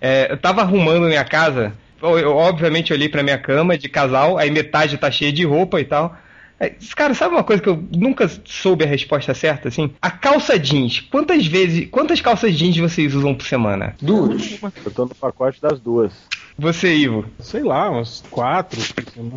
É, 0.00 0.30
eu 0.30 0.36
tava 0.36 0.62
arrumando 0.62 1.06
minha 1.06 1.24
casa, 1.24 1.72
eu, 2.02 2.18
eu 2.18 2.36
obviamente 2.36 2.92
olhei 2.92 3.08
pra 3.08 3.22
minha 3.22 3.38
cama 3.38 3.76
de 3.76 3.88
casal, 3.88 4.38
aí 4.38 4.50
metade 4.50 4.96
tá 4.96 5.10
cheia 5.10 5.32
de 5.32 5.44
roupa 5.44 5.80
e 5.80 5.84
tal. 5.84 6.16
É, 6.60 6.72
Cara, 6.96 7.14
sabe 7.14 7.34
uma 7.34 7.44
coisa 7.44 7.62
que 7.62 7.68
eu 7.68 7.82
nunca 7.94 8.28
soube 8.44 8.84
a 8.84 8.86
resposta 8.86 9.32
certa, 9.32 9.68
assim? 9.68 9.92
A 10.02 10.10
calça 10.10 10.58
jeans. 10.58 11.00
Quantas 11.00 11.46
vezes, 11.46 11.88
quantas 11.90 12.20
calças 12.20 12.56
jeans 12.56 12.76
vocês 12.76 13.14
usam 13.14 13.34
por 13.34 13.46
semana? 13.46 13.94
Duas. 14.02 14.58
Eu 14.84 14.90
tô 14.90 15.04
no 15.04 15.14
pacote 15.14 15.60
das 15.62 15.78
duas. 15.78 16.12
Você, 16.58 16.92
Ivo? 16.92 17.24
Sei 17.38 17.62
lá, 17.62 17.88
uns 17.88 18.24
quatro. 18.30 18.80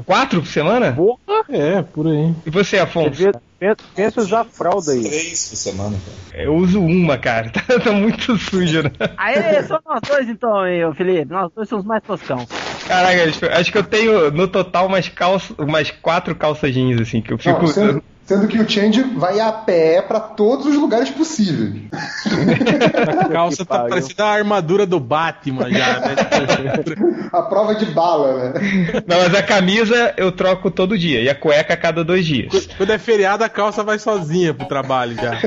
Quatro 0.05 0.41
por 0.41 0.47
semana? 0.47 0.91
Porra, 0.91 1.45
é, 1.49 1.81
por 1.83 2.07
aí. 2.07 2.33
E 2.45 2.49
você, 2.49 2.79
Afonso? 2.79 3.11
Devia- 3.11 3.33
Pensa, 3.59 3.75
pensa 3.95 4.21
usar 4.21 4.43
fralda 4.45 4.91
aí. 4.91 5.03
Três 5.03 5.49
por 5.49 5.55
semana, 5.55 5.95
cara. 6.31 6.43
Eu 6.43 6.55
uso 6.55 6.81
uma, 6.81 7.15
cara. 7.19 7.51
Tá, 7.61 7.79
tá 7.79 7.91
muito 7.91 8.35
sujo, 8.35 8.81
né? 8.81 8.91
Aê, 9.17 9.61
só 9.61 9.79
nós 9.85 10.01
dois 10.01 10.27
então, 10.27 10.67
eu, 10.67 10.91
Felipe. 10.95 11.31
Nós 11.31 11.51
dois 11.55 11.69
somos 11.69 11.85
mais 11.85 12.01
toscão. 12.01 12.43
Caraca, 12.87 13.23
acho, 13.59 13.71
que 13.71 13.77
eu 13.77 13.83
tenho 13.83 14.31
no 14.31 14.47
total 14.47 14.87
umas 14.87 15.07
calças, 15.09 15.55
umas 15.59 15.91
quatro 15.91 16.33
calças 16.33 16.73
jeans, 16.73 16.99
assim, 16.99 17.21
que 17.21 17.31
eu 17.31 17.37
fico. 17.37 17.59
Não, 17.61 17.67
sendo, 17.67 18.03
sendo 18.31 18.47
que 18.47 18.57
o 18.57 18.69
Change 18.69 19.03
vai 19.17 19.41
a 19.41 19.51
pé 19.51 20.01
pra 20.01 20.17
todos 20.17 20.65
os 20.65 20.75
lugares 20.75 21.09
possíveis. 21.09 21.83
A 23.19 23.27
calça 23.27 23.65
tá 23.65 23.79
parecendo 23.79 24.23
a 24.23 24.29
armadura 24.29 24.85
do 24.85 24.99
Batman 24.99 25.69
já, 25.69 25.99
né? 25.99 26.15
A 27.33 27.41
prova 27.41 27.75
de 27.75 27.85
bala, 27.87 28.53
né? 28.53 28.53
Não, 29.05 29.17
mas 29.17 29.33
a 29.33 29.43
camisa 29.43 30.13
eu 30.17 30.31
troco 30.31 30.69
todo 30.69 30.97
dia 30.97 31.21
e 31.21 31.29
a 31.29 31.35
cueca 31.35 31.73
a 31.73 31.77
cada 31.77 32.03
dois 32.03 32.25
dias. 32.25 32.67
Quando 32.77 32.91
é 32.91 32.97
feriado, 32.97 33.43
a 33.43 33.49
calça 33.49 33.83
vai 33.83 33.97
sozinha 33.99 34.53
pro 34.53 34.67
trabalho 34.67 35.15
já. 35.15 35.31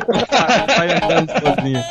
Vai 0.76 0.96
andando 0.96 1.30
sozinha. 1.30 1.84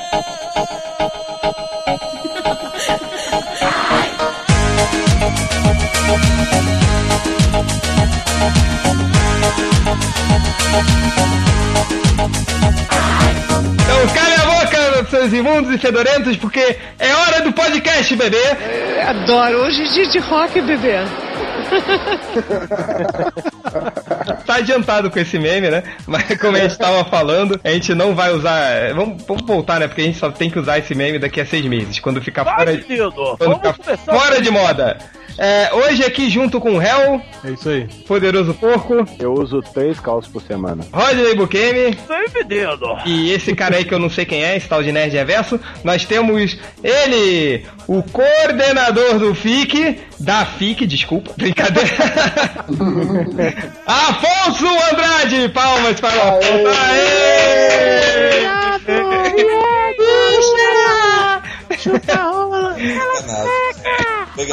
Então 13.84 14.07
cale 14.13 14.34
a 14.34 14.46
boca, 14.46 15.05
seus 15.10 15.34
imundos 15.34 15.74
e 15.74 15.77
fedorentos, 15.77 16.38
porque 16.38 16.77
é 16.99 17.13
hora 17.13 17.41
do 17.41 17.52
podcast, 17.54 18.16
bebê! 18.16 18.38
Adoro. 19.05 19.63
Hoje 19.66 19.84
é 19.84 19.88
dia 19.94 20.07
de 20.07 20.20
rock, 20.20 20.62
bebê. 20.62 20.94
Tá 24.46 24.55
adiantado 24.55 25.10
com 25.10 25.20
esse 25.20 25.40
meme, 25.40 25.70
né? 25.70 25.84
Mas 26.05 26.38
como 26.40 26.57
a 26.57 26.60
gente 26.60 26.77
tava 26.77 27.04
falando, 27.05 27.60
a 27.63 27.70
gente 27.70 27.94
não 27.94 28.13
vai 28.13 28.32
usar. 28.32 28.94
Vamos, 28.94 29.24
vamos 29.24 29.44
voltar, 29.44 29.79
né? 29.79 29.88
Porque 29.88 30.01
a 30.01 30.05
gente 30.05 30.20
só 30.20 30.29
tem 30.29 30.49
que 30.49 30.60
usar 30.60 30.77
esse 30.77 30.94
meme 30.94 31.18
daqui 31.18 31.41
a 31.41 31.46
seis 31.46 31.66
meses, 31.66 31.99
quando 31.99 32.21
ficar 32.21 32.46
fora, 32.46 32.71
menino! 32.71 33.12
quando 33.12 33.38
Vamos 33.40 33.76
ficar 33.77 33.98
fora 33.98 34.41
de 34.41 34.51
moda. 34.51 34.98
É, 35.37 35.71
hoje 35.73 36.03
aqui 36.03 36.29
junto 36.29 36.59
com 36.59 36.77
o 36.77 36.81
Hel, 36.81 37.21
É 37.43 37.49
isso 37.51 37.70
aí. 37.70 37.87
Poderoso 38.07 38.53
Porco, 38.53 39.05
Eu 39.20 39.34
uso 39.34 39.62
três 39.73 39.99
calças 39.99 40.31
por 40.31 40.41
semana. 40.41 40.84
Rodney 40.91 41.35
Bukemi! 41.35 41.98
E 43.05 43.31
esse 43.31 43.55
cara 43.55 43.77
aí 43.77 43.85
que 43.85 43.93
eu 43.93 43.99
não 43.99 44.09
sei 44.09 44.26
quem 44.26 44.43
é, 44.43 44.55
esse 44.55 44.67
tal 44.67 44.84
de 44.84 44.91
Nerd 44.91 45.13
Reverso, 45.15 45.59
nós 45.84 46.05
temos 46.05 46.57
ele, 46.84 47.65
o 47.87 48.04
coordenador 48.04 49.17
do 49.20 49.34
FIC, 49.34 49.99
da 50.20 50.45
FIC, 50.45 50.85
desculpa, 50.85 51.31
brincadeira. 51.37 51.89
Afonso 53.85 54.65
Andrade, 54.91 55.49
palmas 55.49 55.99
para 55.99 56.15
o 56.15 56.21
Afonso. 56.37 56.67
Aê! 56.67 57.43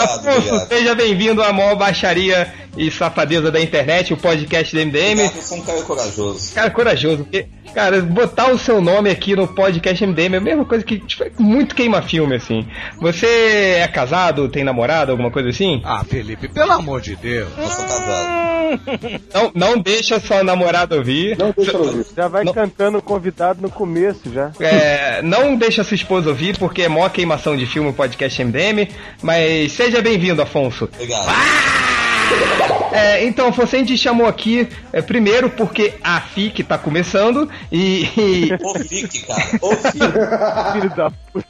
Obrigado, 0.05 0.29
Afonso, 0.29 0.49
obrigado. 0.49 0.69
seja 0.69 0.95
bem-vindo 0.95 1.43
à 1.43 1.53
maior 1.53 1.77
baixaria 1.77 2.53
e 2.77 2.91
safadeza 2.91 3.51
da 3.51 3.61
internet, 3.61 4.13
o 4.13 4.17
podcast 4.17 4.75
do 4.75 4.81
MDM. 4.87 5.13
Obrigado, 5.13 5.37
eu 5.37 5.43
sou 5.43 5.59
um 5.59 5.63
cara 5.63 5.83
corajoso. 5.83 6.55
Cara, 6.55 6.71
corajoso, 6.71 7.19
porque, 7.25 7.47
cara, 7.75 8.01
botar 8.01 8.51
o 8.53 8.59
seu 8.59 8.81
nome 8.81 9.11
aqui 9.11 9.35
no 9.35 9.49
podcast 9.49 10.07
MDM 10.07 10.35
é 10.35 10.39
a 10.39 10.41
mesma 10.41 10.65
coisa 10.65 10.85
que, 10.85 10.99
tipo, 10.99 11.25
é 11.25 11.31
muito 11.39 11.75
queima-filme, 11.75 12.37
assim. 12.37 12.67
Você 13.01 13.27
é 13.27 13.89
casado, 13.89 14.49
tem 14.49 14.65
namorado, 14.65 15.11
alguma 15.13 15.31
coisa 15.31 15.49
assim? 15.49 15.81
Ah, 15.85 16.05
Felipe, 16.05 16.49
pelo 16.49 16.73
amor 16.73 17.01
de 17.01 17.17
Deus. 17.17 17.49
Eu 17.59 17.69
sou 17.69 17.85
casado. 17.85 18.41
Não, 19.35 19.51
não 19.53 19.79
deixa 19.81 20.21
sua 20.21 20.45
namorada 20.45 20.95
ouvir. 20.95 21.37
Não 21.37 21.53
deixa 21.57 21.77
ouvir. 21.77 22.07
Já 22.17 22.29
vai 22.29 22.45
Não. 22.45 22.53
cantando 22.53 22.99
o 22.99 23.03
convidado 23.03 23.61
no 23.61 23.69
começo 23.69 24.33
já. 24.33 24.53
É, 24.61 25.21
não 25.23 25.57
deixa 25.57 25.83
sua 25.83 25.97
esposa 25.97 26.29
ouvir, 26.29 26.57
porque 26.57 26.83
é 26.83 26.89
maior 26.89 27.11
queimação 27.11 27.57
de 27.57 27.67
filme 27.67 27.91
o 27.91 27.93
podcast 27.93 28.45
MDM. 28.45 28.89
Mas 29.23 29.73
seja 29.73 30.01
bem-vindo, 30.01 30.41
Afonso. 30.41 30.85
Obrigado. 30.85 31.90
É, 32.93 33.25
então, 33.25 33.49
Afonso, 33.49 33.77
a 33.77 33.79
gente 33.79 33.97
chamou 33.97 34.27
aqui, 34.27 34.67
é, 34.93 35.01
primeiro 35.01 35.49
porque 35.49 35.95
a 36.03 36.21
FIC 36.21 36.65
tá 36.65 36.77
começando 36.77 37.49
e- 37.71 38.09
e 38.17 38.51
Ô, 38.61 38.75
fique, 38.81 39.25
cara. 39.27 39.43
Ô, 39.63 39.71
fique. 39.77 39.99
Filho 40.73 40.91
da 40.97 41.11
puta. 41.33 41.47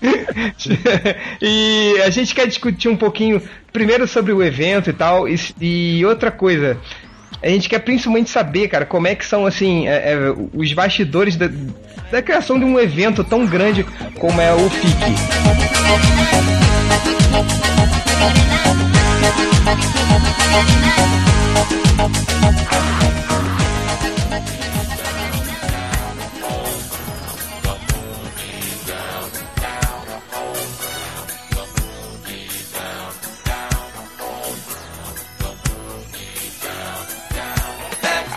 e 1.42 2.00
a 2.04 2.10
gente 2.10 2.32
quer 2.32 2.46
discutir 2.46 2.88
um 2.88 2.96
pouquinho, 2.96 3.42
primeiro 3.72 4.06
sobre 4.06 4.32
o 4.32 4.40
evento 4.40 4.88
e 4.88 4.92
tal, 4.92 5.28
e, 5.28 5.36
e 5.60 6.06
outra 6.06 6.30
coisa. 6.30 6.78
A 7.42 7.48
gente 7.48 7.68
quer 7.68 7.80
principalmente 7.80 8.30
saber, 8.30 8.68
cara, 8.68 8.86
como 8.86 9.08
é 9.08 9.14
que 9.16 9.26
são, 9.26 9.44
assim, 9.44 9.88
é, 9.88 10.12
é, 10.12 10.18
os 10.54 10.72
bastidores 10.72 11.36
da, 11.36 11.50
da 12.10 12.22
criação 12.22 12.56
de 12.58 12.64
um 12.64 12.78
evento 12.78 13.24
tão 13.24 13.44
grande 13.44 13.84
como 14.18 14.40
é 14.40 14.54
o 14.54 14.70
FIC. 14.70 14.94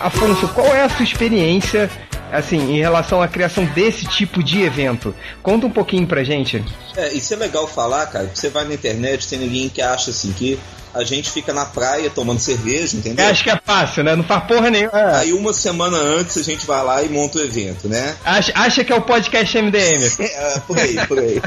Afonso, 0.00 0.48
qual 0.48 0.66
é 0.68 0.82
a 0.82 0.88
sua 0.88 1.02
experiência, 1.02 1.90
assim, 2.32 2.58
em 2.72 2.78
relação 2.78 3.20
à 3.20 3.26
criação 3.26 3.64
desse 3.66 4.06
tipo 4.06 4.42
de 4.42 4.62
evento? 4.62 5.14
Conta 5.42 5.66
um 5.66 5.70
pouquinho 5.70 6.06
pra 6.06 6.22
gente. 6.22 6.64
É, 6.96 7.12
isso 7.12 7.34
é 7.34 7.36
legal 7.36 7.66
falar, 7.66 8.06
cara. 8.06 8.30
Você 8.32 8.48
vai 8.48 8.64
na 8.64 8.74
internet, 8.74 9.28
tem 9.28 9.40
ninguém 9.40 9.68
que 9.68 9.82
acha 9.82 10.10
assim 10.10 10.32
que 10.32 10.58
a 10.94 11.04
gente 11.04 11.30
fica 11.30 11.52
na 11.52 11.64
praia 11.64 12.10
tomando 12.10 12.40
cerveja, 12.40 12.96
entendeu? 12.96 13.24
Eu 13.24 13.30
acho 13.30 13.44
que 13.44 13.50
é 13.50 13.60
fácil, 13.64 14.04
né? 14.04 14.16
Não 14.16 14.24
faz 14.24 14.44
porra 14.44 14.70
nenhuma. 14.70 14.98
É. 14.98 15.16
Aí 15.16 15.32
uma 15.32 15.52
semana 15.52 15.96
antes 15.96 16.36
a 16.36 16.42
gente 16.42 16.66
vai 16.66 16.82
lá 16.84 17.02
e 17.02 17.08
monta 17.08 17.38
o 17.38 17.42
evento, 17.42 17.88
né? 17.88 18.16
Acha, 18.24 18.52
acha 18.54 18.84
que 18.84 18.92
é 18.92 18.96
o 18.96 19.02
podcast 19.02 19.56
MDM. 19.60 20.08
É, 20.38 20.60
por 20.60 20.78
aí, 20.78 21.06
por 21.06 21.18
aí. 21.18 21.40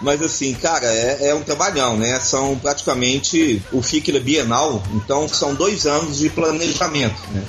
Mas 0.00 0.22
assim, 0.22 0.54
cara, 0.54 0.86
é, 0.86 1.28
é 1.28 1.34
um 1.34 1.42
trabalhão, 1.42 1.96
né? 1.96 2.20
São 2.20 2.56
praticamente 2.56 3.62
o 3.72 3.82
FIC 3.82 4.12
Bienal, 4.20 4.82
então 4.94 5.28
são 5.28 5.54
dois 5.54 5.86
anos 5.86 6.18
de 6.18 6.28
planejamento, 6.28 7.20
né? 7.32 7.42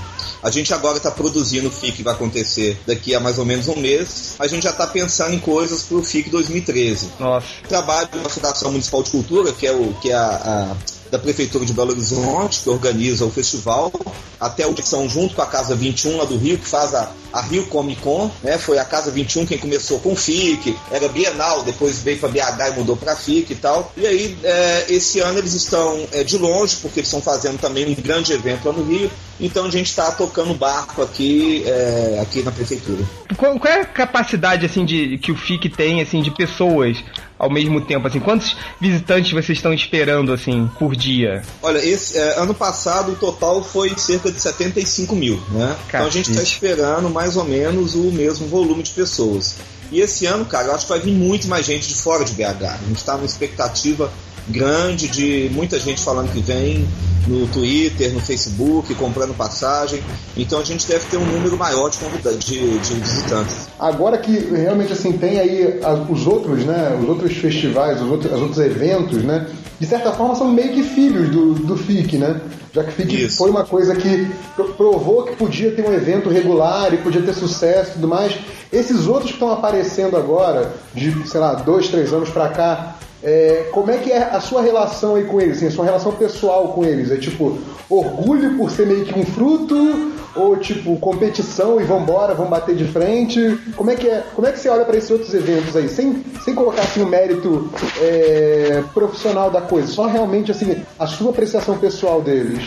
A 0.46 0.52
gente 0.52 0.72
agora 0.76 0.98
está 0.98 1.10
produzindo 1.10 1.70
o 1.70 1.72
FIC 1.72 1.98
que 1.98 2.04
vai 2.04 2.14
acontecer 2.14 2.80
daqui 2.86 3.16
a 3.16 3.20
mais 3.20 3.40
ou 3.40 3.46
menos 3.46 3.68
um 3.68 3.76
mês. 3.78 4.36
A 4.38 4.46
gente 4.46 4.62
já 4.62 4.70
está 4.70 4.86
pensando 4.86 5.34
em 5.34 5.40
coisas 5.40 5.82
para 5.82 5.98
o 5.98 6.04
FIC 6.04 6.30
2013. 6.30 7.14
Nossa. 7.20 7.48
Trabalho 7.68 8.08
da 8.10 8.30
Fundação 8.30 8.70
Municipal 8.72 9.02
de 9.02 9.10
Cultura, 9.10 9.52
que 9.52 9.66
é, 9.66 9.72
o, 9.72 9.92
que 10.00 10.12
é 10.12 10.14
a, 10.14 10.22
a 10.22 10.76
da 11.12 11.20
Prefeitura 11.20 11.66
de 11.66 11.74
Belo 11.74 11.92
Horizonte, 11.92 12.62
que 12.62 12.70
organiza 12.70 13.26
o 13.26 13.32
festival, 13.32 13.92
até 14.40 14.66
o 14.66 14.74
são 14.86 15.08
junto 15.10 15.36
com 15.36 15.42
a 15.42 15.46
Casa 15.46 15.76
21 15.76 16.18
lá 16.18 16.26
do 16.26 16.38
Rio, 16.38 16.58
que 16.58 16.68
faz 16.68 16.94
a, 16.94 17.12
a 17.36 17.42
Rio 17.42 17.66
Comic 17.66 18.02
Con, 18.02 18.32
né? 18.42 18.58
Foi 18.58 18.80
a 18.80 18.86
Casa 18.86 19.12
21 19.12 19.46
quem 19.46 19.58
começou 19.58 20.00
com 20.00 20.14
o 20.14 20.16
FIC, 20.16 20.74
era 20.90 21.10
Bienal, 21.10 21.64
depois 21.64 22.00
veio 22.00 22.18
para 22.18 22.30
BH 22.30 22.70
e 22.72 22.80
mudou 22.80 22.96
para 22.96 23.14
FIC 23.14 23.52
e 23.52 23.56
tal. 23.56 23.92
E 23.98 24.08
aí, 24.08 24.38
é, 24.42 24.86
esse 24.88 25.20
ano 25.20 25.40
eles 25.40 25.54
estão 25.54 26.08
é, 26.14 26.24
de 26.24 26.38
longe, 26.38 26.78
porque 26.78 27.02
eles 27.02 27.10
estão 27.10 27.22
fazendo 27.22 27.60
também 27.60 27.86
um 27.86 27.94
grande 28.02 28.32
evento 28.32 28.70
lá 28.70 28.74
no 28.74 28.86
Rio, 28.86 29.12
então 29.38 29.66
a 29.66 29.70
gente 29.70 29.88
está 29.88 30.12
tocando 30.12 30.54
barco 30.54 31.02
aqui, 31.02 31.64
é, 31.66 32.20
aqui 32.22 32.42
na 32.42 32.54
Prefeitura. 32.54 33.04
Qual, 33.36 33.60
qual 33.60 33.74
é 33.74 33.82
a 33.82 33.86
capacidade, 33.86 34.66
assim, 34.66 34.86
de 34.86 35.18
que 35.18 35.32
o 35.32 35.36
FIC 35.36 35.68
tem, 35.70 36.02
assim, 36.02 36.22
de 36.22 36.32
pessoas 36.32 37.04
ao 37.38 37.50
mesmo 37.50 37.82
tempo, 37.82 38.08
assim? 38.08 38.20
Quantos 38.20 38.56
visitantes 38.80 39.32
vocês 39.32 39.58
estão 39.58 39.74
esperando, 39.74 40.32
assim, 40.32 40.70
por 40.80 40.96
dia? 40.96 41.42
Olha, 41.62 41.80
esse 41.80 42.18
é, 42.18 42.40
ano 42.40 42.54
passado 42.54 43.12
o 43.12 43.16
total 43.16 43.64
foi 43.64 43.94
cerca 43.98 44.32
de 44.32 44.40
75 44.40 45.16
mil, 45.16 45.42
né? 45.52 45.76
Então 45.88 46.06
a 46.06 46.10
gente 46.10 46.30
está 46.30 46.42
esperando 46.42 47.10
mais 47.10 47.25
ou 47.36 47.44
menos 47.44 47.96
o 47.96 48.12
mesmo 48.12 48.48
volume 48.48 48.84
de 48.84 48.92
pessoas. 48.92 49.56
E 49.92 50.00
esse 50.00 50.26
ano, 50.26 50.46
cara, 50.46 50.68
eu 50.68 50.76
acho 50.76 50.86
que 50.86 50.92
vai 50.92 51.00
vir 51.00 51.14
muito 51.14 51.48
mais 51.48 51.66
gente 51.66 51.88
de 51.88 51.96
fora 51.96 52.24
de 52.24 52.34
BH. 52.34 52.64
A 52.64 52.78
gente 52.88 52.98
está 52.98 53.14
numa 53.14 53.26
expectativa 53.26 54.12
grande 54.48 55.08
de 55.08 55.50
muita 55.52 55.80
gente 55.80 56.02
falando 56.02 56.32
que 56.32 56.40
vem 56.40 56.88
no 57.28 57.48
Twitter, 57.48 58.14
no 58.14 58.20
Facebook, 58.20 58.94
comprando 58.96 59.36
passagem. 59.36 60.02
Então 60.38 60.60
a 60.60 60.64
gente 60.64 60.88
deve 60.88 61.06
ter 61.06 61.18
um 61.18 61.26
número 61.26 61.58
maior 61.58 61.90
de, 61.90 61.98
de, 62.38 62.80
de 62.80 62.94
visitantes. 62.96 63.68
Agora 63.80 64.18
que 64.18 64.32
realmente 64.32 64.94
assim 64.94 65.14
tem 65.14 65.40
aí 65.40 65.80
os 66.10 66.28
outros, 66.28 66.64
né, 66.66 66.98
os 67.02 67.10
outros 67.10 67.36
festivais, 67.38 68.02
os 68.02 68.10
outros, 68.10 68.32
os 68.32 68.42
outros 68.42 68.60
eventos, 68.60 69.24
né, 69.24 69.48
de 69.80 69.86
certa 69.86 70.12
forma 70.12 70.36
são 70.36 70.50
meio 70.52 70.72
que 70.74 70.84
filhos 70.84 71.30
do, 71.30 71.54
do 71.54 71.76
FIC, 71.78 72.18
né? 72.18 72.40
Já 72.74 72.84
que 72.84 72.92
FIC 72.92 73.24
Isso. 73.26 73.38
foi 73.38 73.50
uma 73.50 73.66
coisa 73.66 73.96
que 73.96 74.28
pro- 74.56 74.74
provou 74.74 75.24
que 75.24 75.36
podia 75.36 75.72
ter 75.72 75.82
um 75.88 75.94
evento 75.94 76.30
regular 76.30 76.94
e 76.94 76.98
podia 76.98 77.22
ter 77.22 77.34
sucesso 77.34 77.92
e 77.92 77.94
tudo 77.94 78.08
mais. 78.08 78.38
Esses 78.72 79.08
outros 79.08 79.28
que 79.32 79.36
estão 79.38 79.52
aparecendo 79.52 80.18
agora, 80.18 80.74
de, 80.94 81.28
sei 81.28 81.40
lá, 81.40 81.54
dois, 81.54 81.88
três 81.90 82.12
anos 82.14 82.30
pra 82.30 82.50
cá, 82.50 82.96
é, 83.24 83.70
como 83.72 83.90
é 83.92 83.98
que 83.98 84.12
é 84.12 84.18
a 84.24 84.40
sua 84.40 84.62
relação 84.62 85.16
aí 85.16 85.24
com 85.24 85.40
eles, 85.42 85.58
assim, 85.58 85.68
a 85.68 85.72
sua 85.72 85.86
relação 85.86 86.12
pessoal 86.12 86.70
com 86.70 86.84
eles? 86.84 87.12
É 87.12 87.16
tipo, 87.18 87.58
orgulho 87.90 88.56
por 88.58 88.70
ser 88.72 88.86
meio 88.86 89.04
que 89.06 89.18
um 89.18 89.26
fruto? 89.26 90.12
Ou 90.36 90.58
tipo, 90.58 90.98
competição 90.98 91.80
e 91.80 91.84
vambora, 91.84 92.34
vamos 92.34 92.52
bater 92.52 92.76
de 92.76 92.86
frente? 92.86 93.58
Como 93.76 93.90
é 93.90 93.96
que 93.96 94.08
é? 94.08 94.24
Como 94.36 94.46
é 94.48 94.52
que 94.52 94.60
você 94.60 94.70
olha 94.70 94.84
para 94.84 94.98
esses 94.98 95.10
outros 95.10 95.34
eventos 95.34 95.76
aí? 95.76 95.88
Sem, 95.88 96.24
sem 96.44 96.54
colocar 96.54 96.82
assim 96.82 97.02
o 97.02 97.08
mérito 97.08 97.70
é, 98.02 98.84
profissional 98.94 99.50
da 99.50 99.62
coisa, 99.62 99.88
só 99.88 100.06
realmente 100.06 100.52
assim, 100.52 100.84
a 101.00 101.08
sua 101.08 101.32
apreciação 101.32 101.78
pessoal 101.78 102.22
deles. 102.22 102.64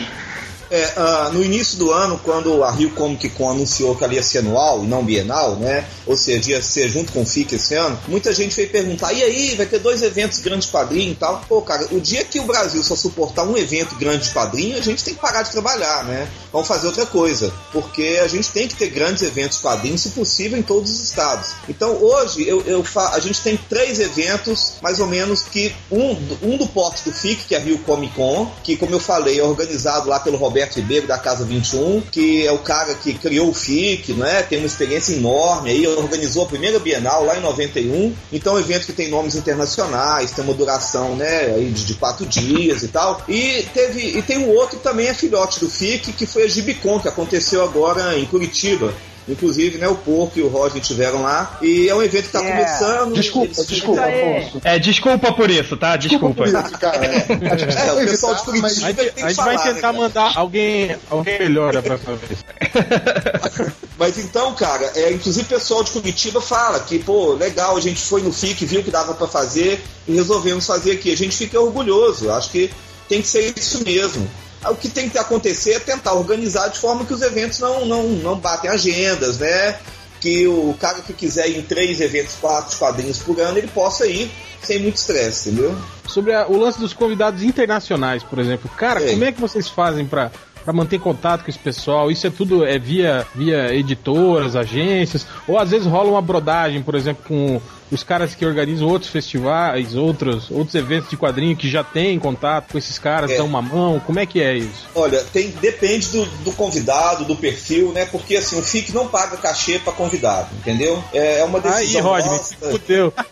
É, 0.71 0.93
ah, 0.95 1.31
no 1.33 1.43
início 1.43 1.77
do 1.77 1.91
ano, 1.91 2.19
quando 2.23 2.63
a 2.63 2.71
Rio 2.71 2.91
Comic 2.91 3.29
Con 3.29 3.49
anunciou 3.49 3.95
que 3.95 4.03
ela 4.03 4.13
ia 4.13 4.21
ser 4.21 4.39
anual 4.39 4.83
e 4.83 4.87
não 4.87 5.03
bienal, 5.03 5.55
né? 5.55 5.85
Ou 6.05 6.15
seja, 6.15 6.51
ia 6.51 6.61
ser 6.61 6.89
junto 6.89 7.11
com 7.11 7.23
o 7.23 7.25
FIC 7.25 7.55
esse 7.55 7.73
ano, 7.73 7.99
muita 8.07 8.33
gente 8.33 8.55
veio 8.55 8.69
perguntar: 8.69 9.11
e 9.13 9.23
aí, 9.23 9.55
vai 9.55 9.65
ter 9.65 9.79
dois 9.79 10.03
eventos 10.03 10.39
grandes 10.39 10.67
de 10.67 10.71
quadrinho 10.71 11.11
e 11.11 11.15
tal? 11.15 11.41
Pô, 11.47 11.61
cara, 11.61 11.87
o 11.91 11.99
dia 11.99 12.23
que 12.23 12.39
o 12.39 12.43
Brasil 12.43 12.83
só 12.83 12.95
suportar 12.95 13.43
um 13.43 13.57
evento 13.57 13.95
grande 13.95 14.27
de 14.27 14.33
quadrinho, 14.33 14.77
a 14.77 14.81
gente 14.81 15.03
tem 15.03 15.15
que 15.15 15.19
parar 15.19 15.41
de 15.41 15.51
trabalhar, 15.51 16.03
né? 16.03 16.27
Vamos 16.51 16.67
fazer 16.67 16.87
outra 16.87 17.05
coisa. 17.05 17.51
Porque 17.71 18.19
a 18.23 18.27
gente 18.27 18.51
tem 18.51 18.67
que 18.67 18.75
ter 18.75 18.89
grandes 18.89 19.23
eventos 19.23 19.57
quadrinhos, 19.57 20.01
se 20.01 20.09
possível, 20.09 20.57
em 20.57 20.63
todos 20.63 20.91
os 20.91 21.03
estados. 21.03 21.51
Então, 21.67 21.95
hoje, 21.95 22.47
eu, 22.47 22.61
eu 22.61 22.83
a 23.11 23.19
gente 23.19 23.41
tem 23.41 23.57
três 23.57 23.99
eventos, 23.99 24.73
mais 24.81 24.99
ou 24.99 25.07
menos, 25.07 25.41
que 25.43 25.73
um, 25.91 26.11
um 26.43 26.57
do 26.57 26.67
porte 26.67 27.03
do 27.03 27.11
FIC, 27.11 27.45
que 27.47 27.55
é 27.55 27.57
a 27.57 27.61
Rio 27.61 27.79
Comic 27.79 28.13
Con, 28.13 28.51
que, 28.63 28.77
como 28.77 28.93
eu 28.93 28.99
falei, 28.99 29.39
é 29.39 29.43
organizado 29.43 30.09
lá 30.09 30.19
pelo 30.19 30.37
Roberto 30.37 30.58
Ribeiro, 30.67 31.07
da 31.07 31.17
Casa 31.17 31.45
21, 31.45 32.01
que 32.11 32.45
é 32.45 32.51
o 32.51 32.59
cara 32.59 32.93
que 32.95 33.13
criou 33.13 33.49
o 33.49 33.53
FIC, 33.53 34.13
né? 34.13 34.43
Tem 34.43 34.59
uma 34.59 34.67
experiência 34.67 35.13
enorme 35.13 35.71
aí, 35.71 35.87
organizou 35.87 36.43
a 36.43 36.47
primeira 36.47 36.79
Bienal 36.79 37.25
lá 37.25 37.37
em 37.37 37.41
91. 37.41 38.13
Então, 38.31 38.53
é 38.53 38.55
um 38.57 38.59
evento 38.59 38.85
que 38.85 38.93
tem 38.93 39.09
nomes 39.09 39.35
internacionais, 39.35 40.31
tem 40.31 40.43
uma 40.43 40.53
duração, 40.53 41.15
né, 41.15 41.49
de, 41.59 41.85
de 41.85 41.93
quatro 41.95 42.25
dias 42.25 42.83
e 42.83 42.87
tal. 42.87 43.23
E 43.27 43.65
teve 43.73 44.17
e 44.17 44.21
tem 44.21 44.37
um 44.37 44.49
outro 44.49 44.79
também 44.79 45.07
é 45.07 45.13
filhote 45.13 45.59
do 45.59 45.69
FIC, 45.69 46.13
que 46.13 46.25
foi 46.25 46.43
a 46.43 46.47
Gibicon, 46.47 46.99
que 46.99 47.07
aconteceu 47.07 47.63
agora 47.63 48.17
em 48.17 48.25
Curitiba. 48.25 48.93
Inclusive, 49.29 49.77
né, 49.77 49.87
o 49.87 49.95
Porco 49.95 50.39
e 50.39 50.41
o 50.41 50.47
Roger 50.47 50.81
tiveram 50.81 51.21
lá. 51.21 51.57
E 51.61 51.87
é 51.87 51.95
um 51.95 52.01
evento 52.01 52.25
que 52.25 52.31
tá 52.31 52.43
É. 52.43 52.51
começando. 52.51 53.13
Desculpa, 53.13 53.53
Eles- 53.55 53.67
desculpa. 53.67 54.01
Afonso. 54.01 54.61
É, 54.63 54.79
desculpa 54.79 55.31
por 55.33 55.49
isso, 55.49 55.77
tá? 55.77 55.95
Desculpa. 55.95 56.45
isso, 56.45 56.53
cara. 56.79 56.97
A 56.99 57.55
gente 57.57 57.77
É, 57.77 57.91
o 57.91 57.95
vai 57.95 58.05
pessoal 58.07 58.35
de 58.35 58.41
Curitiba 58.41 58.67
mas- 58.67 58.83
A 58.83 58.87
gente, 58.87 58.95
tem 58.97 59.05
que 59.13 59.21
a 59.23 59.27
gente 59.27 59.35
vai 59.37 59.55
falar, 59.55 59.65
né, 59.67 59.73
tentar 59.73 59.81
cara? 59.81 59.93
mandar 59.97 60.31
alguém, 60.35 60.95
alguém 61.09 61.39
melhor 61.39 61.73
da 61.73 61.81
próxima 61.81 62.15
vez. 62.15 62.39
Mas 63.97 64.17
então, 64.17 64.53
cara, 64.55 64.91
é, 64.95 65.11
inclusive 65.11 65.45
o 65.45 65.49
pessoal 65.49 65.83
de 65.83 65.91
Curitiba 65.91 66.39
fala 66.41 66.79
que, 66.79 66.99
pô, 66.99 67.33
legal, 67.33 67.75
a 67.75 67.81
gente 67.81 68.01
foi 68.01 68.21
no 68.21 68.31
FIC, 68.31 68.65
viu 68.65 68.81
que 68.83 68.89
dava 68.89 69.13
pra 69.13 69.27
fazer 69.27 69.81
e 70.07 70.13
resolvemos 70.15 70.65
fazer 70.65 70.93
aqui. 70.93 71.11
A 71.11 71.17
gente 71.17 71.35
fica 71.35 71.59
orgulhoso, 71.59 72.31
acho 72.31 72.49
que 72.51 72.71
tem 73.09 73.21
que 73.21 73.27
ser 73.27 73.53
isso 73.57 73.83
mesmo. 73.83 74.29
O 74.67 74.75
que 74.75 74.89
tem 74.89 75.09
que 75.09 75.17
acontecer 75.17 75.73
é 75.73 75.79
tentar 75.79 76.13
organizar 76.13 76.67
de 76.69 76.77
forma 76.79 77.05
que 77.05 77.13
os 77.13 77.21
eventos 77.21 77.59
não, 77.59 77.85
não, 77.85 78.03
não 78.09 78.35
batem 78.37 78.69
agendas, 78.69 79.37
né? 79.39 79.77
Que 80.19 80.47
o 80.47 80.75
cara 80.79 80.99
que 80.99 81.13
quiser 81.13 81.49
ir 81.49 81.57
em 81.59 81.61
três 81.61 82.01
eventos, 82.01 82.35
quatro 82.41 82.77
quadrinhos 82.77 83.19
por 83.19 83.39
ano, 83.39 83.57
ele 83.57 83.67
possa 83.69 84.05
ir 84.05 84.29
sem 84.61 84.79
muito 84.79 84.97
estresse, 84.97 85.49
entendeu? 85.49 85.73
Sobre 86.05 86.33
a- 86.33 86.45
o 86.47 86.57
lance 86.57 86.77
dos 86.77 86.91
convidados 86.91 87.41
internacionais, 87.41 88.21
por 88.21 88.37
exemplo. 88.37 88.69
Cara, 88.77 89.01
Ei. 89.01 89.11
como 89.11 89.23
é 89.23 89.31
que 89.31 89.39
vocês 89.39 89.69
fazem 89.69 90.05
pra, 90.05 90.29
pra 90.65 90.73
manter 90.73 90.99
contato 90.99 91.45
com 91.45 91.49
esse 91.49 91.57
pessoal? 91.59 92.11
Isso 92.11 92.27
é 92.27 92.29
tudo 92.29 92.65
é 92.65 92.77
via, 92.77 93.25
via 93.33 93.73
editoras, 93.73 94.57
agências? 94.57 95.25
Ou 95.47 95.57
às 95.57 95.69
vezes 95.71 95.87
rola 95.87 96.09
uma 96.09 96.21
brodagem, 96.21 96.83
por 96.83 96.95
exemplo, 96.95 97.23
com 97.25 97.61
os 97.91 98.03
caras 98.03 98.35
que 98.35 98.45
organizam 98.45 98.87
outros 98.87 99.11
festivais, 99.11 99.95
outros, 99.95 100.49
outros 100.51 100.75
eventos 100.75 101.09
de 101.09 101.17
quadrinho 101.17 101.55
que 101.55 101.69
já 101.69 101.83
têm 101.83 102.19
contato 102.19 102.71
com 102.71 102.77
esses 102.77 102.99
caras, 102.99 103.31
É. 103.31 103.37
dão 103.37 103.45
uma 103.45 103.61
mão? 103.61 103.99
Como 104.05 104.19
é 104.19 104.25
que 104.25 104.41
é 104.41 104.55
isso? 104.57 104.87
Olha, 104.95 105.23
tem, 105.33 105.49
depende 105.61 106.07
do, 106.09 106.25
do 106.43 106.51
convidado, 106.53 107.25
do 107.25 107.35
perfil, 107.35 107.91
né? 107.91 108.05
Porque 108.05 108.35
assim, 108.37 108.59
o 108.59 108.63
FIC 108.63 108.91
não 108.93 109.07
paga 109.07 109.37
cachê 109.37 109.79
pra 109.79 109.91
convidado, 109.93 110.49
entendeu? 110.59 111.03
É, 111.13 111.39
é 111.39 111.43
uma 111.43 111.57
Aí, 111.59 111.63
decisão 111.81 112.01
Rodney, 112.03 112.29
nossa. 112.31 112.43
se 112.43 112.55
fudeu. 112.55 113.13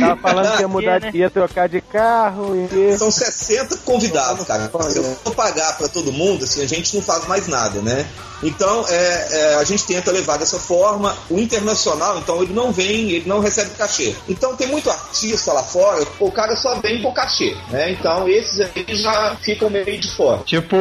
Tava 0.00 0.16
falando 0.20 0.54
que 0.56 0.60
ia 0.62 0.68
mudar, 0.68 1.00
né? 1.00 1.10
de- 1.10 1.18
ia 1.18 1.30
trocar 1.30 1.68
de 1.68 1.80
carro 1.80 2.54
e. 2.72 2.96
São 2.96 3.10
60 3.10 3.78
convidados, 3.78 4.46
cara. 4.46 4.70
Se 4.90 4.98
eu 4.98 5.04
for 5.24 5.34
pagar 5.34 5.76
pra 5.76 5.88
todo 5.88 6.12
mundo, 6.12 6.44
assim, 6.44 6.62
a 6.62 6.66
gente 6.68 6.94
não 6.94 7.02
faz 7.02 7.26
mais 7.26 7.46
nada, 7.48 7.80
né? 7.80 8.06
Então, 8.42 8.84
é, 8.88 9.28
é, 9.30 9.54
a 9.56 9.64
gente 9.64 9.84
tenta 9.86 10.10
levar 10.10 10.36
dessa 10.36 10.58
forma. 10.58 11.16
O 11.32 11.38
internacional, 11.38 12.18
então, 12.18 12.42
ele 12.42 12.52
não 12.52 12.72
vem, 12.72 13.10
ele 13.12 13.24
não 13.28 13.40
recebe 13.40 13.70
cachê. 13.70 14.14
Então, 14.28 14.54
tem 14.56 14.68
muito 14.68 14.90
artista 14.90 15.52
lá 15.52 15.62
fora, 15.62 16.04
o 16.20 16.30
cara 16.30 16.54
só 16.56 16.74
vem 16.76 17.00
por 17.00 17.12
cachê, 17.12 17.56
né? 17.70 17.90
Então, 17.92 18.28
esses 18.28 18.60
aí 18.60 18.84
já 18.96 19.36
ficam 19.42 19.70
meio 19.70 19.98
de 19.98 20.10
fora. 20.14 20.38
Tipo, 20.44 20.76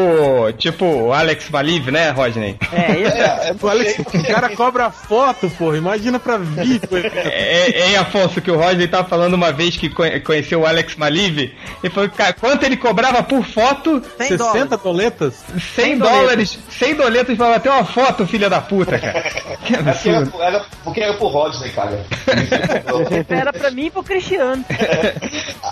tipo 0.57 0.85
o 0.85 1.13
Alex 1.13 1.49
Maliv, 1.49 1.89
né, 1.91 2.09
Rodney? 2.11 2.57
É, 2.71 2.99
esse 2.99 3.17
É, 3.17 3.49
é 3.51 3.55
O, 3.61 3.67
Alex, 3.69 3.99
o 3.99 4.23
cara 4.27 4.49
cobra 4.55 4.91
foto, 4.91 5.49
porra. 5.51 5.77
Imagina 5.77 6.19
pra 6.19 6.37
vídeo. 6.37 6.81
É, 7.15 7.93
é, 7.93 7.97
Afonso, 7.97 8.41
que 8.41 8.51
o 8.51 8.57
Rodney 8.57 8.87
tava 8.87 9.07
falando 9.07 9.33
uma 9.35 9.51
vez 9.51 9.77
que 9.77 9.89
conhe- 9.89 10.19
conheceu 10.19 10.61
o 10.61 10.65
Alex 10.65 10.95
Maliv, 10.95 11.51
e 11.83 11.89
falou, 11.89 12.09
cara, 12.09 12.33
quanto 12.33 12.63
ele 12.63 12.77
cobrava 12.77 13.23
por 13.23 13.45
foto? 13.45 14.01
100 14.17 14.27
60 14.29 14.37
dólares. 14.77 14.81
doletas? 14.83 15.33
100 15.75 15.97
dólares, 15.97 16.59
100 16.79 16.95
doletas 16.95 17.37
pra 17.37 17.49
bater 17.51 17.69
uma 17.69 17.85
foto, 17.85 18.25
filha 18.27 18.49
da 18.49 18.61
puta, 18.61 18.97
cara. 18.99 19.21
Que 19.65 19.75
É 19.75 19.79
absurdo. 19.79 20.31
Era, 20.41 20.57
era- 20.57 20.65
porque 20.83 21.01
era 21.01 21.13
pro 21.13 21.27
Rodney, 21.27 21.69
cara. 21.71 22.05
Era 23.29 23.53
pra 23.53 23.71
mim 23.71 23.85
e 23.85 23.91
pro 23.91 24.03
Cristiano. 24.03 24.63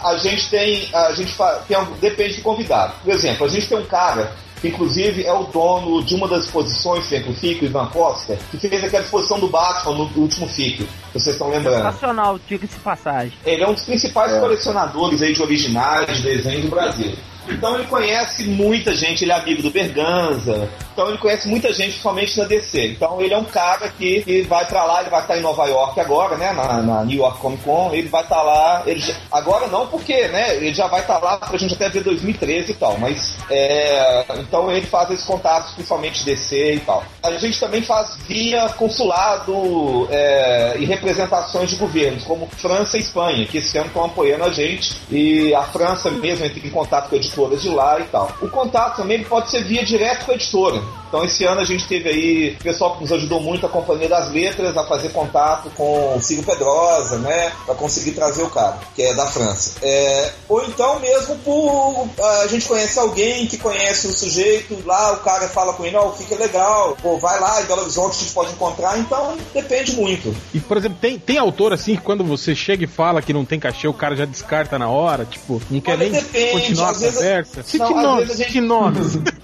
a 0.04 0.18
gente 0.18 0.50
tem. 0.50 0.90
A 0.94 1.12
gente 1.14 1.34
fa- 1.34 1.62
tem 1.68 1.78
algum- 1.78 1.96
depende 1.98 2.36
do 2.38 2.42
convidado. 2.42 2.94
Por 3.04 3.14
exemplo, 3.14 3.46
a 3.46 3.50
gente 3.50 3.68
tem 3.68 3.78
um 3.78 3.86
cara 3.86 4.32
que 4.62 4.68
inclusive 4.68 5.24
é 5.24 5.32
o 5.32 5.44
dono 5.46 6.04
de 6.04 6.16
uma 6.16 6.28
das 6.28 6.44
exposições 6.46 7.08
com 7.24 7.32
o 7.32 7.34
FIC, 7.34 7.64
o 7.64 7.66
Ivan 7.66 7.88
Costa, 7.88 8.38
que 8.52 8.58
fez 8.58 8.84
aquela 8.84 9.04
exposição 9.04 9.40
do 9.40 9.48
Batman 9.48 9.94
no 9.96 10.22
último 10.22 10.48
FIC, 10.50 10.80
que 10.84 10.90
vocês 11.14 11.28
estão 11.36 11.50
lembrando. 11.50 11.82
Nacional, 11.84 12.38
diga-se 12.46 12.74
de 12.76 12.80
passagem. 12.82 13.32
Ele 13.46 13.64
é 13.64 13.68
um 13.68 13.74
dos 13.74 13.84
principais 13.86 14.38
colecionadores 14.38 15.22
aí 15.22 15.34
de 15.34 15.42
originais, 15.42 16.18
de 16.18 16.24
desenhos 16.24 16.64
do 16.64 16.70
Brasil. 16.70 17.14
Então 17.50 17.76
ele 17.76 17.88
conhece 17.88 18.44
muita 18.46 18.94
gente, 18.96 19.24
ele 19.24 19.32
é 19.32 19.36
amigo 19.36 19.62
do 19.62 19.70
Berganza, 19.72 20.70
então 20.94 21.10
ele 21.10 21.18
conhece 21.18 21.48
muita 21.48 21.70
gente, 21.74 21.90
principalmente 21.92 22.38
na 22.38 22.46
DC. 22.46 22.88
Então 22.88 23.22
ele 23.22 23.34
é 23.34 23.38
um 23.38 23.44
cara 23.46 23.90
que, 23.90 24.22
que 24.24 24.42
vai 24.44 24.66
pra 24.66 24.84
lá, 24.86 25.02
ele 25.02 25.10
vai 25.10 25.22
estar 25.22 25.38
em 25.38 25.42
Nova 25.42 25.66
York 25.66 26.00
agora, 26.00 26.38
né, 26.38 26.52
na, 26.54 26.82
na 26.82 27.04
New 27.06 27.18
York 27.18 27.40
Comic 27.40 27.64
Con, 27.64 27.90
ele 27.94 28.08
vai 28.10 28.22
estar 28.24 28.42
lá, 28.42 28.84
ele 28.86 29.00
já- 29.00 29.16
agora 29.32 29.68
não 29.68 29.88
porque, 29.88 30.28
né, 30.28 30.56
ele 30.56 30.74
já 30.74 30.88
vai 30.88 31.02
estar 31.02 31.18
lá 31.20 31.38
pra 31.38 31.58
gente 31.58 31.74
até 31.74 31.90
ver 31.90 32.04
2013 32.04 32.72
e 32.72 32.76
tal, 32.76 32.98
mas 32.98 33.38
é, 33.50 34.26
então 34.40 34.72
ele 34.72 34.86
faz 34.86 35.10
esses 35.12 35.26
contatos, 35.26 35.72
principalmente 35.74 36.24
DC 36.26 36.74
e 36.76 36.80
tal. 36.82 37.04
A 37.24 37.32
gente 37.32 37.60
também 37.60 37.82
faz 37.82 38.18
via 38.28 38.68
consulado 38.70 40.08
é, 40.12 40.76
e 40.80 40.86
representações 40.86 41.70
de 41.70 41.76
governos, 41.76 42.24
como 42.24 42.48
França 42.58 42.98
e 42.98 43.02
Espanha, 43.02 43.46
que 43.46 43.58
esse 43.58 43.78
ano 43.78 43.88
estão 43.88 44.06
apoiando 44.06 44.44
a 44.46 44.52
gente, 44.52 44.96
e 45.10 45.54
a 45.54 45.64
França 45.64 46.10
mesmo 46.12 46.46
entra 46.46 46.60
em 46.60 46.70
contato 46.70 47.10
com 47.10 47.16
editoras 47.40 47.62
de 47.62 47.70
lá 47.70 48.00
e 48.00 48.04
tal. 48.06 48.32
O 48.42 48.50
contato 48.50 48.98
também 48.98 49.24
pode 49.24 49.50
ser 49.50 49.64
via 49.64 49.84
direto 49.84 50.26
com 50.26 50.32
a 50.32 50.36
editora. 50.36 50.82
Então 51.08 51.24
esse 51.26 51.44
ano 51.44 51.60
a 51.62 51.66
gente 51.66 51.88
teve 51.88 52.08
aí 52.08 52.58
o 52.60 52.64
pessoal 52.64 52.96
que 52.96 53.02
nos 53.02 53.12
ajudou 53.12 53.40
muito, 53.42 53.66
a 53.66 53.70
Companhia 53.70 54.08
das 54.08 54.32
Letras, 54.32 54.78
a 54.78 54.84
fazer 54.86 55.10
contato 55.10 55.72
com 55.72 56.16
o 56.16 56.22
Ciro 56.22 56.44
Pedrosa, 56.44 57.18
né? 57.18 57.52
Pra 57.66 57.74
conseguir 57.74 58.12
trazer 58.12 58.44
o 58.44 58.50
cara, 58.50 58.78
que 58.96 59.02
é 59.02 59.14
da 59.16 59.26
França. 59.26 59.74
É, 59.82 60.32
ou 60.48 60.64
então 60.66 61.00
mesmo 61.00 61.36
por 61.40 62.08
a 62.44 62.48
gente 62.48 62.68
conhece 62.68 63.00
alguém 63.00 63.48
que 63.48 63.58
conhece 63.58 64.08
o 64.08 64.14
sujeito, 64.14 64.78
lá 64.86 65.14
o 65.14 65.18
cara 65.18 65.48
fala 65.50 65.74
com 65.74 65.84
ele, 65.84 65.96
ó, 65.96 66.12
fica 66.12 66.36
legal, 66.36 66.96
pô, 67.02 67.18
vai 67.18 67.40
lá 67.40 67.60
em 67.62 67.66
Belo 67.66 67.82
Horizonte 67.82 68.18
a 68.18 68.20
gente 68.20 68.34
pode 68.34 68.52
encontrar, 68.52 69.00
então 69.00 69.36
depende 69.52 69.96
muito. 69.96 70.36
E, 70.54 70.60
por 70.60 70.78
exemplo, 70.78 71.00
tem, 71.02 71.18
tem 71.18 71.40
autor 71.40 71.74
assim 71.74 71.96
que 71.96 72.02
quando 72.04 72.24
você 72.24 72.54
chega 72.54 72.84
e 72.84 72.88
fala 72.88 73.20
que 73.22 73.34
não 73.34 73.44
tem 73.46 73.60
cachê, 73.60 73.88
o 73.88 73.94
cara 73.94 74.16
já 74.16 74.26
descarta 74.26 74.78
na 74.78 74.88
hora, 74.90 75.26
tipo, 75.26 75.60
não 75.72 75.82
quer 75.82 75.94
Olha, 75.94 76.04
nem 76.10 76.12
depende, 76.12 76.52
continuar 76.52 76.90
a 76.90 76.92
às 76.92 77.00
vezes- 77.02 77.20
conversa. 77.30 77.58
Não, 77.58 77.64
Cite 77.64 77.84
às 77.84 78.04
nomes, 78.04 78.28
vezes 78.28 78.46
cite 78.46 78.62
nomes. 78.62 79.20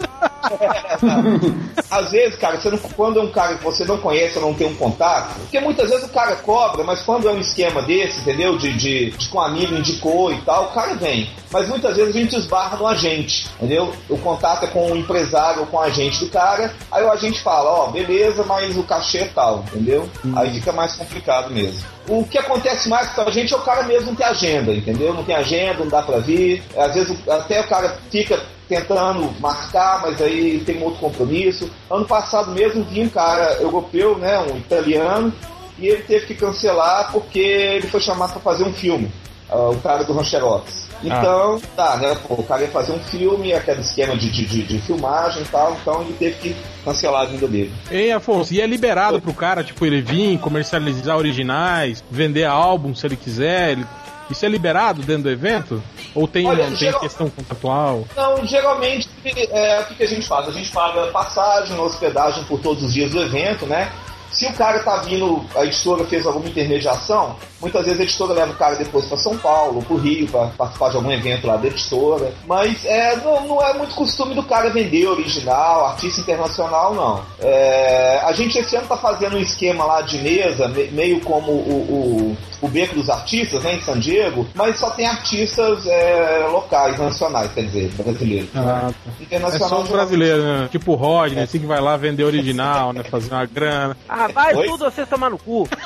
Às 1.89 2.11
vezes, 2.11 2.37
cara, 2.37 2.59
você 2.59 2.69
não, 2.69 2.77
quando 2.77 3.19
é 3.19 3.23
um 3.23 3.31
cara 3.31 3.57
que 3.57 3.63
você 3.63 3.85
não 3.85 3.97
conhece 3.97 4.37
ou 4.37 4.45
não 4.45 4.53
tem 4.53 4.67
um 4.67 4.75
contato, 4.75 5.35
porque 5.39 5.59
muitas 5.59 5.89
vezes 5.89 6.05
o 6.05 6.13
cara 6.13 6.35
cobra, 6.37 6.83
mas 6.83 7.01
quando 7.01 7.27
é 7.27 7.31
um 7.31 7.39
esquema 7.39 7.81
desse, 7.81 8.19
entendeu? 8.19 8.57
De, 8.57 8.73
de, 8.73 9.11
de 9.11 9.29
que 9.29 9.35
um 9.35 9.41
amigo 9.41 9.75
indicou 9.75 10.31
e 10.31 10.41
tal, 10.41 10.65
o 10.65 10.73
cara 10.73 10.95
vem. 10.95 11.29
Mas 11.51 11.69
muitas 11.69 11.95
vezes 11.95 12.15
a 12.15 12.19
gente 12.19 12.35
esbarra 12.35 12.77
no 12.77 12.87
agente, 12.87 13.47
entendeu? 13.57 13.93
O 14.09 14.17
contato 14.17 14.65
é 14.65 14.67
com 14.67 14.91
o 14.91 14.97
empresário 14.97 15.61
ou 15.61 15.67
com 15.67 15.77
o 15.77 15.81
agente 15.81 16.19
do 16.19 16.29
cara, 16.29 16.73
aí 16.91 17.03
o 17.03 17.11
agente 17.11 17.41
fala, 17.41 17.69
ó, 17.69 17.87
beleza, 17.87 18.43
mas 18.43 18.75
o 18.77 18.83
cachê 18.83 19.19
é 19.19 19.25
tal, 19.27 19.63
entendeu? 19.67 20.09
Aí 20.35 20.51
fica 20.51 20.71
mais 20.71 20.95
complicado 20.95 21.51
mesmo. 21.51 21.95
O 22.07 22.23
que 22.23 22.37
acontece 22.37 22.87
mais 22.87 23.09
com 23.09 23.21
a 23.21 23.31
gente 23.31 23.53
é 23.53 23.57
o 23.57 23.61
cara 23.61 23.83
mesmo 23.83 24.07
não 24.07 24.15
ter 24.15 24.25
agenda, 24.25 24.71
entendeu? 24.71 25.13
Não 25.13 25.23
tem 25.23 25.35
agenda, 25.35 25.79
não 25.79 25.87
dá 25.87 26.03
pra 26.03 26.19
vir. 26.19 26.63
Às 26.77 26.93
vezes 26.93 27.17
até 27.27 27.61
o 27.61 27.67
cara 27.67 27.97
fica 28.11 28.39
tentando 28.67 29.31
marcar, 29.39 30.01
mas 30.01 30.21
aí 30.21 30.59
tem 30.65 30.77
um 30.79 30.85
outro 30.85 30.99
compromisso. 30.99 31.69
Ano 31.89 32.05
passado 32.05 32.51
mesmo 32.51 32.83
vi 32.83 33.01
um 33.01 33.09
cara 33.09 33.53
europeu, 33.61 34.17
né, 34.17 34.39
um 34.39 34.57
italiano, 34.57 35.33
e 35.77 35.87
ele 35.87 36.03
teve 36.03 36.25
que 36.27 36.35
cancelar 36.35 37.11
porque 37.11 37.39
ele 37.39 37.87
foi 37.87 37.99
chamado 37.99 38.33
para 38.33 38.41
fazer 38.41 38.63
um 38.63 38.73
filme, 38.73 39.11
uh, 39.49 39.71
o 39.71 39.79
cara 39.81 40.03
do 40.03 40.13
Rancherox. 40.13 40.85
Então, 41.03 41.61
tá, 41.75 41.97
né, 41.97 42.17
pô, 42.27 42.35
o 42.35 42.43
cara 42.43 42.61
ia 42.61 42.69
fazer 42.69 42.93
um 42.93 42.99
filme, 42.99 43.53
aquele 43.53 43.81
esquema 43.81 44.15
de, 44.15 44.31
de, 44.31 44.45
de, 44.45 44.63
de 44.63 44.79
filmagem 44.79 45.41
e 45.43 45.45
tal, 45.45 45.77
então 45.79 46.01
ele 46.01 46.13
teve 46.13 46.35
que 46.37 46.55
cancelar 46.83 47.23
a 47.23 47.25
vinda 47.25 47.47
dele. 47.47 47.71
Ei, 47.91 48.11
Afonso, 48.11 48.53
e 48.53 48.61
é 48.61 48.65
liberado 48.65 49.21
pro 49.21 49.33
cara, 49.33 49.63
tipo, 49.63 49.85
ele 49.85 50.01
vir, 50.01 50.39
comercializar 50.39 51.17
originais, 51.17 52.03
vender 52.09 52.45
álbum 52.45 52.95
se 52.95 53.05
ele 53.05 53.17
quiser, 53.17 53.73
ele... 53.73 53.85
Isso 54.29 54.45
é 54.45 54.49
liberado 54.49 55.01
dentro 55.03 55.23
do 55.23 55.29
evento? 55.29 55.81
Ou 56.13 56.27
tem, 56.27 56.47
Olha, 56.47 56.65
tem 56.65 56.75
geral- 56.75 56.99
questão 56.99 57.29
contratual? 57.29 58.05
Não, 58.15 58.45
geralmente 58.45 59.07
é, 59.25 59.81
o 59.81 59.85
que, 59.85 59.95
que 59.95 60.03
a 60.03 60.07
gente 60.07 60.27
faz? 60.27 60.47
A 60.47 60.51
gente 60.51 60.71
paga 60.71 61.07
passagem, 61.07 61.77
hospedagem 61.79 62.43
por 62.45 62.59
todos 62.59 62.83
os 62.83 62.93
dias 62.93 63.11
do 63.11 63.21
evento, 63.21 63.65
né? 63.65 63.91
Se 64.31 64.45
o 64.47 64.53
cara 64.53 64.79
tá 64.79 64.97
vindo, 64.97 65.43
a 65.55 65.63
editora 65.65 66.03
fez 66.05 66.25
alguma 66.25 66.47
intermediação, 66.47 67.35
muitas 67.61 67.85
vezes 67.85 67.99
a 67.99 68.03
editora 68.03 68.33
leva 68.33 68.51
o 68.51 68.55
cara 68.55 68.75
depois 68.75 69.05
para 69.05 69.17
São 69.17 69.37
Paulo, 69.37 69.81
pro 69.83 69.95
Rio, 69.97 70.27
para 70.27 70.47
participar 70.47 70.89
de 70.89 70.95
algum 70.97 71.11
evento 71.11 71.47
lá 71.47 71.55
da 71.57 71.67
editora. 71.67 72.33
Mas 72.45 72.83
é, 72.85 73.15
não, 73.17 73.47
não 73.47 73.61
é 73.63 73.73
muito 73.73 73.95
costume 73.95 74.35
do 74.35 74.43
cara 74.43 74.69
vender 74.69 75.07
original, 75.07 75.85
artista 75.87 76.19
internacional, 76.21 76.93
não. 76.93 77.21
É, 77.39 78.19
a 78.25 78.33
gente 78.33 78.57
esse 78.57 78.75
ano 78.75 78.87
tá 78.87 78.97
fazendo 78.97 79.37
um 79.37 79.39
esquema 79.39 79.85
lá 79.85 80.01
de 80.01 80.17
mesa, 80.17 80.67
me- 80.67 80.87
meio 80.91 81.19
como 81.21 81.51
o, 81.51 82.35
o, 82.61 82.65
o 82.65 82.67
Beco 82.67 82.95
dos 82.95 83.09
Artistas, 83.09 83.63
né, 83.63 83.75
em 83.75 83.81
San 83.81 83.99
Diego, 83.99 84.47
mas 84.53 84.77
só 84.79 84.89
tem 84.89 85.05
artistas 85.07 85.85
é, 85.87 86.47
locais, 86.51 86.97
nacionais, 86.97 87.51
quer 87.53 87.63
dizer, 87.63 87.89
brasileiros. 87.93 88.49
Ah, 88.55 88.89
É 89.19 89.23
Internacional 89.23 89.69
só 89.69 89.81
os 89.81 89.89
brasileiros, 89.89 90.43
né? 90.43 90.67
Tipo 90.71 90.91
o 90.93 90.95
Rodney, 90.95 91.43
assim 91.43 91.59
que 91.59 91.65
vai 91.65 91.79
lá 91.79 91.95
vender 91.97 92.23
original, 92.23 92.91
né? 92.93 93.03
Fazer 93.03 93.31
uma 93.31 93.45
grana. 93.45 93.95
Ah, 94.17 94.27
vai 94.27 94.55
Oi? 94.55 94.65
tudo 94.67 94.85
você 94.85 95.05
tomar 95.05 95.29
no 95.29 95.37
cu. 95.37 95.67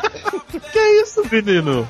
Que 0.72 0.80
isso, 1.02 1.24
menino? 1.32 1.88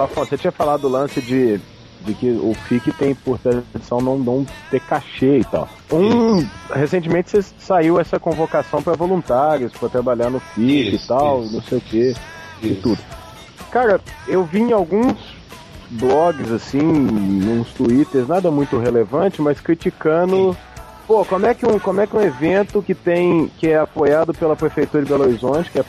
Afonso, 0.00 0.26
você 0.30 0.36
tinha 0.36 0.50
falado 0.52 0.82
do 0.82 0.88
lance 0.88 1.20
de, 1.20 1.60
de 2.00 2.14
que 2.14 2.30
o 2.30 2.52
FIC 2.66 2.92
tem 2.92 3.14
por 3.14 3.38
tradição 3.38 4.00
não, 4.00 4.18
não 4.18 4.46
ter 4.70 4.80
cachê 4.80 5.38
e 5.38 5.44
tal. 5.44 5.68
Um, 5.92 6.46
recentemente 6.72 7.30
você 7.30 7.42
saiu 7.58 8.00
essa 8.00 8.18
convocação 8.18 8.82
para 8.82 8.94
voluntários, 8.94 9.72
para 9.72 9.88
trabalhar 9.88 10.30
no 10.30 10.40
FIC 10.40 10.94
Isso, 10.94 11.04
e 11.04 11.08
tal, 11.08 11.44
isso. 11.44 11.54
não 11.54 11.62
sei 11.62 11.78
o 11.78 11.80
que, 11.80 12.14
e 12.62 12.74
tudo. 12.74 12.98
Cara, 13.70 14.00
eu 14.26 14.44
vi 14.44 14.60
em 14.60 14.72
alguns 14.72 15.16
blogs, 15.90 16.50
assim, 16.50 16.80
uns 16.80 17.72
twitters, 17.72 18.28
nada 18.28 18.50
muito 18.50 18.78
relevante, 18.78 19.40
mas 19.40 19.60
criticando. 19.60 20.56
Pô, 21.06 21.24
como 21.24 21.46
é 21.46 21.54
que 21.54 21.64
um, 21.64 21.78
como 21.78 22.00
é 22.00 22.06
que 22.06 22.16
um 22.16 22.20
evento 22.20 22.82
que 22.82 22.94
tem. 22.94 23.48
que 23.58 23.68
é 23.68 23.78
apoiado 23.78 24.34
pela 24.34 24.56
Prefeitura 24.56 25.04
de 25.04 25.08
Belo 25.08 25.24
Horizonte, 25.24 25.70
que 25.70 25.78
é 25.78 25.84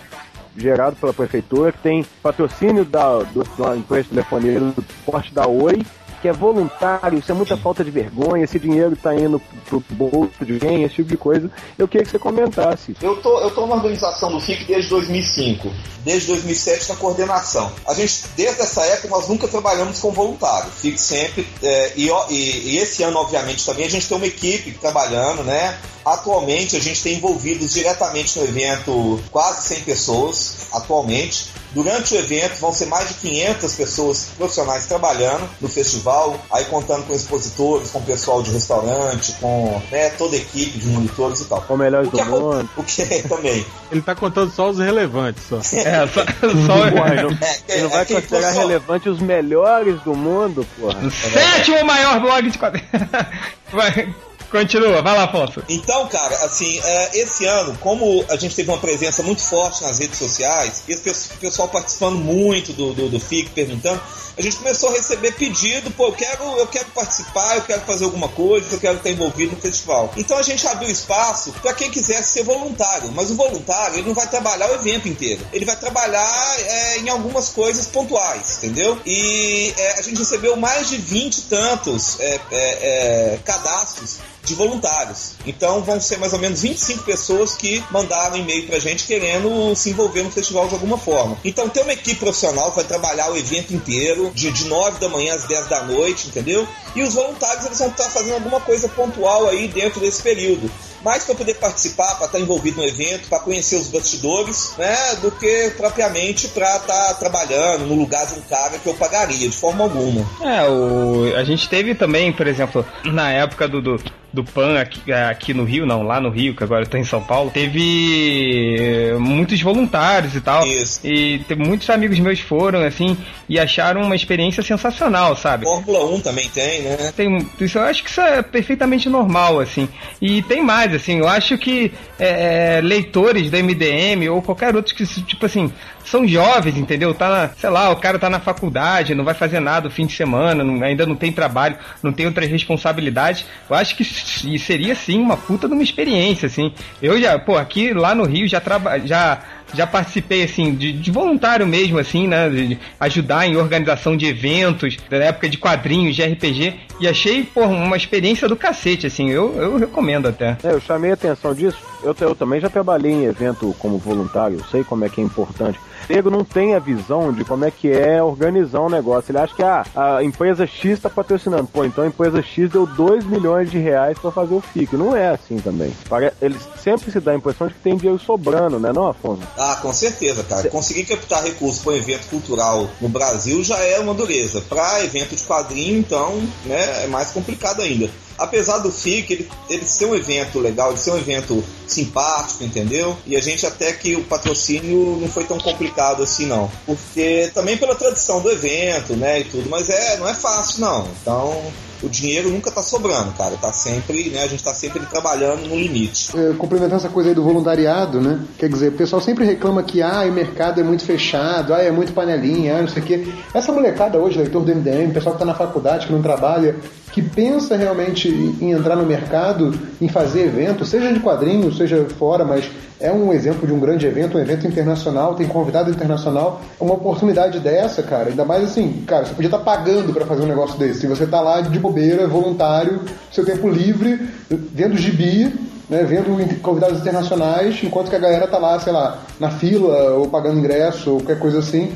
gerado 0.55 0.95
pela 0.95 1.13
prefeitura, 1.13 1.71
que 1.71 1.79
tem 1.79 2.05
patrocínio 2.21 2.83
da, 2.83 3.19
do, 3.19 3.43
da 3.57 3.75
empresa 3.75 4.03
de 4.03 4.09
telefonia 4.09 4.59
do 4.59 4.83
porte 5.05 5.33
da 5.33 5.47
Oi, 5.47 5.85
que 6.21 6.27
é 6.27 6.33
voluntário, 6.33 7.19
isso 7.19 7.31
é 7.31 7.35
muita 7.35 7.55
falta 7.57 7.83
de 7.83 7.91
vergonha, 7.91 8.43
esse 8.43 8.59
dinheiro 8.59 8.95
tá 8.95 9.13
indo 9.15 9.41
pro 9.69 9.83
bolso 9.91 10.43
de 10.45 10.59
quem, 10.59 10.83
esse 10.83 10.95
tipo 10.95 11.09
de 11.09 11.17
coisa. 11.17 11.49
Eu 11.77 11.87
queria 11.87 12.05
que 12.05 12.11
você 12.11 12.19
comentasse. 12.19 12.95
Eu 13.01 13.15
tô, 13.17 13.39
eu 13.41 13.51
tô 13.51 13.65
na 13.67 13.75
organização 13.75 14.31
do 14.31 14.39
FIC 14.39 14.65
desde 14.65 14.89
2005. 14.89 15.71
Desde 16.03 16.27
2007 16.27 16.89
na 16.89 16.95
coordenação. 16.95 17.71
A 17.87 17.93
gente, 17.93 18.23
desde 18.35 18.61
essa 18.61 18.81
época, 18.83 19.09
nós 19.09 19.27
nunca 19.27 19.47
trabalhamos 19.47 19.99
com 19.99 20.11
voluntário. 20.11 20.69
FIC 20.71 20.97
sempre. 20.99 21.47
é, 21.61 21.93
e, 21.95 22.09
e- 22.29 22.69
e 22.73 22.77
esse 22.77 23.03
ano, 23.03 23.17
obviamente, 23.19 23.65
também 23.65 23.85
a 23.85 23.89
gente 23.89 24.07
tem 24.07 24.17
uma 24.17 24.27
equipe 24.27 24.71
trabalhando, 24.71 25.43
né? 25.43 25.77
Atualmente 26.07 26.75
a 26.77 26.79
gente 26.79 27.03
tem 27.03 27.15
envolvidos 27.17 27.73
diretamente 27.73 28.39
no 28.39 28.45
evento 28.45 29.19
quase 29.29 29.67
100 29.67 29.81
pessoas, 29.81 30.53
atualmente. 30.71 31.49
Durante 31.73 32.13
o 32.15 32.17
evento 32.17 32.59
vão 32.61 32.71
ser 32.73 32.85
mais 32.85 33.09
de 33.09 33.15
500 33.15 33.73
pessoas 33.75 34.27
profissionais 34.37 34.85
trabalhando 34.85 35.47
no 35.59 35.67
festival, 35.67 36.39
aí 36.49 36.63
contando 36.65 37.05
com 37.05 37.13
expositores, 37.13 37.89
com 37.91 38.01
pessoal 38.01 38.41
de 38.41 38.51
restaurante, 38.51 39.33
com 39.33 39.81
né, 39.91 40.09
toda 40.11 40.35
a 40.37 40.39
equipe 40.39 40.77
de 40.79 40.87
monitores 40.87 41.41
e 41.41 41.45
tal. 41.45 41.61
Com 41.63 41.75
melhores 41.75 42.07
O 42.07 42.11
do 42.11 42.25
mundo. 42.25 42.69
o 42.77 42.83
que 42.83 43.01
é 43.01 43.21
também. 43.23 43.65
Ele 43.91 44.01
tá 44.01 44.15
contando 44.15 44.49
só 44.53 44.69
os 44.69 44.79
relevantes, 44.79 45.43
só. 45.47 45.57
É, 45.77 46.07
só, 46.07 46.23
só 46.65 46.89
não, 46.89 47.37
É, 47.67 47.75
você 47.75 47.81
não 47.81 47.89
vai 47.89 48.01
é, 48.01 48.05
considerar 48.05 48.53
só- 48.53 48.59
relevante 48.59 49.09
os 49.09 49.19
melhores 49.19 50.01
do 50.03 50.15
mundo, 50.15 50.65
porra. 50.79 50.99
o 51.05 51.11
sétimo 51.11 51.83
maior 51.85 52.19
blog 52.21 52.49
de 52.49 52.57
quadrinhos. 52.57 52.89
Continua, 54.49 55.01
vai 55.01 55.15
lá, 55.15 55.25
Afonso. 55.25 55.61
Então, 55.67 56.07
cara, 56.07 56.35
assim, 56.45 56.79
é, 56.83 57.19
esse 57.19 57.45
ano, 57.45 57.77
como 57.79 58.25
a 58.29 58.37
gente 58.37 58.55
teve 58.55 58.69
uma 58.69 58.77
presença 58.77 59.21
muito 59.21 59.41
forte 59.41 59.83
nas 59.83 59.99
redes 59.99 60.17
sociais, 60.17 60.83
e 60.87 60.93
o 60.93 61.39
pessoal 61.39 61.67
participando 61.67 62.17
muito 62.17 62.71
do, 62.73 62.93
do, 62.93 63.09
do 63.09 63.19
FIC, 63.19 63.49
perguntando, 63.51 64.01
a 64.37 64.41
gente 64.41 64.57
começou 64.57 64.89
a 64.89 64.93
receber 64.93 65.31
pedido, 65.33 65.89
pô, 65.91 66.07
eu 66.07 66.11
quero, 66.13 66.43
eu 66.57 66.67
quero 66.67 66.85
participar, 66.91 67.55
eu 67.55 67.63
quero 67.63 67.81
fazer 67.81 68.05
alguma 68.05 68.29
coisa, 68.29 68.67
eu 68.71 68.79
quero 68.79 68.97
estar 68.97 69.09
envolvido 69.09 69.55
no 69.55 69.61
festival. 69.61 70.13
Então 70.15 70.37
a 70.37 70.43
gente 70.43 70.65
abriu 70.67 70.89
espaço 70.89 71.51
para 71.53 71.73
quem 71.73 71.89
quisesse 71.89 72.33
ser 72.33 72.43
voluntário, 72.43 73.11
mas 73.13 73.31
o 73.31 73.35
voluntário, 73.35 73.95
ele 73.95 74.07
não 74.07 74.13
vai 74.13 74.27
trabalhar 74.27 74.69
o 74.69 74.75
evento 74.75 75.07
inteiro, 75.07 75.45
ele 75.51 75.65
vai 75.65 75.75
trabalhar 75.75 76.55
é, 76.59 76.99
em 76.99 77.09
algumas 77.09 77.49
coisas 77.49 77.87
pontuais, 77.87 78.57
entendeu? 78.57 78.99
E 79.05 79.73
é, 79.75 79.99
a 79.99 80.01
gente 80.01 80.19
recebeu 80.19 80.55
mais 80.55 80.89
de 80.89 80.97
20 80.97 81.37
e 81.37 81.41
tantos 81.43 82.19
é, 82.19 82.35
é, 82.35 82.41
é, 82.51 83.39
cadastros 83.43 84.19
de 84.47 84.55
voluntários. 84.55 85.33
Então 85.45 85.83
vão 85.83 85.99
ser 85.99 86.17
mais 86.17 86.31
ou 86.31 86.39
menos 86.39 86.61
25 86.61 87.03
pessoas 87.03 87.55
que 87.55 87.83
mandaram 87.91 88.37
e-mail 88.37 88.65
pra 88.65 88.79
gente 88.79 89.05
querendo 89.05 89.75
se 89.75 89.89
envolver 89.89 90.23
no 90.23 90.31
festival 90.31 90.67
de 90.69 90.73
alguma 90.73 90.97
forma. 90.97 91.37
Então 91.43 91.67
tem 91.67 91.83
uma 91.83 91.91
equipe 91.91 92.15
profissional 92.15 92.69
que 92.69 92.77
vai 92.77 92.85
trabalhar 92.85 93.29
o 93.29 93.37
evento 93.37 93.73
inteiro, 93.73 94.26
de, 94.33 94.51
de 94.51 94.65
9 94.65 94.99
da 94.99 95.09
manhã 95.09 95.35
às 95.35 95.43
10 95.45 95.67
da 95.67 95.83
noite, 95.83 96.27
entendeu? 96.27 96.67
E 96.95 97.03
os 97.03 97.13
voluntários 97.13 97.65
eles 97.65 97.79
vão 97.79 97.89
estar 97.89 98.09
fazendo 98.09 98.35
alguma 98.35 98.59
coisa 98.59 98.87
pontual 98.89 99.47
aí 99.47 99.67
dentro 99.67 99.99
desse 99.99 100.21
período. 100.21 100.69
Mais 101.07 101.23
para 101.23 101.35
poder 101.35 101.53
participar, 101.53 102.15
para 102.15 102.25
estar 102.25 102.37
envolvido 102.37 102.81
no 102.81 102.83
evento, 102.85 103.29
para 103.29 103.39
conhecer 103.39 103.77
os 103.77 103.87
bastidores, 103.87 104.73
né? 104.77 104.93
Do 105.21 105.31
que 105.31 105.71
propriamente 105.77 106.49
para 106.49 106.75
estar 106.75 107.13
trabalhando 107.13 107.85
no 107.85 107.95
lugar 107.95 108.25
de 108.25 108.33
um 108.33 108.41
cara 108.41 108.77
que 108.77 108.89
eu 108.89 108.93
pagaria, 108.93 109.47
de 109.47 109.55
forma 109.55 109.85
alguma. 109.85 110.29
É, 110.41 110.67
o, 110.67 111.33
a 111.37 111.45
gente 111.45 111.69
teve 111.69 111.95
também, 111.95 112.33
por 112.33 112.45
exemplo, 112.45 112.85
na 113.05 113.31
época 113.31 113.69
do, 113.69 113.81
do, 113.81 113.97
do 114.33 114.43
PAN 114.43 114.79
aqui, 114.79 115.11
aqui 115.11 115.53
no 115.53 115.63
Rio, 115.63 115.85
não, 115.85 116.03
lá 116.03 116.19
no 116.19 116.29
Rio, 116.29 116.55
que 116.55 116.63
agora 116.63 116.83
eu 116.83 116.87
tô 116.87 116.97
em 116.97 117.03
São 117.03 117.23
Paulo, 117.23 117.49
teve 117.49 118.75
eh, 118.77 119.17
muitos 119.17 119.61
voluntários 119.61 120.35
e 120.35 120.41
tal. 120.41 120.65
Isso. 120.67 120.99
E 121.03 121.41
muitos 121.57 121.89
amigos 121.89 122.19
meus 122.19 122.39
foram, 122.39 122.83
assim, 122.83 123.17
e 123.47 123.57
acharam 123.59 124.01
uma 124.01 124.15
experiência 124.15 124.61
sensacional, 124.61 125.35
sabe? 125.35 125.65
Fórmula 125.65 126.05
1 126.13 126.21
também 126.21 126.49
tem, 126.49 126.81
né? 126.81 127.13
Tem, 127.15 127.47
isso, 127.59 127.77
eu 127.77 127.83
acho 127.83 128.03
que 128.03 128.09
isso 128.09 128.21
é 128.21 128.41
perfeitamente 128.41 129.09
normal, 129.09 129.59
assim. 129.59 129.87
E 130.21 130.41
tem 130.43 130.63
mais, 130.63 130.93
assim, 130.97 131.19
eu 131.19 131.27
acho 131.27 131.57
que 131.57 131.91
é, 132.19 132.77
é, 132.77 132.81
leitores 132.81 133.49
da 133.49 133.57
MDM 133.57 134.29
ou 134.29 134.41
qualquer 134.41 134.75
outro 134.75 134.93
que, 134.93 135.05
tipo 135.23 135.45
assim, 135.45 135.71
são 136.03 136.27
jovens, 136.27 136.77
entendeu? 136.77 137.13
Tá 137.13 137.29
na, 137.29 137.49
sei 137.57 137.69
lá, 137.69 137.89
o 137.91 137.95
cara 137.97 138.17
tá 138.19 138.29
na 138.29 138.39
faculdade, 138.39 139.13
não 139.15 139.23
vai 139.25 139.33
fazer 139.33 139.59
nada 139.59 139.87
o 139.87 139.91
fim 139.91 140.05
de 140.05 140.13
semana, 140.13 140.63
não- 140.63 140.81
ainda 140.83 141.05
não 141.05 141.15
tem 141.15 141.31
trabalho, 141.31 141.75
não 142.01 142.11
tem 142.13 142.25
outras 142.25 142.49
responsabilidades. 142.49 143.45
Eu 143.69 143.75
acho 143.75 143.95
que 143.95 144.03
seria, 144.03 144.95
sim, 144.95 145.19
uma 145.19 145.37
puta 145.37 145.67
de 145.67 145.73
uma 145.73 145.83
experiência, 145.83 146.45
assim. 146.47 146.73
Eu 147.01 147.19
já, 147.19 147.37
pô, 147.39 147.57
aqui 147.57 147.93
lá 147.93 148.13
no 148.15 148.23
Rio 148.25 148.47
já, 148.47 148.59
traba, 148.61 148.99
já 148.99 149.39
já 149.73 149.85
participei, 149.85 150.43
assim, 150.43 150.73
de, 150.75 150.93
de 150.93 151.11
voluntário 151.11 151.65
mesmo, 151.65 151.99
assim, 151.99 152.27
né? 152.27 152.49
De 152.49 152.79
ajudar 152.99 153.47
em 153.47 153.55
organização 153.57 154.15
de 154.15 154.25
eventos, 154.25 154.97
da 155.09 155.17
época 155.17 155.49
de 155.49 155.57
quadrinhos, 155.57 156.15
de 156.15 156.23
RPG, 156.23 156.75
e 156.99 157.07
achei, 157.07 157.43
pô, 157.43 157.65
uma 157.65 157.97
experiência 157.97 158.47
do 158.47 158.55
cacete, 158.55 159.07
assim, 159.07 159.29
eu, 159.29 159.55
eu 159.55 159.77
recomendo 159.77 160.27
até. 160.27 160.57
É, 160.63 160.71
eu 160.71 160.81
chamei 160.81 161.11
a 161.11 161.13
atenção 161.13 161.53
disso. 161.53 161.77
Eu, 162.03 162.15
eu 162.19 162.35
também 162.35 162.59
já 162.59 162.69
trabalhei 162.69 163.11
em 163.11 163.25
evento 163.25 163.75
como 163.79 163.97
voluntário, 163.97 164.57
eu 164.57 164.65
sei 164.65 164.83
como 164.83 165.05
é 165.05 165.09
que 165.09 165.19
é 165.19 165.23
importante 165.23 165.79
nego 166.09 166.29
não 166.29 166.43
tem 166.43 166.75
a 166.75 166.79
visão 166.79 167.31
de 167.31 167.43
como 167.43 167.65
é 167.65 167.71
que 167.71 167.91
é 167.91 168.21
organizar 168.21 168.81
um 168.81 168.89
negócio. 168.89 169.31
Ele 169.31 169.39
acha 169.39 169.55
que 169.55 169.63
ah, 169.63 169.85
a 169.95 170.23
empresa 170.23 170.65
X 170.65 170.91
está 170.91 171.09
patrocinando. 171.09 171.67
Pô, 171.67 171.85
então 171.85 172.03
a 172.03 172.07
empresa 172.07 172.41
X 172.41 172.69
deu 172.69 172.85
2 172.85 173.25
milhões 173.25 173.69
de 173.69 173.77
reais 173.77 174.17
para 174.17 174.31
fazer 174.31 174.53
o 174.53 174.61
FIC. 174.61 174.95
Não 174.95 175.15
é 175.15 175.29
assim 175.29 175.57
também. 175.57 175.93
Eles 176.41 176.67
sempre 176.81 177.11
se 177.11 177.19
dá 177.19 177.31
a 177.31 177.35
impressão 177.35 177.67
de 177.67 177.73
que 177.73 177.79
tem 177.79 177.97
dinheiro 177.97 178.19
sobrando, 178.19 178.79
né, 178.79 178.91
não, 178.93 179.07
Afonso? 179.07 179.41
Ah, 179.57 179.77
com 179.81 179.93
certeza, 179.93 180.43
cara. 180.43 180.69
Conseguir 180.69 181.05
captar 181.05 181.43
recursos 181.43 181.81
para 181.81 181.93
um 181.93 181.95
evento 181.95 182.27
cultural 182.29 182.87
no 183.01 183.09
Brasil 183.09 183.63
já 183.63 183.77
é 183.79 183.99
uma 183.99 184.13
dureza. 184.13 184.61
Para 184.61 185.03
evento 185.03 185.35
de 185.35 185.43
quadrinho, 185.43 185.99
então, 185.99 186.41
né, 186.65 187.03
é 187.03 187.07
mais 187.07 187.31
complicado 187.31 187.81
ainda 187.81 188.09
apesar 188.37 188.79
do 188.79 188.91
FIC 188.91 189.33
ele, 189.33 189.49
ele 189.69 189.85
ser 189.85 190.05
um 190.05 190.15
evento 190.15 190.59
legal, 190.59 190.93
de 190.93 190.99
ser 190.99 191.11
um 191.11 191.17
evento 191.17 191.63
simpático, 191.87 192.63
entendeu? 192.63 193.17
E 193.25 193.35
a 193.35 193.41
gente 193.41 193.65
até 193.65 193.91
que 193.93 194.15
o 194.15 194.23
patrocínio 194.23 195.17
não 195.19 195.29
foi 195.29 195.43
tão 195.45 195.57
complicado 195.57 196.23
assim, 196.23 196.45
não. 196.45 196.71
Porque 196.85 197.49
também 197.53 197.77
pela 197.77 197.95
tradição 197.95 198.41
do 198.41 198.51
evento, 198.51 199.15
né, 199.15 199.39
e 199.39 199.43
tudo, 199.45 199.69
mas 199.69 199.89
é, 199.89 200.17
não 200.17 200.27
é 200.27 200.33
fácil, 200.33 200.81
não. 200.81 201.07
Então, 201.21 201.71
o 202.01 202.09
dinheiro 202.09 202.49
nunca 202.49 202.71
tá 202.71 202.81
sobrando, 202.81 203.31
cara. 203.33 203.55
Tá 203.57 203.71
sempre, 203.71 204.29
né? 204.29 204.43
A 204.43 204.47
gente 204.47 204.63
tá 204.63 204.73
sempre 204.73 205.05
trabalhando 205.05 205.67
no 205.67 205.75
limite. 205.75 206.37
É, 206.37 206.53
complementando 206.53 206.97
essa 206.97 207.09
coisa 207.09 207.29
aí 207.29 207.35
do 207.35 207.43
voluntariado, 207.43 208.21
né? 208.21 208.39
Quer 208.57 208.69
dizer, 208.69 208.89
o 208.89 208.93
pessoal 208.93 209.21
sempre 209.21 209.45
reclama 209.45 209.83
que 209.83 210.01
ah, 210.01 210.23
o 210.27 210.31
mercado 210.31 210.79
é 210.79 210.83
muito 210.83 211.03
fechado, 211.03 211.73
ah, 211.73 211.81
é 211.81 211.91
muito 211.91 212.13
panelinha, 212.13 212.77
ah, 212.77 212.81
não 212.81 212.87
sei 212.87 213.01
o 213.01 213.05
quê. 213.05 213.27
Essa 213.53 213.71
molecada 213.71 214.17
hoje, 214.17 214.37
leitor 214.37 214.63
do 214.63 214.75
MDM, 214.75 215.11
pessoal 215.11 215.33
que 215.33 215.39
tá 215.39 215.45
na 215.45 215.55
faculdade, 215.55 216.07
que 216.07 216.13
não 216.13 216.21
trabalha, 216.21 216.75
que 217.11 217.21
pensa 217.21 217.75
realmente 217.75 218.29
em 218.29 218.71
entrar 218.71 218.95
no 218.95 219.05
mercado, 219.05 219.73
em 219.99 220.07
fazer 220.07 220.45
evento, 220.45 220.85
seja 220.85 221.11
de 221.11 221.19
quadrinhos, 221.19 221.77
seja 221.77 222.05
fora, 222.17 222.45
mas 222.45 222.65
é 222.99 223.11
um 223.11 223.31
exemplo 223.31 223.67
de 223.67 223.73
um 223.73 223.79
grande 223.79 224.05
evento, 224.05 224.37
um 224.37 224.41
evento 224.41 224.67
internacional, 224.67 225.35
tem 225.35 225.47
convidado 225.47 225.89
internacional, 225.89 226.61
é 226.79 226.83
uma 226.83 226.95
oportunidade 226.95 227.59
dessa, 227.59 228.01
cara, 228.01 228.29
ainda 228.29 228.43
mais 228.43 228.63
assim, 228.63 229.03
cara, 229.05 229.25
você 229.25 229.33
podia 229.33 229.47
estar 229.47 229.59
tá 229.59 229.63
pagando 229.63 230.13
para 230.13 230.25
fazer 230.25 230.43
um 230.43 230.47
negócio 230.47 230.77
desse, 230.79 231.01
se 231.01 231.07
você 231.07 231.25
tá 231.27 231.39
lá 231.39 231.61
de 231.61 231.79
bobeira, 231.79 232.27
voluntário, 232.27 233.01
seu 233.31 233.45
tempo 233.45 233.69
livre, 233.69 234.19
vendo 234.49 234.97
gibi, 234.97 235.53
né, 235.89 236.03
vendo 236.03 236.61
convidados 236.61 236.99
internacionais, 236.99 237.81
enquanto 237.83 238.09
que 238.09 238.15
a 238.15 238.19
galera 238.19 238.47
tá 238.47 238.57
lá, 238.57 238.79
sei 238.79 238.91
lá, 238.91 239.19
na 239.39 239.51
fila 239.51 240.13
ou 240.15 240.27
pagando 240.27 240.59
ingresso 240.59 241.11
ou 241.11 241.17
qualquer 241.17 241.39
coisa 241.39 241.59
assim. 241.59 241.91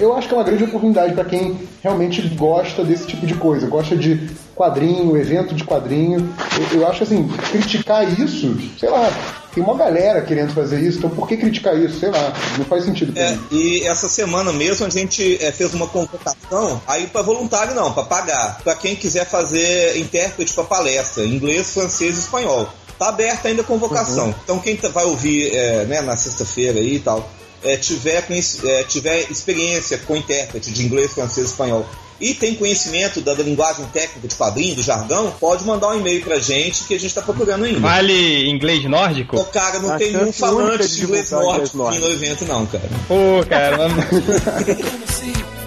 Eu 0.00 0.14
acho 0.14 0.28
que 0.28 0.34
é 0.34 0.36
uma 0.36 0.44
grande 0.44 0.64
oportunidade 0.64 1.14
para 1.14 1.24
quem 1.24 1.58
realmente 1.82 2.20
gosta 2.28 2.84
desse 2.84 3.06
tipo 3.06 3.26
de 3.26 3.34
coisa, 3.34 3.66
gosta 3.66 3.96
de 3.96 4.30
quadrinho, 4.54 5.16
evento 5.16 5.54
de 5.54 5.64
quadrinho. 5.64 6.28
Eu, 6.72 6.80
eu 6.80 6.86
acho 6.86 7.04
assim, 7.04 7.26
criticar 7.50 8.06
isso, 8.18 8.54
sei 8.78 8.90
lá, 8.90 9.10
tem 9.54 9.62
uma 9.62 9.76
galera 9.76 10.22
querendo 10.22 10.52
fazer 10.52 10.80
isso, 10.80 10.98
então 10.98 11.10
por 11.10 11.28
que 11.28 11.36
criticar 11.36 11.78
isso? 11.78 12.00
Sei 12.00 12.10
lá, 12.10 12.32
não 12.58 12.64
faz 12.64 12.84
sentido. 12.84 13.18
É, 13.18 13.38
e 13.50 13.82
essa 13.84 14.08
semana 14.08 14.52
mesmo 14.52 14.86
a 14.86 14.90
gente 14.90 15.42
é, 15.42 15.52
fez 15.52 15.74
uma 15.74 15.86
convocação, 15.86 16.80
aí 16.86 17.06
para 17.06 17.22
voluntário 17.22 17.74
não, 17.74 17.92
para 17.92 18.04
pagar, 18.04 18.60
para 18.62 18.74
quem 18.74 18.96
quiser 18.96 19.26
fazer 19.26 19.98
intérprete 19.98 20.52
para 20.54 20.64
palestra, 20.64 21.24
inglês, 21.24 21.72
francês 21.72 22.16
e 22.16 22.20
espanhol. 22.20 22.68
Tá 23.02 23.08
aberta 23.08 23.48
ainda 23.48 23.62
a 23.62 23.64
convocação. 23.64 24.26
Uhum. 24.26 24.34
Então 24.44 24.58
quem 24.60 24.76
tá, 24.76 24.88
vai 24.88 25.04
ouvir 25.04 25.52
é, 25.52 25.84
né, 25.86 26.00
na 26.02 26.16
sexta-feira 26.16 26.78
aí 26.78 26.94
e 26.94 27.00
tal, 27.00 27.28
é, 27.64 27.76
tiver, 27.76 28.24
é, 28.64 28.84
tiver 28.84 29.28
experiência 29.28 29.98
com 29.98 30.14
intérprete 30.14 30.70
de 30.70 30.84
inglês, 30.84 31.12
francês 31.12 31.48
e 31.48 31.50
espanhol 31.50 31.84
e 32.20 32.32
tem 32.32 32.54
conhecimento 32.54 33.20
da, 33.20 33.34
da, 33.34 33.42
linguagem 33.42 33.84
técnica 33.86 34.28
de 34.28 34.36
quadrinho, 34.36 34.76
do 34.76 34.82
jargão, 34.82 35.32
pode 35.40 35.64
mandar 35.64 35.88
um 35.88 35.98
e-mail 35.98 36.22
pra 36.22 36.38
gente 36.38 36.84
que 36.84 36.94
a 36.94 37.00
gente 37.00 37.12
tá 37.12 37.20
procurando 37.20 37.64
ainda. 37.64 37.80
Vale 37.80 38.48
inglês 38.48 38.84
nórdico? 38.84 39.36
Ô, 39.36 39.44
cara, 39.46 39.80
não 39.80 39.90
a 39.90 39.98
tem 39.98 40.12
nenhum 40.12 40.32
falante 40.32 40.86
de 40.86 41.02
inglês 41.02 41.28
nórdico 41.32 41.88
aqui 41.88 41.98
no 41.98 42.08
evento, 42.08 42.44
não, 42.44 42.64
cara. 42.66 42.88
Pô, 43.08 43.44
cara. 43.48 43.78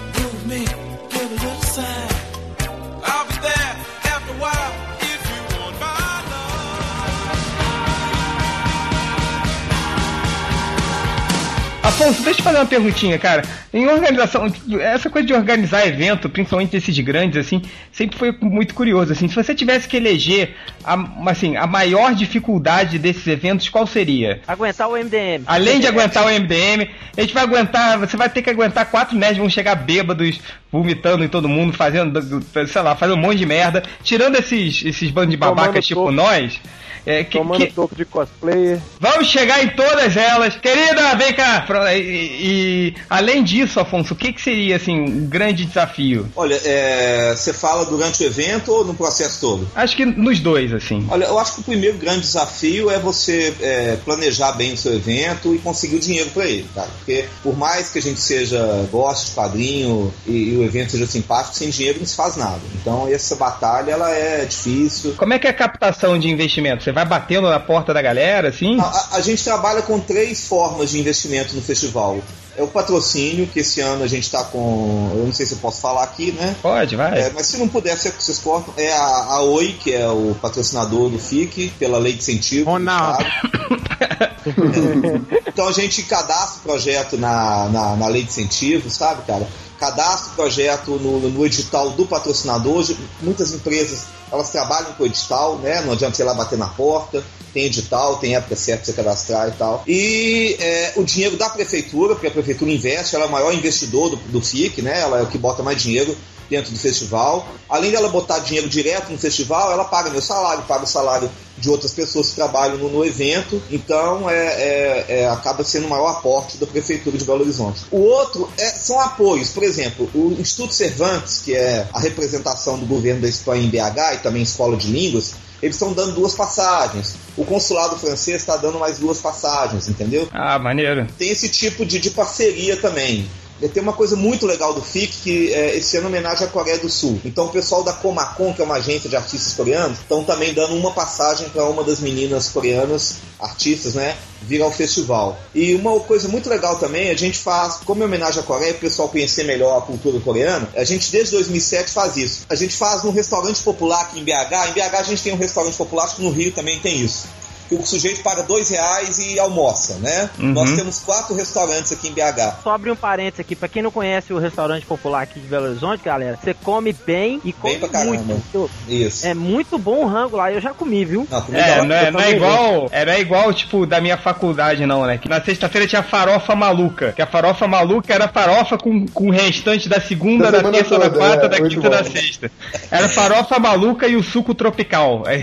Afonso, 11.86 12.20
deixa 12.24 12.40
eu 12.40 12.44
fazer 12.44 12.58
uma 12.58 12.66
perguntinha, 12.66 13.16
cara. 13.16 13.42
Em 13.72 13.86
organização, 13.86 14.52
essa 14.80 15.08
coisa 15.08 15.24
de 15.24 15.32
organizar 15.32 15.86
evento, 15.86 16.28
principalmente 16.28 16.76
esses 16.76 16.98
grandes, 16.98 17.38
assim, 17.38 17.62
sempre 17.92 18.18
foi 18.18 18.32
muito 18.40 18.74
curioso, 18.74 19.12
assim. 19.12 19.28
Se 19.28 19.36
você 19.36 19.54
tivesse 19.54 19.86
que 19.86 19.96
eleger, 19.96 20.56
a, 20.84 20.98
assim, 21.30 21.56
a 21.56 21.64
maior 21.64 22.12
dificuldade 22.12 22.98
desses 22.98 23.24
eventos, 23.28 23.68
qual 23.68 23.86
seria? 23.86 24.40
Aguentar 24.48 24.88
o 24.88 24.96
MDM. 24.96 25.44
Além 25.46 25.78
de 25.78 25.86
aguentar 25.86 26.26
o 26.26 26.28
MDM, 26.28 26.90
a 27.16 27.20
gente 27.20 27.32
vai 27.32 27.44
aguentar, 27.44 27.98
você 28.00 28.16
vai 28.16 28.28
ter 28.28 28.42
que 28.42 28.50
aguentar 28.50 28.90
quatro 28.90 29.16
nerds, 29.16 29.38
vão 29.38 29.48
chegar 29.48 29.76
bêbados, 29.76 30.40
vomitando 30.72 31.22
em 31.22 31.28
todo 31.28 31.48
mundo, 31.48 31.72
fazendo, 31.72 32.20
sei 32.66 32.82
lá, 32.82 32.96
fazendo 32.96 33.16
um 33.16 33.22
monte 33.22 33.38
de 33.38 33.46
merda, 33.46 33.84
tirando 34.02 34.34
esses, 34.34 34.84
esses 34.84 35.08
bandos 35.12 35.30
de 35.30 35.36
babacas 35.36 35.86
tipo 35.86 36.10
nós. 36.10 36.60
É, 37.06 37.22
que, 37.22 37.38
Tomando 37.38 37.64
que... 37.64 37.72
topo 37.72 37.94
de 37.94 38.04
cosplayer. 38.04 38.80
Vamos 39.00 39.28
chegar 39.28 39.62
em 39.62 39.68
todas 39.68 40.16
elas. 40.16 40.56
Querida, 40.56 41.14
vem 41.14 41.32
cá. 41.32 41.64
E, 41.94 42.00
e 42.00 42.94
além 43.08 43.44
disso, 43.44 43.78
Afonso, 43.78 44.14
o 44.14 44.16
que, 44.16 44.32
que 44.32 44.42
seria 44.42 44.76
assim 44.76 44.98
um 44.98 45.26
grande 45.26 45.64
desafio? 45.64 46.28
Olha, 46.34 46.60
é, 46.64 47.32
você 47.36 47.52
fala 47.52 47.84
durante 47.84 48.24
o 48.24 48.26
evento 48.26 48.72
ou 48.72 48.84
no 48.84 48.94
processo 48.94 49.40
todo? 49.40 49.68
Acho 49.74 49.96
que 49.96 50.04
nos 50.04 50.40
dois, 50.40 50.72
assim. 50.72 51.06
Olha, 51.08 51.26
eu 51.26 51.38
acho 51.38 51.54
que 51.54 51.60
o 51.60 51.64
primeiro 51.64 51.96
grande 51.96 52.22
desafio 52.22 52.90
é 52.90 52.98
você 52.98 53.54
é, 53.60 53.96
planejar 54.04 54.52
bem 54.52 54.72
o 54.72 54.76
seu 54.76 54.94
evento 54.94 55.54
e 55.54 55.58
conseguir 55.58 55.96
o 55.96 56.00
dinheiro 56.00 56.30
para 56.30 56.44
ele, 56.44 56.66
cara. 56.74 56.88
Porque 56.98 57.26
por 57.42 57.56
mais 57.56 57.90
que 57.90 57.98
a 57.98 58.02
gente 58.02 58.20
seja 58.20 58.58
goste 58.90 59.26
de 59.26 59.36
quadrinho 59.36 60.12
e, 60.26 60.32
e, 60.32 60.56
o 60.56 60.64
evento 60.64 60.92
seja 60.92 61.06
simpático, 61.06 61.54
sem 61.54 61.70
dinheiro 61.70 62.00
não 62.00 62.06
se 62.06 62.16
faz 62.16 62.36
nada. 62.36 62.60
Então 62.80 63.06
essa 63.08 63.36
batalha 63.36 63.92
ela 63.92 64.10
é 64.10 64.44
difícil. 64.44 65.14
Como 65.16 65.32
é 65.32 65.38
que 65.38 65.46
é 65.46 65.50
a 65.50 65.54
captação 65.54 66.18
de 66.18 66.28
investimento? 66.28 66.82
Você 66.82 66.92
vai 66.96 67.04
batendo 67.04 67.50
na 67.50 67.60
porta 67.60 67.92
da 67.92 68.00
galera, 68.00 68.48
assim? 68.48 68.80
A, 68.80 69.08
a, 69.16 69.20
gente 69.20 69.44
trabalha 69.44 69.82
com 69.82 70.00
três 70.00 70.48
formas 70.48 70.88
de 70.88 70.98
investimento 70.98 71.54
no 71.54 71.60
festival. 71.60 72.18
É 72.56 72.62
o 72.62 72.68
patrocínio, 72.68 73.46
que 73.46 73.60
esse 73.60 73.82
ano 73.82 74.02
a 74.02 74.06
gente 74.06 74.22
está 74.22 74.42
com. 74.44 75.10
Eu 75.14 75.26
não 75.26 75.32
sei 75.32 75.44
se 75.44 75.52
eu 75.52 75.58
posso 75.58 75.82
falar 75.82 76.04
aqui, 76.04 76.32
né? 76.32 76.56
Pode, 76.62 76.96
vai. 76.96 77.20
É, 77.20 77.30
mas 77.34 77.48
se 77.48 77.58
não 77.58 77.68
puder, 77.68 77.94
vocês 77.98 78.38
cortam. 78.38 78.72
É 78.78 78.90
a, 78.94 79.24
a 79.28 79.42
Oi, 79.42 79.76
que 79.78 79.92
é 79.92 80.08
o 80.08 80.34
patrocinador 80.40 81.10
do 81.10 81.18
FIC, 81.18 81.70
pela 81.78 81.98
lei 81.98 82.14
de 82.14 82.20
incentivo. 82.20 82.70
Ronaldo. 82.70 83.22
Então 85.46 85.68
a 85.68 85.72
gente 85.72 86.02
cadastra 86.02 86.60
o 86.60 86.62
projeto 86.62 87.16
na, 87.16 87.68
na, 87.70 87.96
na 87.96 88.08
lei 88.08 88.22
de 88.22 88.28
incentivo, 88.28 88.90
sabe, 88.90 89.22
cara? 89.26 89.48
cadastra 89.78 90.32
o 90.32 90.36
projeto 90.36 90.90
no, 90.92 91.20
no 91.20 91.46
edital 91.46 91.90
do 91.90 92.06
patrocinador. 92.06 92.84
Muitas 93.20 93.52
empresas 93.52 94.06
elas 94.30 94.50
trabalham 94.50 94.92
com 94.94 95.06
edital, 95.06 95.56
né? 95.58 95.80
Não 95.82 95.92
adianta 95.92 96.20
ir 96.20 96.24
lá 96.24 96.34
bater 96.34 96.58
na 96.58 96.66
porta. 96.66 97.22
Tem 97.52 97.64
edital, 97.64 98.16
tem 98.16 98.36
época 98.36 98.56
certa 98.56 98.84
para 98.84 98.86
você 98.86 98.92
cadastrar 98.92 99.48
e 99.48 99.52
tal. 99.52 99.82
E 99.86 100.56
é, 100.60 100.92
o 100.96 101.04
dinheiro 101.04 101.36
da 101.36 101.48
prefeitura, 101.48 102.14
porque 102.14 102.26
a 102.26 102.30
prefeitura 102.30 102.70
investe, 102.70 103.14
ela 103.14 103.24
é 103.24 103.28
o 103.28 103.30
maior 103.30 103.54
investidor 103.54 104.10
do, 104.10 104.16
do 104.16 104.40
FIC, 104.40 104.82
né? 104.82 105.00
Ela 105.00 105.20
é 105.20 105.22
o 105.22 105.26
que 105.26 105.38
bota 105.38 105.62
mais 105.62 105.80
dinheiro 105.80 106.16
dentro 106.48 106.72
do 106.72 106.78
festival. 106.78 107.46
Além 107.68 107.90
dela 107.90 108.08
botar 108.08 108.38
dinheiro 108.40 108.68
direto 108.68 109.10
no 109.10 109.18
festival, 109.18 109.72
ela 109.72 109.84
paga 109.84 110.10
meu 110.10 110.22
salário, 110.22 110.64
paga 110.64 110.84
o 110.84 110.86
salário 110.86 111.30
de 111.58 111.70
outras 111.70 111.92
pessoas 111.92 112.30
que 112.30 112.34
trabalham 112.34 112.76
no, 112.76 112.88
no 112.88 113.04
evento. 113.04 113.62
Então, 113.70 114.28
é, 114.28 114.36
é, 114.36 115.04
é, 115.08 115.28
acaba 115.28 115.64
sendo 115.64 115.86
o 115.86 115.90
maior 115.90 116.08
aporte 116.08 116.58
da 116.58 116.66
Prefeitura 116.66 117.16
de 117.16 117.24
Belo 117.24 117.40
Horizonte. 117.40 117.84
O 117.90 118.00
outro 118.00 118.48
é, 118.58 118.68
são 118.70 119.00
apoios. 119.00 119.50
Por 119.50 119.62
exemplo, 119.62 120.08
o 120.14 120.36
Instituto 120.38 120.74
Cervantes, 120.74 121.42
que 121.44 121.54
é 121.54 121.88
a 121.92 122.00
representação 122.00 122.78
do 122.78 122.86
governo 122.86 123.22
da 123.22 123.28
Espanha 123.28 123.64
em 123.64 123.70
BH 123.70 124.14
e 124.14 124.18
também 124.18 124.42
Escola 124.42 124.76
de 124.76 124.88
Línguas, 124.88 125.34
eles 125.62 125.76
estão 125.76 125.92
dando 125.92 126.12
duas 126.12 126.34
passagens. 126.34 127.16
O 127.36 127.44
consulado 127.44 127.96
francês 127.96 128.42
está 128.42 128.56
dando 128.56 128.78
mais 128.78 128.98
duas 128.98 129.18
passagens, 129.20 129.88
entendeu? 129.88 130.28
Ah, 130.32 130.58
maneiro. 130.58 131.06
Tem 131.18 131.30
esse 131.30 131.48
tipo 131.48 131.84
de, 131.84 131.98
de 131.98 132.10
parceria 132.10 132.76
também. 132.76 133.26
Tem 133.72 133.82
uma 133.82 133.92
coisa 133.92 134.16
muito 134.16 134.46
legal 134.46 134.74
do 134.74 134.82
FIC 134.82 135.16
que 135.22 135.52
é, 135.52 135.76
esse 135.76 135.96
ano 135.96 136.08
homenagem 136.08 136.46
à 136.46 136.50
Coreia 136.50 136.78
do 136.78 136.88
Sul. 136.88 137.20
Então 137.24 137.46
o 137.46 137.48
pessoal 137.48 137.82
da 137.82 137.92
Comacon, 137.92 138.52
que 138.52 138.60
é 138.60 138.64
uma 138.64 138.76
agência 138.76 139.08
de 139.08 139.16
artistas 139.16 139.54
coreanos, 139.54 139.98
estão 139.98 140.24
também 140.24 140.52
dando 140.52 140.74
uma 140.74 140.92
passagem 140.92 141.48
para 141.48 141.64
uma 141.64 141.82
das 141.82 142.00
meninas 142.00 142.48
coreanas, 142.48 143.16
artistas, 143.40 143.94
né, 143.94 144.16
vir 144.42 144.62
ao 144.62 144.70
festival. 144.70 145.38
E 145.54 145.74
uma 145.74 145.98
coisa 146.00 146.28
muito 146.28 146.48
legal 146.48 146.78
também, 146.78 147.10
a 147.10 147.16
gente 147.16 147.38
faz, 147.38 147.78
como 147.84 148.02
é 148.02 148.06
homenagem 148.06 148.40
à 148.40 148.42
Coreia, 148.42 148.74
para 148.74 148.78
o 148.78 148.88
pessoal 148.88 149.08
conhecer 149.08 149.44
melhor 149.44 149.78
a 149.78 149.80
cultura 149.80 150.20
coreana, 150.20 150.68
a 150.76 150.84
gente 150.84 151.10
desde 151.10 151.32
2007 151.32 151.90
faz 151.90 152.16
isso. 152.16 152.46
A 152.48 152.54
gente 152.54 152.76
faz 152.76 153.02
num 153.02 153.10
restaurante 153.10 153.62
popular 153.62 154.02
aqui 154.02 154.20
em 154.20 154.24
BH. 154.24 154.68
Em 154.68 154.72
BH 154.72 154.94
a 154.94 155.02
gente 155.02 155.22
tem 155.22 155.32
um 155.32 155.38
restaurante 155.38 155.76
popular, 155.76 156.04
acho 156.04 156.16
que 156.16 156.22
no 156.22 156.30
Rio 156.30 156.52
também 156.52 156.78
tem 156.78 157.00
isso 157.00 157.26
o 157.70 157.84
sujeito 157.84 158.22
paga 158.22 158.42
dois 158.42 158.68
reais 158.70 159.18
e 159.18 159.38
almoça, 159.38 159.96
né? 160.00 160.30
Uhum. 160.38 160.52
Nós 160.52 160.72
temos 160.72 160.98
quatro 161.00 161.34
restaurantes 161.34 161.92
aqui 161.92 162.08
em 162.08 162.12
BH. 162.12 162.60
Só 162.62 162.74
abrir 162.74 162.90
um 162.90 162.96
parênteses 162.96 163.40
aqui, 163.40 163.54
pra 163.56 163.68
quem 163.68 163.82
não 163.82 163.90
conhece 163.90 164.32
o 164.32 164.38
restaurante 164.38 164.86
popular 164.86 165.22
aqui 165.22 165.40
de 165.40 165.46
Belo 165.46 165.66
Horizonte, 165.66 166.02
galera, 166.04 166.38
você 166.42 166.54
come 166.54 166.92
bem 166.92 167.40
e 167.44 167.52
come 167.52 167.72
Bem 167.74 167.80
pra 167.80 167.88
caramba. 167.88 168.22
muito. 168.22 168.70
Isso. 168.88 169.26
É 169.26 169.34
muito 169.34 169.78
bom 169.78 170.04
o 170.04 170.06
rango 170.06 170.36
lá, 170.36 170.52
eu 170.52 170.60
já 170.60 170.72
comi, 170.72 171.04
viu? 171.04 171.26
Não, 171.30 171.42
comida 171.42 171.64
É, 171.64 171.76
lá- 171.78 171.84
não 171.84 171.94
é, 171.96 172.10
não 172.10 172.20
é 172.20 172.30
igual, 172.32 172.88
é, 172.92 173.04
não 173.04 173.12
é 173.12 173.20
igual, 173.20 173.52
tipo, 173.52 173.86
da 173.86 174.00
minha 174.00 174.16
faculdade, 174.16 174.86
não, 174.86 175.04
né? 175.06 175.18
Que 175.18 175.28
na 175.28 175.42
sexta-feira 175.42 175.86
tinha 175.86 176.02
farofa 176.02 176.54
maluca. 176.54 177.12
Que 177.12 177.22
a 177.22 177.26
farofa 177.26 177.66
maluca 177.66 178.12
era 178.14 178.28
farofa 178.28 178.78
com, 178.78 179.06
com 179.08 179.28
o 179.28 179.30
restante 179.30 179.88
da 179.88 180.00
segunda, 180.00 180.50
Da 180.50 180.60
da, 180.60 180.70
terça, 180.70 180.98
da 180.98 181.10
toda, 181.10 181.18
quarta, 181.18 181.46
é, 181.46 181.48
da 181.48 181.68
quinta, 181.68 181.90
da 181.90 182.04
sexta. 182.04 182.50
Era 182.90 183.08
farofa 183.08 183.58
maluca 183.58 184.06
e 184.06 184.16
o 184.16 184.22
suco 184.22 184.54
tropical. 184.54 185.24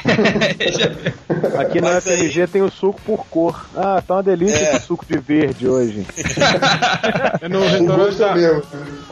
Aqui 1.70 1.80
na 1.80 1.92
Mas 1.94 2.06
aí- 2.06 2.16
FMG 2.28 2.46
tem 2.48 2.62
o 2.62 2.70
suco 2.70 3.00
por 3.06 3.24
cor. 3.26 3.66
Ah, 3.76 4.02
tá 4.06 4.14
uma 4.14 4.22
delícia 4.22 4.56
É. 4.56 4.76
esse 4.76 4.86
suco 4.86 5.04
de 5.06 5.18
verde 5.18 5.66
hoje. 5.68 6.06
É 7.40 7.48
no 7.48 7.60
O 7.60 7.68
restaurante 7.68 7.96
gosto 7.96 8.22
é 8.22 8.26
da, 8.28 8.34
mesmo. 8.34 8.62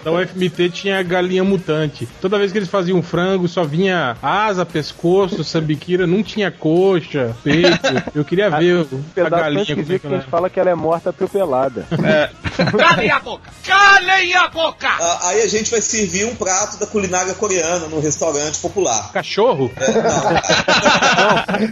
da 0.04 0.12
UFMT 0.12 0.70
tinha 0.70 1.02
galinha 1.02 1.44
mutante. 1.44 2.06
Toda 2.20 2.38
vez 2.38 2.50
que 2.52 2.58
eles 2.58 2.68
faziam 2.68 3.02
frango, 3.02 3.46
só 3.48 3.64
vinha 3.64 4.16
asa, 4.22 4.64
pescoço, 4.66 5.42
sambiquira, 5.44 6.06
não 6.06 6.22
tinha 6.22 6.50
coxa, 6.50 7.34
peito. 7.44 7.78
Eu 8.14 8.24
queria 8.24 8.50
ver 8.50 8.74
o- 8.74 8.88
Um 8.92 9.00
a 9.10 9.14
pedaço 9.14 9.30
tão 9.30 9.40
galinha 9.40 9.62
é 9.62 9.66
que 9.66 9.74
que 9.98 10.06
a 10.06 10.10
gente 10.10 10.26
fala 10.28 10.50
que 10.50 10.58
ela 10.58 10.70
é 10.70 10.74
morta 10.74 11.10
atropelada. 11.10 11.86
Calem 12.76 13.10
a 13.10 13.20
boca! 13.20 13.42
Calem 13.64 14.34
a 14.34 14.48
boca! 14.48 14.88
Ah, 14.88 15.28
aí 15.28 15.42
a 15.42 15.46
gente 15.46 15.70
vai 15.70 15.80
servir 15.80 16.24
um 16.26 16.34
prato 16.34 16.78
da 16.80 16.86
culinária 16.86 17.32
coreana 17.34 17.86
no 17.86 18.00
restaurante 18.00 18.58
popular. 18.58 19.12
Cachorro? 19.12 19.70
Não. 19.78 21.68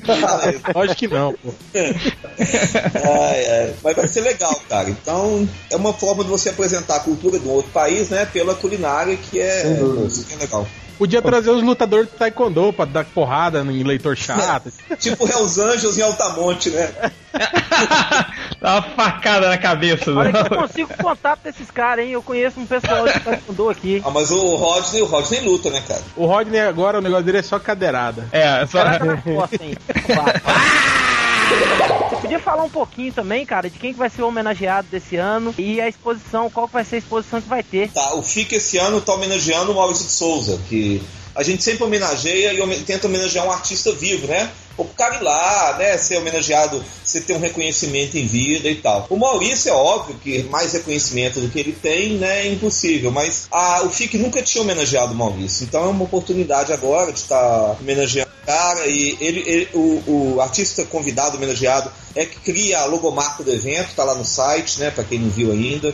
Lógico 0.77 0.97
que 0.97 1.09
não, 1.09 1.33
pô. 1.33 1.55
Ai, 1.75 3.47
ai. 3.49 3.75
Mas 3.83 3.97
vai 3.97 4.07
ser 4.07 4.21
legal, 4.21 4.55
cara. 4.69 4.91
Então, 4.91 5.49
é 5.71 5.77
uma 5.77 5.95
forma 5.95 6.23
de 6.23 6.29
você 6.29 6.51
apresentar 6.51 6.97
a 6.97 7.01
cultura 7.01 7.39
de 7.39 7.49
um 7.49 7.51
outro 7.51 7.71
país, 7.73 8.11
né? 8.11 8.27
Pela 8.27 8.55
culinária, 8.55 9.17
que 9.17 9.41
é, 9.41 9.63
que 9.63 10.35
é 10.35 10.37
legal. 10.37 10.67
Podia 10.99 11.21
trazer 11.21 11.51
os 11.51 11.63
lutadores 11.63 12.09
de 12.11 12.17
taekwondo 12.17 12.73
pra 12.73 12.85
dar 12.85 13.05
porrada 13.05 13.61
em 13.61 13.83
leitor 13.83 14.17
chato. 14.17 14.73
Tipo 14.99 15.29
Hells 15.29 15.61
Angels 15.61 15.99
em 15.99 16.03
Altamonte, 16.03 16.71
né? 16.71 16.91
Dá 18.61 18.75
uma 18.75 18.83
facada 18.83 19.49
na 19.49 19.59
cabeça. 19.59 20.11
Olha 20.13 20.33
que 20.33 20.51
Não. 20.51 20.57
eu 20.57 20.63
consigo 20.69 20.91
contato 21.03 21.41
desses 21.45 21.71
caras, 21.71 22.05
hein? 22.07 22.13
Eu 22.13 22.23
conheço 22.23 22.59
um 22.59 22.67
pessoal 22.67 23.07
de 23.07 23.21
taekwondo 23.21 23.69
aqui. 23.69 24.03
Ah, 24.05 24.11
mas 24.11 24.31
o 24.31 24.57
Rodney, 24.57 25.03
o 25.03 25.07
Rodney 25.07 25.41
luta, 25.41 25.71
né, 25.71 25.83
cara? 25.87 26.01
O 26.17 26.27
Rodney 26.27 26.61
agora, 26.61 26.99
o 26.99 27.03
negócio 27.03 27.25
dele 27.25 27.39
é 27.39 27.43
só 27.43 27.59
cadeirada. 27.59 28.27
É, 28.33 28.65
só. 28.67 28.79
Caraca 28.79 29.05
na 29.05 29.17
costa, 29.19 29.63
hein? 29.63 29.77
Podia 32.27 32.41
falar 32.41 32.65
um 32.65 32.71
pouquinho 32.71 33.13
também, 33.13 33.47
cara, 33.47 33.71
de 33.71 33.79
quem 33.79 33.93
que 33.93 33.99
vai 33.99 34.11
ser 34.11 34.23
o 34.23 34.27
homenageado 34.27 34.89
desse 34.91 35.15
ano 35.15 35.55
e 35.57 35.81
a 35.81 35.89
exposição, 35.89 36.51
qual 36.51 36.67
que 36.67 36.75
vai 36.75 36.85
ser 36.85 36.97
a 36.97 36.99
exposição 36.99 37.41
que 37.41 37.49
vai 37.49 37.63
ter. 37.63 37.89
Tá, 37.93 38.15
o 38.15 38.23
FIC 38.23 38.57
esse 38.57 38.79
ano 38.79 39.01
tá 39.01 39.15
homenageando 39.15 39.71
o 39.71 39.77
Maurício 39.77 40.07
de 40.07 40.11
Souza, 40.11 40.59
que 40.69 41.01
a 41.37 41.45
gente 41.45 41.63
sempre 41.63 41.85
homenageia 41.85 42.53
e 42.53 42.83
tenta 42.83 43.07
homenagear 43.07 43.47
um 43.47 43.53
artista 43.53 43.93
vivo, 43.93 44.27
né? 44.27 44.51
O 44.77 44.85
cara 44.85 45.17
ir 45.17 45.23
lá, 45.23 45.77
né, 45.79 45.97
ser 45.97 46.17
homenageado, 46.17 46.85
você 47.05 47.21
ter 47.21 47.35
um 47.35 47.39
reconhecimento 47.39 48.19
em 48.19 48.27
vida 48.27 48.69
e 48.69 48.75
tal. 48.75 49.07
O 49.09 49.17
Maurício 49.17 49.71
é 49.71 49.73
óbvio 49.73 50.17
que 50.17 50.43
mais 50.45 50.73
reconhecimento 50.73 51.41
do 51.41 51.49
que 51.49 51.61
ele 51.61 51.73
tem, 51.73 52.15
né, 52.19 52.41
é 52.41 52.53
impossível, 52.53 53.13
mas 53.13 53.47
a, 53.53 53.85
o 53.85 53.91
FIC 53.91 54.19
nunca 54.19 54.43
tinha 54.43 54.63
homenageado 54.63 55.13
o 55.13 55.17
Maurício, 55.17 55.65
então 55.65 55.85
é 55.85 55.89
uma 55.89 56.05
oportunidade 56.05 56.73
agora 56.73 57.13
de 57.13 57.21
estar 57.21 57.77
homenageando 57.81 58.31
o 58.31 58.36
cara 58.47 58.87
e 58.87 59.17
ele, 59.21 59.43
ele- 59.47 59.69
o, 59.75 60.35
o 60.37 60.41
artista 60.41 60.85
convidado, 60.85 61.37
homenageado, 61.37 61.91
é 62.15 62.25
que 62.25 62.39
cria 62.41 62.81
a 62.81 62.85
logomarca 62.87 63.43
do 63.43 63.53
evento, 63.53 63.95
tá 63.95 64.05
lá 64.05 64.15
no 64.15 64.25
site, 64.25 64.79
né, 64.81 64.91
pra 64.91 65.05
quem 65.05 65.19
não 65.19 65.29
viu 65.29 65.51
ainda. 65.53 65.93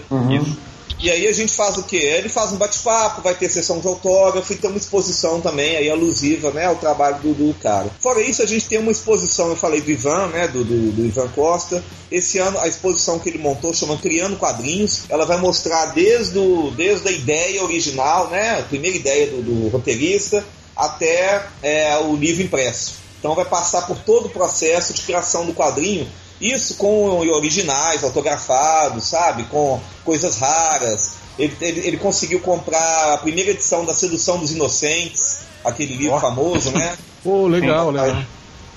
E 1.00 1.10
aí 1.10 1.26
a 1.26 1.32
gente 1.32 1.52
faz 1.54 1.76
o 1.78 1.82
quê? 1.82 1.96
Ele 1.96 2.28
faz 2.28 2.52
um 2.52 2.56
bate-papo, 2.56 3.22
vai 3.22 3.34
ter 3.34 3.48
sessão 3.48 3.80
de 3.80 3.88
autógrafo 3.88 4.52
e 4.52 4.56
tem 4.56 4.70
uma 4.70 4.78
exposição 4.78 5.40
também 5.40 5.76
aí 5.76 5.90
alusiva, 5.90 6.52
né, 6.52 6.66
ao 6.66 6.76
trabalho 6.76 7.16
do, 7.20 7.34
do 7.34 7.54
cara. 7.54 7.90
Fora 8.00 8.20
isso, 8.22 8.40
a 8.40 8.46
gente 8.46 8.68
tem 8.68 8.78
uma 8.78 8.92
exposição, 8.92 9.48
eu 9.48 9.56
falei 9.56 9.80
do 9.80 9.90
Ivan, 9.90 10.28
né, 10.28 10.46
do, 10.46 10.62
do, 10.62 10.92
do 10.92 11.04
Ivan 11.04 11.26
Costa. 11.30 11.82
Esse 12.10 12.38
ano 12.38 12.56
a 12.60 12.68
exposição 12.68 13.18
que 13.18 13.28
ele 13.30 13.38
montou 13.38 13.74
chama 13.74 13.96
Criando 13.96 14.36
Quadrinhos. 14.36 15.02
Ela 15.08 15.24
vai 15.26 15.38
mostrar 15.38 15.86
desde, 15.86 16.38
o, 16.38 16.70
desde 16.76 17.08
a 17.08 17.10
ideia 17.10 17.64
original, 17.64 18.28
né, 18.28 18.60
a 18.60 18.62
primeira 18.62 18.96
ideia 18.96 19.26
do, 19.28 19.42
do 19.42 19.68
roteirista, 19.70 20.44
até 20.76 21.46
é, 21.62 21.96
o 21.98 22.14
livro 22.14 22.42
impresso. 22.42 22.96
Então 23.18 23.34
vai 23.34 23.44
passar 23.44 23.82
por 23.82 23.98
todo 23.98 24.26
o 24.26 24.30
processo 24.30 24.92
de 24.92 25.02
criação 25.02 25.46
do 25.46 25.54
quadrinho 25.54 26.08
isso 26.42 26.74
com 26.74 27.20
originais, 27.20 28.02
autografados, 28.02 29.04
sabe? 29.04 29.44
Com 29.44 29.80
coisas 30.04 30.38
raras. 30.38 31.12
Ele, 31.38 31.56
ele, 31.60 31.86
ele 31.86 31.96
conseguiu 31.96 32.40
comprar 32.40 33.14
a 33.14 33.18
primeira 33.18 33.52
edição 33.52 33.84
da 33.84 33.94
Sedução 33.94 34.38
dos 34.38 34.50
Inocentes, 34.50 35.42
aquele 35.64 35.94
livro 35.94 36.18
famoso, 36.18 36.72
né? 36.72 36.98
Pô, 37.22 37.46
legal, 37.46 37.86
Sim, 37.86 37.92
legal. 37.92 38.22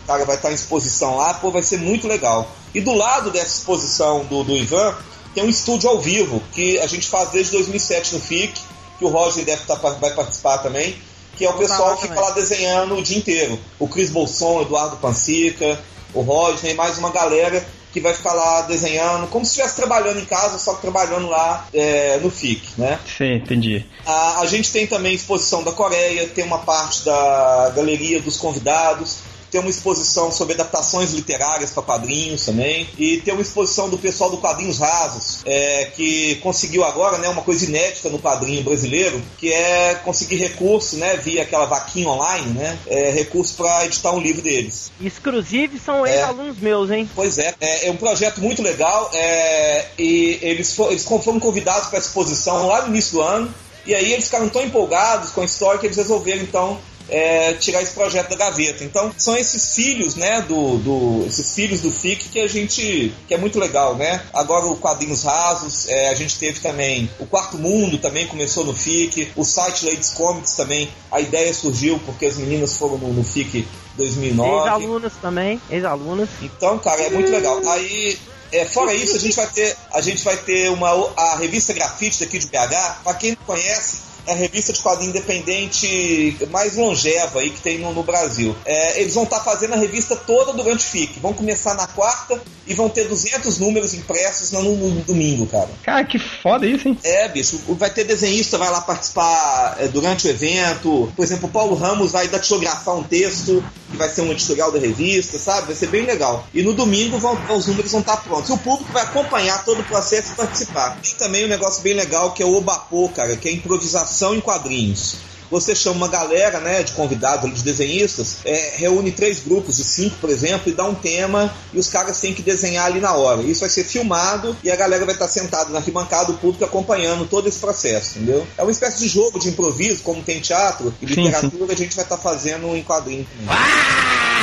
O 0.03 0.07
cara 0.07 0.25
vai 0.25 0.35
estar 0.35 0.51
em 0.51 0.53
exposição 0.53 1.17
lá, 1.17 1.33
pô, 1.33 1.49
vai 1.49 1.63
ser 1.63 1.79
muito 1.79 2.07
legal. 2.07 2.47
E 2.75 2.79
do 2.79 2.93
lado 2.93 3.31
dessa 3.31 3.57
exposição 3.57 4.23
do, 4.25 4.43
do 4.43 4.55
Ivan, 4.55 4.95
tem 5.33 5.43
um 5.43 5.49
estúdio 5.49 5.89
ao 5.89 5.99
vivo, 5.99 6.43
que 6.53 6.77
a 6.77 6.85
gente 6.85 7.07
faz 7.07 7.29
desde 7.29 7.53
2007 7.53 8.13
no 8.13 8.19
FIC, 8.21 8.61
que 8.99 9.03
o 9.03 9.07
Roger 9.07 9.43
deve 9.43 9.63
tá, 9.65 9.73
vai 9.73 10.13
participar 10.13 10.59
também, 10.59 10.95
que 11.37 11.45
é 11.45 11.49
o 11.49 11.57
pessoal 11.57 11.95
que 11.97 12.07
fica 12.07 12.19
lá 12.19 12.31
desenhando 12.31 12.95
o 12.95 13.03
dia 13.03 13.17
inteiro. 13.17 13.59
O 13.79 13.87
Cris 13.87 14.09
Bolson, 14.09 14.61
Eduardo 14.61 14.97
Pansica, 14.97 15.79
o 16.13 16.21
Rodney, 16.21 16.73
mais 16.73 16.97
uma 16.97 17.11
galera 17.11 17.65
que 17.95 18.01
vai 18.01 18.13
ficar 18.13 18.33
lá 18.33 18.63
desenhando, 18.63 19.27
como 19.27 19.45
se 19.45 19.51
estivesse 19.51 19.77
trabalhando 19.77 20.19
em 20.19 20.25
casa, 20.25 20.57
só 20.57 20.73
que 20.73 20.81
trabalhando 20.81 21.29
lá 21.29 21.65
é, 21.73 22.17
no 22.17 22.29
FIC, 22.29 22.61
né? 22.77 22.99
Sim, 23.17 23.35
entendi. 23.35 23.85
A, 24.05 24.41
a 24.41 24.45
gente 24.45 24.69
tem 24.69 24.85
também 24.85 25.13
exposição 25.13 25.63
da 25.63 25.71
Coreia, 25.71 26.27
tem 26.27 26.43
uma 26.43 26.59
parte 26.59 27.05
da 27.05 27.71
galeria 27.73 28.21
dos 28.21 28.35
convidados, 28.35 29.19
tem 29.55 29.61
uma 29.61 29.69
exposição 29.69 30.33
sobre 30.33 30.53
adaptações 30.55 31.13
literárias 31.13 31.69
para 31.71 31.81
quadrinhos 31.81 32.43
também, 32.45 32.89
e 32.97 33.21
tem 33.21 33.33
uma 33.33 33.41
exposição 33.41 33.89
do 33.89 33.97
pessoal 33.97 34.29
do 34.29 34.37
Quadrinhos 34.37 34.79
Rasos, 34.79 35.39
é, 35.45 35.85
que 35.95 36.35
conseguiu 36.43 36.83
agora 36.83 37.17
né, 37.19 37.29
uma 37.29 37.41
coisa 37.41 37.63
inédita 37.63 38.09
no 38.09 38.19
quadrinho 38.19 38.61
brasileiro, 38.63 39.21
que 39.37 39.53
é 39.53 39.95
conseguir 40.03 40.35
recurso, 40.35 40.97
né, 40.97 41.15
via 41.15 41.43
aquela 41.43 41.63
vaquinha 41.65 42.09
online, 42.09 42.49
né, 42.51 42.77
é, 42.85 43.11
recurso 43.11 43.53
para 43.55 43.85
editar 43.85 44.11
um 44.11 44.19
livro 44.19 44.41
deles. 44.41 44.91
Exclusive 44.99 45.79
são 45.79 46.05
É. 46.05 46.15
ex-alunos 46.15 46.57
meus, 46.59 46.91
hein? 46.91 47.09
Pois 47.15 47.37
é, 47.37 47.53
é, 47.61 47.87
é 47.87 47.91
um 47.91 47.95
projeto 47.95 48.41
muito 48.41 48.61
legal 48.61 49.09
é, 49.13 49.85
e 49.97 50.37
eles, 50.41 50.73
fo- 50.73 50.89
eles 50.91 51.05
foram 51.05 51.39
convidados 51.39 51.87
para 51.87 51.97
a 51.97 52.01
exposição 52.01 52.67
lá 52.67 52.81
no 52.81 52.89
início 52.89 53.13
do 53.13 53.21
ano 53.21 53.55
e 53.85 53.95
aí 53.95 54.11
eles 54.11 54.25
ficaram 54.25 54.49
tão 54.49 54.61
empolgados 54.63 55.29
com 55.31 55.39
a 55.39 55.45
história 55.45 55.79
que 55.79 55.85
eles 55.85 55.95
resolveram 55.95 56.41
então 56.41 56.77
é, 57.09 57.53
tirar 57.53 57.81
esse 57.81 57.93
projeto 57.93 58.29
da 58.29 58.35
gaveta. 58.35 58.83
Então 58.83 59.13
são 59.17 59.35
esses 59.37 59.75
filhos, 59.75 60.15
né, 60.15 60.41
do, 60.41 60.77
do 60.77 61.25
esses 61.27 61.53
filhos 61.53 61.81
do 61.81 61.91
FIC 61.91 62.29
que 62.29 62.39
a 62.39 62.47
gente 62.47 63.13
que 63.27 63.33
é 63.33 63.37
muito 63.37 63.59
legal, 63.59 63.95
né? 63.95 64.21
Agora 64.33 64.65
o 64.65 64.75
quadrinhos 64.77 65.23
rasos, 65.23 65.87
é, 65.87 66.09
a 66.09 66.15
gente 66.15 66.37
teve 66.37 66.59
também 66.59 67.09
o 67.19 67.25
Quarto 67.25 67.57
Mundo 67.57 67.97
também 67.97 68.27
começou 68.27 68.65
no 68.65 68.73
FIC, 68.73 69.31
o 69.35 69.43
site 69.43 69.85
Ladies 69.85 70.11
Comics 70.11 70.53
também 70.53 70.89
a 71.11 71.19
ideia 71.19 71.53
surgiu 71.53 71.99
porque 72.05 72.25
as 72.25 72.37
meninas 72.37 72.77
foram 72.77 72.97
no, 72.97 73.13
no 73.13 73.23
FIC 73.23 73.65
2009. 73.97 74.51
Ex-alunos 74.51 75.13
também, 75.21 75.61
ex-alunos. 75.69 76.29
Então, 76.41 76.77
cara, 76.79 77.01
é 77.01 77.09
muito 77.09 77.31
legal. 77.31 77.61
Aí, 77.67 78.17
é, 78.51 78.65
fora 78.65 78.93
isso, 78.93 79.15
a 79.15 79.19
gente 79.19 79.35
vai 79.35 79.47
ter, 79.47 79.75
a 79.93 80.01
gente 80.01 80.23
vai 80.23 80.37
ter 80.37 80.69
uma, 80.69 80.89
a 81.17 81.37
revista 81.37 81.73
Grafite 81.73 82.19
daqui 82.19 82.37
de 82.37 82.47
BH. 82.47 83.03
Pra 83.03 83.13
quem 83.13 83.31
não 83.31 83.45
conhece, 83.45 84.01
a 84.27 84.33
revista 84.33 84.73
de 84.73 84.81
quadrinho 84.81 85.09
independente 85.09 86.37
mais 86.51 86.75
longeva 86.75 87.39
aí 87.39 87.49
que 87.49 87.61
tem 87.61 87.79
no, 87.79 87.93
no 87.93 88.03
Brasil. 88.03 88.55
É, 88.65 89.01
eles 89.01 89.13
vão 89.13 89.23
estar 89.23 89.39
fazendo 89.41 89.73
a 89.73 89.77
revista 89.77 90.15
toda 90.15 90.53
durante 90.53 90.85
o 90.85 90.89
FIC. 90.89 91.19
Vão 91.19 91.33
começar 91.33 91.73
na 91.75 91.87
quarta 91.87 92.41
e 92.67 92.73
vão 92.73 92.89
ter 92.89 93.07
200 93.07 93.59
números 93.59 93.93
impressos 93.93 94.51
no, 94.51 94.61
no- 94.63 94.89
no 94.89 95.01
domingo, 95.01 95.45
cara. 95.47 95.69
Cara, 95.83 96.03
que 96.03 96.17
foda 96.17 96.65
isso, 96.65 96.87
hein? 96.87 96.97
É, 97.03 97.27
bicho, 97.27 97.59
vai 97.69 97.89
ter 97.89 98.03
desenhista, 98.05 98.57
vai 98.57 98.71
lá 98.71 98.81
participar 98.81 99.75
é, 99.79 99.87
durante 99.87 100.27
o 100.27 100.29
evento. 100.29 101.11
Por 101.15 101.23
exemplo, 101.23 101.47
o 101.47 101.51
Paulo 101.51 101.75
Ramos 101.75 102.11
vai 102.11 102.27
datilografar 102.27 102.95
um 102.95 103.03
texto, 103.03 103.63
que 103.91 103.97
vai 103.97 104.09
ser 104.09 104.21
um 104.21 104.31
editorial 104.31 104.71
da 104.71 104.79
revista, 104.79 105.37
sabe? 105.37 105.67
Vai 105.67 105.75
ser 105.75 105.87
bem 105.87 106.05
legal. 106.05 106.47
E 106.53 106.63
no 106.63 106.73
domingo 106.73 107.19
vão, 107.19 107.37
os 107.55 107.67
números 107.67 107.91
vão 107.91 108.01
estar 108.01 108.17
prontos. 108.17 108.49
E 108.49 108.53
o 108.53 108.57
público 108.57 108.91
vai 108.91 109.03
acompanhar 109.03 109.63
todo 109.63 109.81
o 109.81 109.83
processo 109.83 110.31
e 110.33 110.35
participar. 110.35 110.97
Tem 111.01 111.13
também 111.15 111.45
um 111.45 111.49
negócio 111.49 111.83
bem 111.83 111.93
legal 111.93 112.31
que 112.33 112.41
é 112.41 112.45
o 112.45 112.55
Obapô, 112.55 113.09
cara, 113.09 113.35
que 113.37 113.47
é 113.47 113.51
improvisação 113.51 114.14
em 114.35 114.39
quadrinhos. 114.41 115.17
Você 115.49 115.75
chama 115.75 115.97
uma 115.97 116.07
galera, 116.07 116.59
né, 116.59 116.83
de 116.83 116.93
convidados, 116.93 117.53
de 117.53 117.63
desenhistas, 117.63 118.37
é, 118.43 118.73
reúne 118.77 119.11
três 119.11 119.39
grupos 119.39 119.77
de 119.77 119.83
cinco, 119.83 120.15
por 120.17 120.29
exemplo, 120.29 120.71
e 120.71 120.73
dá 120.73 120.85
um 120.85 120.95
tema 120.95 121.53
e 121.73 121.79
os 121.79 121.87
caras 121.87 122.19
têm 122.19 122.33
que 122.33 122.41
desenhar 122.41 122.87
ali 122.87 122.99
na 122.99 123.13
hora. 123.13 123.41
Isso 123.41 123.61
vai 123.61 123.69
ser 123.69 123.83
filmado 123.83 124.55
e 124.63 124.71
a 124.71 124.75
galera 124.75 125.05
vai 125.05 125.13
estar 125.13 125.27
sentada 125.27 125.69
na 125.69 125.79
arquibancada, 125.79 126.31
o 126.31 126.37
público 126.37 126.65
acompanhando 126.65 127.27
todo 127.27 127.47
esse 127.47 127.59
processo, 127.59 128.17
entendeu? 128.17 128.45
É 128.57 128.63
uma 128.63 128.71
espécie 128.71 128.99
de 128.99 129.07
jogo 129.07 129.39
de 129.39 129.49
improviso, 129.49 130.01
como 130.01 130.23
tem 130.23 130.39
teatro 130.39 130.93
e 131.01 131.07
Sim, 131.07 131.23
literatura, 131.25 131.73
a 131.73 131.77
gente 131.77 131.95
vai 131.95 132.05
estar 132.05 132.17
fazendo 132.17 132.75
em 132.75 132.83
quadrinho 132.83 133.25
também. 133.25 134.34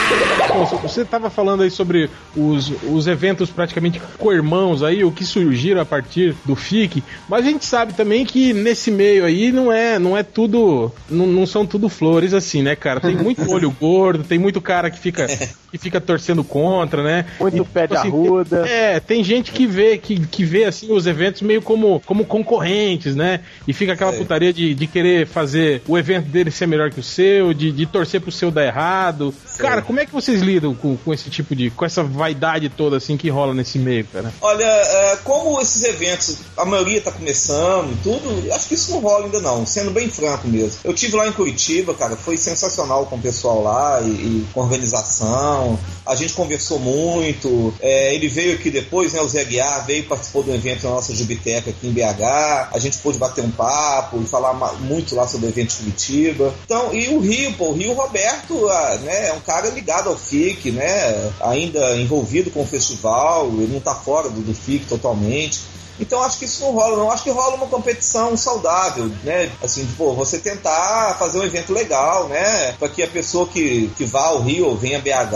Bom, 0.53 0.66
você 0.83 1.01
estava 1.01 1.31
falando 1.31 1.62
aí 1.62 1.70
sobre 1.70 2.11
os, 2.37 2.70
os 2.90 3.07
eventos 3.07 3.51
praticamente 3.51 4.01
co-irmãos 4.18 4.83
aí, 4.83 5.03
o 5.03 5.11
que 5.11 5.25
surgiram 5.25 5.81
a 5.81 5.85
partir 5.85 6.35
do 6.44 6.55
FIC, 6.55 7.03
mas 7.29 7.46
a 7.46 7.48
gente 7.48 7.64
sabe 7.64 7.94
também 7.94 8.27
que 8.27 8.53
nesse 8.53 8.90
meio 8.90 9.25
aí 9.25 9.51
não 9.51 9.72
é, 9.72 9.98
não 9.98 10.16
é 10.16 10.22
tudo, 10.22 10.92
não, 11.09 11.27
não 11.27 11.46
são 11.46 11.64
tudo 11.64 11.88
flores 11.88 12.35
assim, 12.35 12.62
né, 12.62 12.77
cara? 12.77 13.01
Tem 13.01 13.16
muito 13.16 13.51
olho 13.51 13.70
gordo, 13.81 14.25
tem 14.25 14.38
muito 14.38 14.61
cara 14.61 14.90
que 14.90 14.98
fica, 14.98 15.27
que 15.70 15.79
fica 15.79 16.01
torcendo 16.01 16.44
contra, 16.44 17.03
né? 17.03 17.25
Muito 17.40 17.64
pé 17.64 17.87
de 17.87 17.96
assim, 17.96 18.09
arruda. 18.09 18.66
É, 18.68 19.01
tem 19.01 19.25
gente 19.25 19.53
que 19.53 19.66
vê, 19.66 19.96
que, 19.96 20.20
que 20.27 20.44
vê 20.44 20.64
assim 20.64 20.92
os 20.92 21.07
eventos 21.07 21.40
meio 21.40 21.62
como, 21.62 22.01
como 22.05 22.25
concorrentes, 22.27 23.16
né? 23.16 23.40
E 23.66 23.72
fica 23.72 23.94
aquela 23.94 24.12
É. 24.12 24.18
putaria 24.18 24.53
de, 24.53 24.75
de 24.75 24.87
querer 24.87 25.27
fazer 25.27 25.83
o 25.88 25.96
evento 25.96 26.27
dele 26.29 26.51
ser 26.51 26.66
melhor 26.66 26.90
que 26.90 27.01
o 27.01 27.03
seu, 27.03 27.55
de, 27.55 27.72
de 27.72 27.87
torcer 27.87 28.20
pro 28.20 28.31
seu 28.31 28.51
dar 28.51 28.66
errado. 28.66 29.35
Cara, 29.59 29.81
como 29.81 29.98
é 29.98 30.02
que 30.07 30.12
vocês 30.12 30.41
lidam 30.41 30.75
com, 30.75 30.97
com 30.97 31.12
esse 31.12 31.31
tipo 31.31 31.55
de. 31.55 31.71
com 31.71 31.85
essa 31.85 32.03
vaidade 32.03 32.69
toda 32.69 32.97
assim 32.97 33.17
que 33.17 33.29
rola 33.29 33.55
nesse 33.55 33.79
meio, 33.79 34.07
cara? 34.07 34.33
Olha, 34.41 34.65
é, 34.65 35.17
como 35.25 35.61
esses 35.61 35.83
eventos, 35.85 36.38
a 36.57 36.65
maioria 36.65 37.01
tá 37.01 37.12
começando 37.12 37.97
tudo, 38.03 38.53
acho 38.53 38.69
que 38.69 38.75
isso 38.75 38.93
não 38.93 39.01
rola 39.01 39.25
ainda 39.27 39.41
não, 39.41 39.67
sendo 39.67 39.91
bem 39.91 40.09
franco 40.09 40.49
mesmo. 40.49 40.79
Eu 40.85 40.95
tive 40.95 41.17
lá 41.17 41.27
em 41.27 41.33
Curitiba, 41.33 41.95
cara, 41.95 42.17
foi 42.17 42.37
sensacional 42.37 43.07
com 43.07 43.17
o 43.17 43.21
pessoal 43.21 43.62
lá 43.62 44.01
e, 44.03 44.11
e 44.11 44.47
com 44.53 44.61
a 44.61 44.65
organização. 44.65 45.79
A 46.05 46.15
gente 46.15 46.35
conversou 46.35 46.79
muito. 46.79 47.75
é, 47.81 48.15
ele 48.15 48.29
veio 48.29 48.55
aqui 48.55 48.71
depois, 48.71 49.12
né? 49.12 49.21
O 49.21 49.29
Zé 49.29 49.45
Guiar 49.45 49.87
veio 49.87 50.05
participou 50.05 50.43
do 50.43 50.55
evento 50.55 50.85
na 50.85 50.91
nossa 50.91 51.15
Jubiteca 51.15 51.71
aqui 51.71 51.87
em 51.87 51.93
BH. 51.93 52.71
A 52.73 52.79
gente 52.79 52.99
pôde 52.99 53.19
bater 53.19 53.45
um 53.45 53.51
papo 53.51 54.21
e 54.21 54.27
falar 54.27 54.55
muito 54.81 55.15
lá 55.15 55.27
sobre 55.27 55.47
o 55.47 55.49
evento 55.49 55.71
de 55.71 55.77
Curitiba. 55.77 56.55
Então, 56.65 56.95
e 56.95 57.09
o 57.09 57.21
Rio, 57.21 57.53
pô, 57.55 57.69
o 57.69 57.73
Rio 57.73 57.93
Roberto, 57.93 58.69
ah, 58.69 58.99
né, 59.03 59.29
é 59.29 59.33
um 59.33 59.41
cara 59.41 59.71
ligado 59.83 60.09
ao 60.09 60.16
FIC, 60.16 60.71
né? 60.71 61.33
Ainda 61.40 61.97
envolvido 61.97 62.51
com 62.51 62.62
o 62.62 62.66
festival, 62.66 63.49
ele 63.49 63.73
não 63.73 63.81
tá 63.81 63.95
fora 63.95 64.31
do, 64.31 64.40
do 64.40 64.55
FIC 64.55 64.87
totalmente. 64.87 65.61
Então 66.00 66.22
acho 66.22 66.38
que 66.38 66.44
isso 66.44 66.62
não 66.62 66.72
rola, 66.72 66.96
não. 66.96 67.11
Acho 67.11 67.22
que 67.22 67.31
rola 67.31 67.57
uma 67.57 67.66
competição 67.66 68.37
saudável, 68.37 69.11
né? 69.22 69.50
Assim, 69.62 69.87
pô, 69.96 70.12
você 70.14 70.38
tentar 70.38 71.16
fazer 71.18 71.38
um 71.38 71.44
evento 71.44 71.72
legal, 71.72 72.28
né? 72.28 72.72
Para 72.72 72.88
que 72.88 73.02
a 73.02 73.07
pessoa 73.09 73.46
que, 73.46 73.90
que 73.96 74.05
vá 74.05 74.26
ao 74.26 74.40
Rio 74.42 74.66
ou 74.66 74.76
venha 74.76 74.98
a 74.98 75.00
BH, 75.00 75.35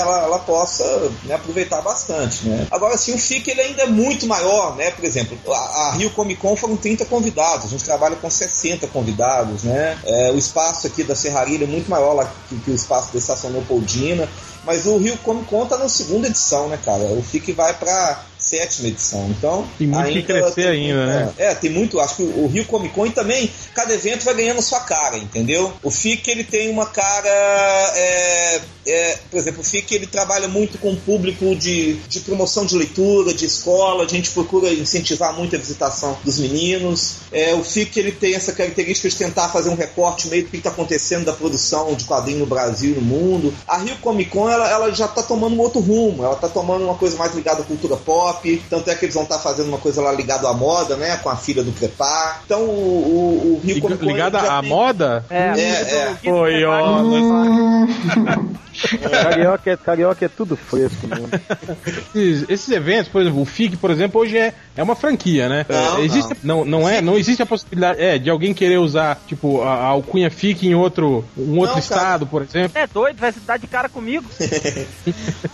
ela, 0.00 0.22
ela 0.24 0.38
possa 0.40 0.84
né, 1.24 1.34
aproveitar 1.34 1.80
bastante, 1.82 2.46
né? 2.46 2.66
Agora, 2.70 2.94
assim, 2.94 3.14
o 3.14 3.18
FIC 3.18 3.50
ele 3.50 3.60
ainda 3.60 3.82
é 3.82 3.86
muito 3.86 4.26
maior, 4.26 4.76
né? 4.76 4.90
Por 4.90 5.04
exemplo, 5.04 5.38
a, 5.52 5.58
a 5.58 5.92
Rio 5.92 6.10
Comic 6.10 6.40
Con 6.40 6.56
foram 6.56 6.76
30 6.76 7.04
convidados, 7.06 7.66
a 7.66 7.68
gente 7.68 7.84
trabalha 7.84 8.16
com 8.16 8.30
60 8.30 8.86
convidados, 8.88 9.64
né? 9.64 9.98
É, 10.04 10.30
o 10.30 10.38
espaço 10.38 10.86
aqui 10.86 11.02
da 11.02 11.14
Serraria 11.14 11.64
é 11.64 11.66
muito 11.66 11.90
maior 11.90 12.12
lá 12.12 12.30
que, 12.48 12.56
que 12.56 12.70
o 12.70 12.74
espaço 12.74 13.12
da 13.12 13.18
Estação 13.18 13.50
Leopoldina. 13.50 14.28
Mas 14.64 14.84
o 14.84 14.96
Rio 14.96 15.16
Comic 15.18 15.46
Con 15.46 15.64
tá 15.66 15.78
na 15.78 15.88
segunda 15.88 16.26
edição, 16.26 16.68
né, 16.68 16.76
cara? 16.84 17.04
O 17.04 17.22
FIC 17.22 17.52
vai 17.52 17.72
pra 17.72 18.24
sétima 18.46 18.88
edição. 18.88 19.28
Então. 19.30 19.68
Tem 19.76 19.86
muito 19.86 20.12
que 20.12 20.22
crescer 20.22 20.54
tem 20.54 20.66
ainda, 20.66 21.06
né? 21.06 21.32
É, 21.36 21.54
tem 21.54 21.70
muito. 21.70 21.98
Acho 21.98 22.16
que 22.16 22.22
o 22.22 22.46
Rio 22.46 22.64
Comic 22.64 22.94
Con 22.94 23.06
e 23.06 23.10
também 23.10 23.50
cada 23.74 23.92
evento 23.92 24.24
vai 24.24 24.34
ganhando 24.34 24.62
sua 24.62 24.80
cara, 24.80 25.18
entendeu? 25.18 25.72
O 25.82 25.90
FIC 25.90 26.30
ele 26.30 26.44
tem 26.44 26.70
uma 26.70 26.86
cara. 26.86 27.28
é, 27.96 28.60
é, 28.86 29.18
por 29.30 29.38
exemplo, 29.38 29.60
o 29.60 29.64
FIC 29.64 29.94
ele 29.94 30.06
trabalha 30.06 30.46
muito 30.48 30.78
com 30.78 30.92
o 30.92 30.96
público 30.96 31.54
de, 31.56 31.94
de 31.94 32.20
promoção 32.20 32.64
de 32.64 32.76
leitura, 32.76 33.34
de 33.34 33.44
escola. 33.44 34.04
A 34.04 34.08
gente 34.08 34.30
procura 34.30 34.72
incentivar 34.72 35.34
muito 35.34 35.54
a 35.56 35.58
visitação 35.58 36.16
dos 36.24 36.38
meninos. 36.38 37.16
É, 37.32 37.54
o 37.54 37.64
FIC 37.64 37.98
ele 37.98 38.12
tem 38.12 38.34
essa 38.34 38.52
característica 38.52 39.08
de 39.08 39.16
tentar 39.16 39.48
fazer 39.48 39.70
um 39.70 39.74
recorte 39.74 40.28
meio 40.28 40.44
do 40.44 40.50
que 40.50 40.56
está 40.58 40.70
acontecendo 40.70 41.24
da 41.24 41.32
produção 41.32 41.94
de 41.94 42.04
quadrinho 42.04 42.38
no 42.40 42.46
Brasil 42.46 42.92
e 42.92 42.94
no 42.94 43.02
mundo. 43.02 43.52
A 43.66 43.78
Rio 43.78 43.96
Comic 43.98 44.30
Con 44.30 44.48
ela, 44.48 44.68
ela 44.70 44.92
já 44.94 45.06
está 45.06 45.22
tomando 45.22 45.56
um 45.56 45.60
outro 45.60 45.80
rumo. 45.80 46.24
Ela 46.24 46.34
está 46.34 46.48
tomando 46.48 46.84
uma 46.84 46.94
coisa 46.94 47.16
mais 47.16 47.34
ligada 47.34 47.62
à 47.62 47.64
cultura 47.64 47.96
pop. 47.96 48.62
Tanto 48.70 48.90
é 48.90 48.94
que 48.94 49.04
eles 49.04 49.14
vão 49.14 49.24
estar 49.24 49.38
fazendo 49.38 49.68
uma 49.68 49.78
coisa 49.78 50.00
lá 50.00 50.12
ligada 50.12 50.48
à 50.48 50.52
moda, 50.54 50.96
né? 50.96 51.16
Com 51.18 51.28
a 51.28 51.36
filha 51.36 51.62
do 51.62 51.72
Crepar. 51.72 52.42
Então 52.44 52.62
o, 52.62 52.68
o, 52.68 53.54
o 53.54 53.60
Rio 53.64 53.80
Comic 53.80 53.98
Con. 53.98 54.06
Ligada 54.06 54.38
à 54.38 54.60
tem- 54.60 54.68
moda? 54.68 55.24
É, 55.28 55.36
É, 55.60 56.18
é. 56.24 56.32
Oi, 56.32 56.64
ó. 56.64 57.86
Carioca, 59.10 59.70
é, 59.70 59.76
carioca 59.76 60.24
é 60.24 60.28
tudo 60.28 60.56
fresco 60.56 61.06
mesmo. 61.06 61.28
Esses, 62.14 62.44
esses 62.48 62.68
eventos, 62.70 63.08
por 63.08 63.20
exemplo, 63.22 63.40
o 63.40 63.44
FIC, 63.44 63.76
por 63.76 63.90
exemplo, 63.90 64.20
hoje 64.20 64.36
é, 64.38 64.52
é 64.76 64.82
uma 64.82 64.94
franquia, 64.96 65.48
né? 65.48 65.66
Não, 65.68 65.98
É, 65.98 66.00
existe, 66.02 66.34
não. 66.42 66.64
Não, 66.64 66.88
é, 66.88 67.00
não 67.00 67.16
existe 67.18 67.42
a 67.42 67.46
possibilidade 67.46 68.00
é, 68.02 68.18
de 68.18 68.28
alguém 68.30 68.52
querer 68.54 68.78
usar, 68.78 69.20
tipo, 69.26 69.62
a, 69.62 69.74
a 69.74 69.84
alcunha 69.86 70.30
FIC 70.30 70.66
em 70.66 70.74
outro, 70.74 71.24
um 71.36 71.58
outro 71.58 71.74
Não, 71.74 71.78
estado, 71.80 72.26
por 72.26 72.42
exemplo. 72.42 72.72
É 72.78 72.86
doido? 72.86 73.18
Vai 73.18 73.32
se 73.32 73.40
dar 73.40 73.58
de 73.58 73.66
cara 73.66 73.88
comigo? 73.88 74.24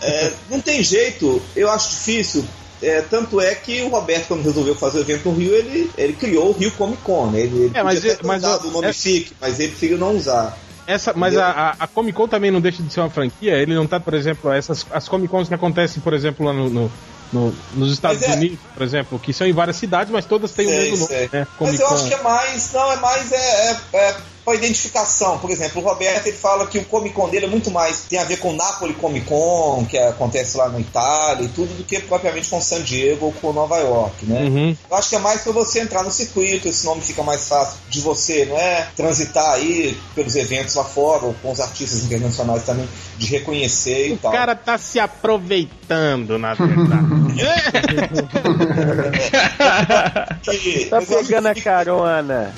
É, 0.01 0.31
não 0.49 0.59
tem 0.59 0.83
jeito, 0.83 1.41
eu 1.55 1.69
acho 1.69 1.89
difícil. 1.89 2.43
É, 2.81 3.01
tanto 3.01 3.39
é 3.39 3.55
que 3.55 3.81
o 3.81 3.87
Roberto, 3.87 4.27
quando 4.27 4.43
resolveu 4.43 4.75
fazer 4.75 4.97
o 4.97 5.01
evento 5.01 5.29
no 5.29 5.35
Rio, 5.37 5.53
ele, 5.55 5.89
ele 5.97 6.13
criou 6.13 6.49
o 6.49 6.51
Rio 6.51 6.69
Comic 6.71 7.01
Con, 7.01 7.27
né? 7.27 7.39
Ele, 7.41 7.55
ele 7.65 7.71
É, 7.73 7.81
mas 7.81 7.95
podia 7.99 8.11
é- 8.11 8.15
ter 8.15 8.25
mas 8.27 8.43
usado 8.43 8.65
eu- 8.65 8.69
o 8.69 8.73
nome 8.73 8.87
é- 8.87 8.93
FIC, 8.93 9.31
mas 9.39 9.59
ele 9.59 9.69
preferiu 9.69 9.97
não 9.97 10.15
usar. 10.17 10.57
Essa, 10.85 11.13
mas 11.15 11.37
a, 11.37 11.75
a, 11.79 11.87
Comic 11.87 12.15
Con 12.17 12.27
também 12.27 12.51
não 12.51 12.59
deixa 12.59 12.83
de 12.83 12.91
ser 12.91 12.99
uma 12.99 13.09
franquia. 13.09 13.53
Ele 13.53 13.73
não 13.73 13.87
tá, 13.87 13.99
por 13.99 14.13
exemplo, 14.13 14.51
essas 14.51 14.85
as 14.91 15.07
Comic 15.07 15.29
Cons 15.29 15.47
que 15.47 15.53
acontecem, 15.53 16.01
por 16.01 16.13
exemplo, 16.13 16.45
lá 16.45 16.51
no, 16.53 16.69
no- 16.69 16.91
no- 17.31 17.53
nos 17.75 17.91
Estados 17.93 18.21
é- 18.21 18.33
Unidos, 18.33 18.59
por 18.73 18.83
exemplo, 18.83 19.17
que 19.19 19.33
são 19.33 19.47
em 19.47 19.53
várias 19.53 19.77
cidades, 19.77 20.11
mas 20.11 20.25
todas 20.25 20.51
têm 20.51 20.67
o 20.67 20.69
Sei, 20.69 20.91
mesmo 20.91 21.07
nome, 21.07 21.29
né? 21.31 21.47
Mas 21.59 21.79
eu 21.79 21.87
acho 21.87 22.07
que 22.07 22.13
é 22.13 22.21
mais, 22.21 22.73
não, 22.73 22.91
é 22.91 22.95
mais 22.97 23.31
é, 23.31 23.71
é, 23.71 23.77
é 24.09 24.15
para 24.43 24.55
identificação. 24.55 25.37
Por 25.39 25.49
exemplo, 25.49 25.81
o 25.81 25.85
Roberto 25.85 26.27
ele 26.27 26.37
fala 26.37 26.67
que 26.67 26.77
o 26.77 26.85
Comic 26.85 27.15
Con 27.15 27.29
dele 27.29 27.45
é 27.45 27.49
muito 27.49 27.71
mais 27.71 28.01
tem 28.09 28.19
a 28.19 28.23
ver 28.23 28.37
com 28.37 28.49
o 28.49 28.55
Napoli 28.55 28.93
Comic 28.93 29.25
Con, 29.25 29.85
que 29.89 29.97
acontece 29.97 30.57
lá 30.57 30.69
na 30.69 30.79
Itália 30.79 31.45
e 31.45 31.49
tudo, 31.49 31.73
do 31.75 31.83
que 31.83 31.99
propriamente 32.01 32.49
com 32.49 32.61
San 32.61 32.81
Diego 32.81 33.27
ou 33.27 33.31
com 33.31 33.53
Nova 33.53 33.77
York, 33.77 34.25
né? 34.25 34.41
Uhum. 34.41 34.77
Eu 34.89 34.97
acho 34.97 35.09
que 35.09 35.15
é 35.15 35.19
mais 35.19 35.41
para 35.41 35.51
você 35.51 35.79
entrar 35.79 36.03
no 36.03 36.11
circuito, 36.11 36.67
esse 36.67 36.85
nome 36.85 37.01
fica 37.01 37.23
mais 37.23 37.47
fácil 37.47 37.77
de 37.89 38.01
você, 38.01 38.45
não 38.45 38.57
é? 38.57 38.87
Transitar 38.95 39.53
aí 39.53 39.97
pelos 40.15 40.35
eventos 40.35 40.75
lá 40.75 40.83
fora, 40.83 41.25
ou 41.25 41.35
com 41.41 41.51
os 41.51 41.59
artistas 41.59 42.03
internacionais 42.03 42.63
também, 42.63 42.87
de 43.17 43.25
reconhecer 43.27 44.09
e 44.09 44.13
O 44.13 44.17
tal. 44.17 44.31
cara 44.31 44.55
tá 44.55 44.77
se 44.77 44.99
aproveitando, 44.99 46.37
na 46.37 46.53
verdade. 46.53 47.33
Tá 50.89 51.01
pegando 51.01 51.47
a 51.47 51.55
carona. 51.55 52.53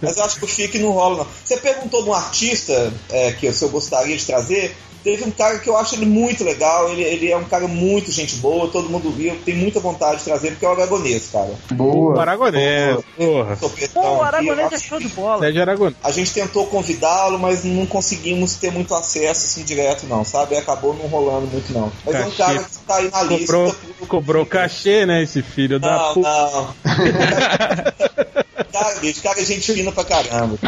Mas 0.00 0.16
eu 0.16 0.24
acho 0.24 0.38
que 0.38 0.44
o 0.44 0.48
FIC 0.48 0.78
não 0.78 0.92
rola, 0.92 1.18
não. 1.18 1.26
Você 1.44 1.56
perguntou 1.56 2.02
de 2.02 2.08
um 2.08 2.14
artista 2.14 2.92
é, 3.10 3.32
que 3.32 3.46
eu, 3.46 3.52
se 3.52 3.64
eu 3.64 3.68
gostaria 3.68 4.16
de 4.16 4.24
trazer. 4.24 4.76
Teve 5.02 5.24
um 5.24 5.30
cara 5.30 5.58
que 5.58 5.68
eu 5.68 5.78
acho 5.78 5.94
ele 5.94 6.04
muito 6.04 6.44
legal, 6.44 6.90
ele, 6.90 7.02
ele 7.02 7.30
é 7.30 7.36
um 7.36 7.44
cara 7.44 7.66
muito 7.66 8.12
gente 8.12 8.36
boa, 8.36 8.68
todo 8.68 8.90
mundo 8.90 9.10
viu, 9.10 9.34
tem 9.46 9.54
muita 9.54 9.80
vontade 9.80 10.18
de 10.18 10.24
trazer, 10.24 10.50
porque 10.50 10.66
é 10.66 10.68
o 10.68 10.72
Aragonês, 10.72 11.28
cara. 11.32 11.54
O 11.70 11.74
Boa. 11.74 12.20
Aragonés, 12.20 12.98
porra. 13.16 13.56
Sou 13.56 13.70
Pô, 13.94 14.00
o 14.00 14.22
Aragonês 14.22 14.72
é 14.72 14.78
show 14.78 14.98
de 15.00 15.08
bola. 15.08 15.40
Sérgio 15.40 15.62
Aragonés. 15.62 15.96
A 16.04 16.10
gente 16.10 16.34
tentou 16.34 16.66
convidá-lo, 16.66 17.38
mas 17.38 17.64
não 17.64 17.86
conseguimos 17.86 18.56
ter 18.56 18.70
muito 18.70 18.94
acesso 18.94 19.46
assim 19.46 19.64
direto, 19.64 20.04
não, 20.04 20.22
sabe? 20.22 20.58
Acabou 20.58 20.92
não 20.94 21.06
rolando 21.06 21.46
muito, 21.46 21.72
não. 21.72 21.90
Mas 22.04 22.16
é 22.16 22.26
um 22.26 22.30
cara 22.32 22.62
que 22.62 22.78
tá 22.90 22.96
aí 22.96 23.10
na 23.10 23.22
lista. 23.22 23.52
Cobrou, 23.52 23.72
pro- 23.74 24.06
cobrou 24.06 24.46
cachê, 24.46 25.06
né, 25.06 25.22
esse 25.22 25.42
filho 25.42 25.78
da 25.78 25.96
Não, 25.96 26.14
puta. 26.14 26.28
não. 26.28 26.74
cara, 28.72 28.94
bicho, 29.00 29.22
cara 29.22 29.40
é 29.40 29.44
gente 29.44 29.72
fina 29.72 29.92
pra 29.92 30.04
caramba. 30.04 30.58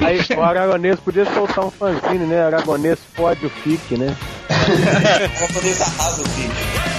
Aí 0.00 0.18
o 0.36 0.42
Aragonês 0.42 0.98
podia 1.00 1.24
soltar 1.32 1.64
um 1.64 1.70
fanzine, 1.70 2.24
né? 2.26 2.42
Aragonês 2.44 2.98
pode 3.14 3.46
o 3.46 3.50
fique, 3.50 3.96
né? 3.96 4.16
Poder 5.52 5.82
arrasa 5.82 6.22
o 6.22 6.28
filho. 6.28 6.89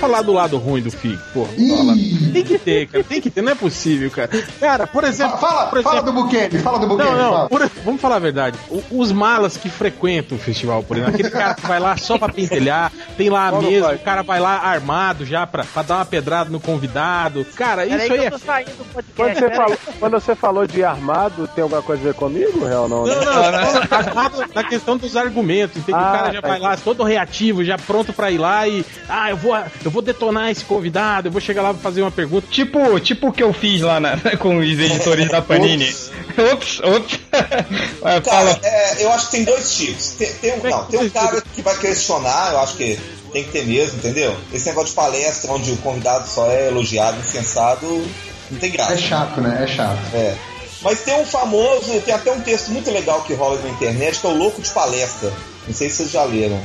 Falar 0.00 0.22
do 0.22 0.32
lado 0.32 0.56
ruim 0.58 0.80
do 0.82 0.90
FIC, 0.90 1.18
porra. 1.34 1.50
Tem 2.32 2.42
que 2.44 2.58
ter, 2.58 2.86
cara. 2.88 3.04
Tem 3.04 3.20
que 3.20 3.30
ter, 3.30 3.42
não 3.42 3.52
é 3.52 3.54
possível, 3.54 4.10
cara. 4.10 4.30
Cara, 4.58 4.86
por 4.86 5.04
exemplo. 5.04 5.38
Fala, 5.38 5.66
por 5.66 5.82
fala 5.82 5.96
exemplo- 6.00 6.12
do 6.12 6.22
Bukele, 6.22 6.58
fala 6.58 6.78
do 6.78 6.86
Bukele. 6.86 7.10
Não, 7.10 7.16
não, 7.18 7.32
fala. 7.32 7.48
por- 7.48 7.70
vamos 7.84 8.00
falar 8.00 8.16
a 8.16 8.20
verdade. 8.20 8.58
O- 8.68 8.82
os 9.00 9.12
malas 9.12 9.56
que 9.56 9.68
frequentam 9.68 10.36
o 10.38 10.40
festival, 10.40 10.82
por 10.82 10.96
exemplo, 10.96 11.14
aquele 11.14 11.30
cara 11.30 11.54
que 11.54 11.66
vai 11.66 11.78
lá 11.78 11.96
só 11.96 12.16
pra 12.18 12.32
pentelhar, 12.32 12.90
tem 13.16 13.28
lá 13.28 13.48
a 13.48 13.50
Fala, 13.50 13.62
mesa, 13.62 13.92
o 13.94 13.98
cara 13.98 14.22
vai 14.22 14.40
lá 14.40 14.56
armado 14.58 15.24
já 15.24 15.46
pra, 15.46 15.64
pra 15.64 15.82
dar 15.82 15.96
uma 15.96 16.04
pedrada 16.04 16.50
no 16.50 16.58
convidado. 16.60 17.44
Cara, 17.54 17.82
Peraí 17.82 17.96
isso 17.98 18.06
que 18.06 18.12
aí 18.20 18.26
é. 18.26 18.30
tô 18.30 18.38
saindo 18.38 18.70
do 18.70 18.84
podcast. 18.92 19.14
Quando 19.16 19.34
você, 19.38 19.50
falou, 19.56 19.78
quando 19.98 20.12
você 20.12 20.34
falou 20.34 20.66
de 20.66 20.82
armado, 20.84 21.48
tem 21.48 21.62
alguma 21.62 21.82
coisa 21.82 22.02
a 22.02 22.06
ver 22.06 22.14
comigo, 22.14 22.64
real 22.64 22.88
não? 22.88 23.04
né? 23.06 23.14
Não, 23.14 23.24
não, 23.24 23.52
não, 23.52 23.98
armado 23.98 24.44
na 24.54 24.64
questão 24.64 24.96
dos 24.96 25.16
argumentos, 25.16 25.82
o 25.86 25.94
Ah, 25.94 26.12
cara 26.18 26.32
já 26.32 26.40
tá 26.42 26.48
vai 26.48 26.58
lá 26.58 26.76
todo 26.76 27.02
reativo, 27.04 27.64
já 27.64 27.76
pronto 27.76 28.12
pra 28.12 28.30
ir 28.30 28.38
lá 28.38 28.66
e. 28.66 28.84
Ah, 29.08 29.30
eu 29.30 29.36
vou, 29.36 29.56
eu 29.84 29.89
vou 29.90 30.02
detonar 30.02 30.50
esse 30.50 30.64
convidado, 30.64 31.28
eu 31.28 31.32
vou 31.32 31.40
chegar 31.40 31.62
lá 31.62 31.72
pra 31.74 31.82
fazer 31.82 32.02
uma 32.02 32.10
pergunta. 32.10 32.46
Tipo, 32.50 32.98
tipo 33.00 33.28
o 33.28 33.32
que 33.32 33.42
eu 33.42 33.52
fiz 33.52 33.80
lá 33.82 33.98
na- 34.00 34.16
com 34.38 34.56
os 34.58 34.66
editores 34.68 35.28
da 35.28 35.42
Panini. 35.42 35.92
Ops, 36.52 36.80
ops. 36.80 37.18
Cara, 38.00 38.22
Fala. 38.22 38.60
é, 38.62 39.04
eu 39.04 39.12
acho 39.12 39.26
que 39.26 39.32
tem 39.32 39.44
dois 39.44 39.74
tipos. 39.74 40.10
Tem, 40.10 40.32
tem 40.34 40.52
um, 40.54 40.62
não, 40.62 40.84
tem 40.84 41.00
um 41.00 41.10
cara 41.10 41.42
que 41.54 41.62
vai 41.62 41.76
questionar, 41.78 42.52
eu 42.52 42.60
acho 42.60 42.76
que 42.76 42.98
tem 43.32 43.44
que 43.44 43.50
ter 43.50 43.64
mesmo, 43.66 43.98
entendeu? 43.98 44.36
Esse 44.52 44.66
negócio 44.66 44.90
de 44.90 44.94
palestra 44.96 45.52
onde 45.52 45.70
o 45.70 45.76
convidado 45.78 46.28
só 46.28 46.50
é 46.50 46.68
elogiado, 46.68 47.18
incensado, 47.18 47.86
não 48.50 48.58
tem 48.58 48.70
graça. 48.70 48.94
É 48.94 48.96
chato, 48.96 49.40
né? 49.40 49.60
É 49.62 49.66
chato. 49.66 49.98
É. 50.14 50.34
Mas 50.82 51.00
tem 51.02 51.14
um 51.20 51.26
famoso, 51.26 52.00
tem 52.00 52.14
até 52.14 52.32
um 52.32 52.40
texto 52.40 52.70
muito 52.70 52.90
legal 52.90 53.22
que 53.22 53.34
rola 53.34 53.60
na 53.60 53.68
internet, 53.68 54.18
que 54.18 54.26
é 54.26 54.30
o 54.30 54.34
Louco 54.34 54.62
de 54.62 54.70
Palestra. 54.70 55.30
Não 55.68 55.74
sei 55.74 55.90
se 55.90 55.96
vocês 55.96 56.10
já 56.10 56.24
leram. 56.24 56.60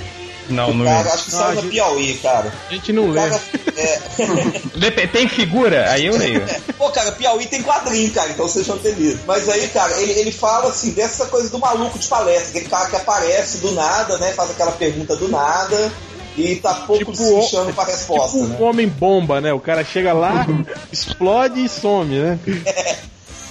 Não, 0.50 0.74
não 0.74 0.86
cara, 0.86 1.10
é. 1.10 1.12
acho 1.14 1.26
que 1.26 1.36
Ah, 1.36 1.38
saiu 1.40 1.62
gente- 1.62 1.72
Piauí, 1.72 2.14
cara. 2.22 2.54
A 2.70 2.74
gente 2.74 2.94
não 2.94 3.04
O 3.06 3.12
lê. 3.12 3.20
cara, 3.22 3.42
é, 3.78 5.08
Tem 5.12 5.28
figura? 5.28 5.90
Aí 5.92 6.06
eu 6.06 6.18
leio. 6.18 6.44
Pô, 6.78 6.90
cara, 6.90 7.12
Piauí 7.14 7.46
tem 7.48 7.64
quadrinho, 7.64 8.12
cara, 8.12 8.30
então 8.32 8.48
vocês 8.48 8.66
vão 8.68 8.78
ter 8.78 8.94
lido. 8.94 9.20
Mas 9.26 9.48
aí, 9.50 9.68
cara, 9.70 10.00
ele, 10.02 10.12
ele 10.14 10.32
fala 10.32 10.70
assim, 10.70 10.92
dessa 10.92 11.26
coisa 11.28 11.50
do 11.50 11.58
maluco 11.60 11.98
de 11.98 12.08
palestra, 12.08 12.50
aquele 12.50 12.66
cara 12.66 12.90
que 12.90 12.96
aparece 12.96 13.58
do 13.60 13.72
nada, 13.72 14.18
né? 14.18 14.32
Faz 14.34 14.52
aquela 14.52 14.72
pergunta 14.74 15.16
do 15.16 15.28
nada 15.30 15.92
e 16.38 16.56
tá 16.58 16.74
pouco 16.74 16.98
Tipo 16.98 17.16
se 17.16 17.24
o- 17.24 17.40
lixando 17.40 17.74
pra 17.74 17.86
resposta, 17.86 18.38
Tipo 18.38 18.50
né? 18.50 18.58
um 18.60 18.64
homem 18.66 18.88
bomba, 18.88 19.40
né? 19.40 19.54
O 19.54 19.60
cara 19.60 19.84
chega 19.86 20.12
lá, 20.14 20.46
explode 20.92 21.64
e 21.64 21.70
some, 21.70 22.14
né? 22.20 22.40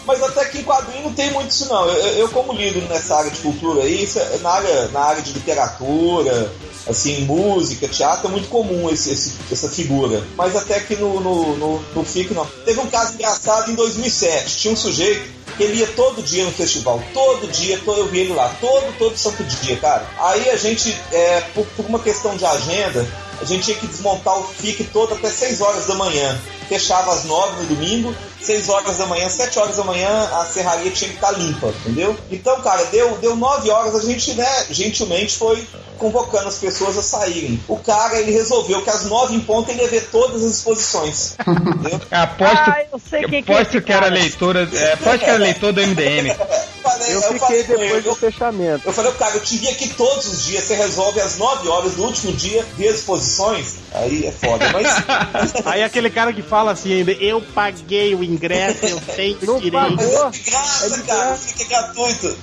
Mas 0.06 0.22
até 0.22 0.44
que 0.44 0.58
em 0.58 0.62
quadrinho 0.64 1.04
não 1.04 1.14
tem 1.14 1.30
muito 1.32 1.50
isso 1.50 1.66
não. 1.72 1.86
Eu, 1.88 1.96
eu- 2.18 2.28
como 2.28 2.52
lido 2.52 2.78
nessa 2.88 3.16
área 3.16 3.30
de 3.30 3.38
cultura 3.40 3.82
aí, 3.84 4.06
é- 4.16 4.38
na 4.42 4.50
área, 4.50 4.88
na 4.88 5.00
área 5.00 5.22
de 5.22 5.32
literatura, 5.32 6.52
assim, 6.88 7.20
música, 7.24 7.88
teatro, 7.88 8.28
é 8.28 8.30
muito 8.30 8.48
comum 8.48 8.90
esse, 8.90 9.10
esse- 9.10 9.32
essa 9.50 9.68
figura. 9.68 10.22
Mas 10.36 10.54
até 10.56 10.80
que 10.80 10.96
no, 10.96 11.20
no, 11.20 11.56
no, 11.56 11.82
no 11.94 12.04
FIC 12.04 12.32
não. 12.34 12.46
Teve 12.64 12.80
um 12.80 12.86
caso 12.86 13.14
engraçado 13.14 13.70
em 13.70 13.74
2007. 13.74 14.56
Tinha 14.56 14.72
um 14.74 14.76
sujeito 14.76 15.32
que 15.56 15.62
ele 15.62 15.78
ia 15.80 15.86
todo 15.88 16.22
dia 16.22 16.44
no 16.44 16.50
festival. 16.52 17.02
Todo 17.12 17.46
dia, 17.50 17.80
eu 17.86 18.06
vi 18.08 18.20
ele 18.20 18.34
lá. 18.34 18.54
Todo, 18.60 18.92
todo 18.98 19.16
santo 19.16 19.42
dia, 19.44 19.76
cara. 19.76 20.06
Aí 20.18 20.50
a 20.50 20.56
gente, 20.56 20.94
é, 21.12 21.40
por, 21.54 21.64
por 21.76 21.86
uma 21.86 21.98
questão 22.00 22.36
de 22.36 22.44
agenda, 22.44 23.06
a 23.40 23.44
gente 23.44 23.64
tinha 23.64 23.76
que 23.76 23.86
desmontar 23.86 24.38
o 24.38 24.44
FIC 24.44 24.84
todo 24.84 25.14
até 25.14 25.30
6 25.30 25.60
horas 25.60 25.86
da 25.86 25.94
manhã. 25.94 26.40
Fechava 26.68 27.12
às 27.12 27.24
9 27.24 27.60
no 27.62 27.66
domingo, 27.76 28.14
6 28.40 28.68
horas 28.70 28.96
da 28.96 29.06
manhã, 29.06 29.28
7 29.28 29.58
horas 29.58 29.76
da 29.76 29.84
manhã, 29.84 30.08
a 30.32 30.46
serraria 30.46 30.90
tinha 30.90 31.10
que 31.10 31.16
estar 31.16 31.30
limpa, 31.32 31.68
entendeu? 31.68 32.16
Então, 32.30 32.58
cara, 32.62 32.82
deu, 32.86 33.18
deu 33.18 33.36
9 33.36 33.70
horas, 33.70 33.94
a 33.94 34.00
gente, 34.00 34.32
né, 34.32 34.66
gentilmente 34.70 35.36
foi 35.36 35.62
convocando 36.04 36.48
as 36.48 36.58
pessoas 36.58 36.98
a 36.98 37.02
saírem. 37.02 37.58
O 37.66 37.78
cara, 37.78 38.20
ele 38.20 38.30
resolveu 38.30 38.82
que 38.82 38.90
às 38.90 39.06
9 39.06 39.34
em 39.34 39.40
ponto 39.40 39.70
ele 39.70 39.80
ia 39.80 39.88
ver 39.88 40.10
todas 40.10 40.44
as 40.44 40.56
exposições, 40.56 41.34
entendeu? 41.48 41.98
Aposto, 42.10 42.70
Ah, 42.70 42.82
eu 42.92 42.98
sei 42.98 43.24
quem 43.24 43.42
que 43.42 43.50
é 43.50 43.54
aposto 43.54 43.80
que 43.80 43.92
era 43.92 44.08
leitora. 44.08 44.68
É, 44.70 44.92
aposto 44.92 45.18
que 45.20 45.24
era 45.24 45.38
leitor 45.38 45.72
do 45.72 45.80
MDM. 45.80 46.36
Falei- 47.04 47.16
Eu 47.16 47.22
falei 47.22 47.38
fiquei 47.40 47.62
depois 47.76 48.04
do 48.04 48.10
eu- 48.10 48.14
fechamento. 48.16 48.82
Eu 48.86 48.92
falei, 48.92 49.12
cara, 49.12 49.34
eu 49.36 49.40
te 49.40 49.56
vi 49.58 49.68
aqui 49.68 49.88
todos 49.90 50.26
os 50.26 50.44
dias, 50.44 50.64
você 50.64 50.74
resolve 50.74 51.20
às 51.20 51.36
9 51.36 51.68
horas 51.68 51.94
do 51.94 52.04
último 52.04 52.32
dia, 52.32 52.64
as 52.78 52.96
exposições, 52.96 53.74
aí 53.92 54.26
é 54.26 54.32
foda, 54.32 54.64
mas. 54.72 54.84
Aí 55.66 55.82
aquele 55.82 56.10
cara 56.10 56.32
que 56.32 56.42
fala 56.42 56.72
assim 56.72 56.92
ainda, 56.92 57.12
eu 57.12 57.40
paguei 57.54 58.14
o 58.14 58.22
ingresso, 58.22 58.86
eu 58.86 59.00
tenho 59.14 59.38
Não 59.42 59.58
direito. 59.58 59.96
Pagou. 59.96 60.26
é 60.26 60.30
de 60.30 60.38
graça, 60.40 60.86
É 60.86 60.88
de 60.90 61.02
cara, 61.02 61.24
graça. 61.26 61.48
fica 61.48 61.64
gratuito. 61.68 62.36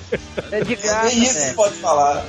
É 0.50 0.60
de 0.64 0.74
graça, 0.76 1.06
Nem 1.06 1.22
isso 1.22 1.38
né? 1.38 1.48
que 1.48 1.54
pode 1.54 1.74
falar. 1.76 2.24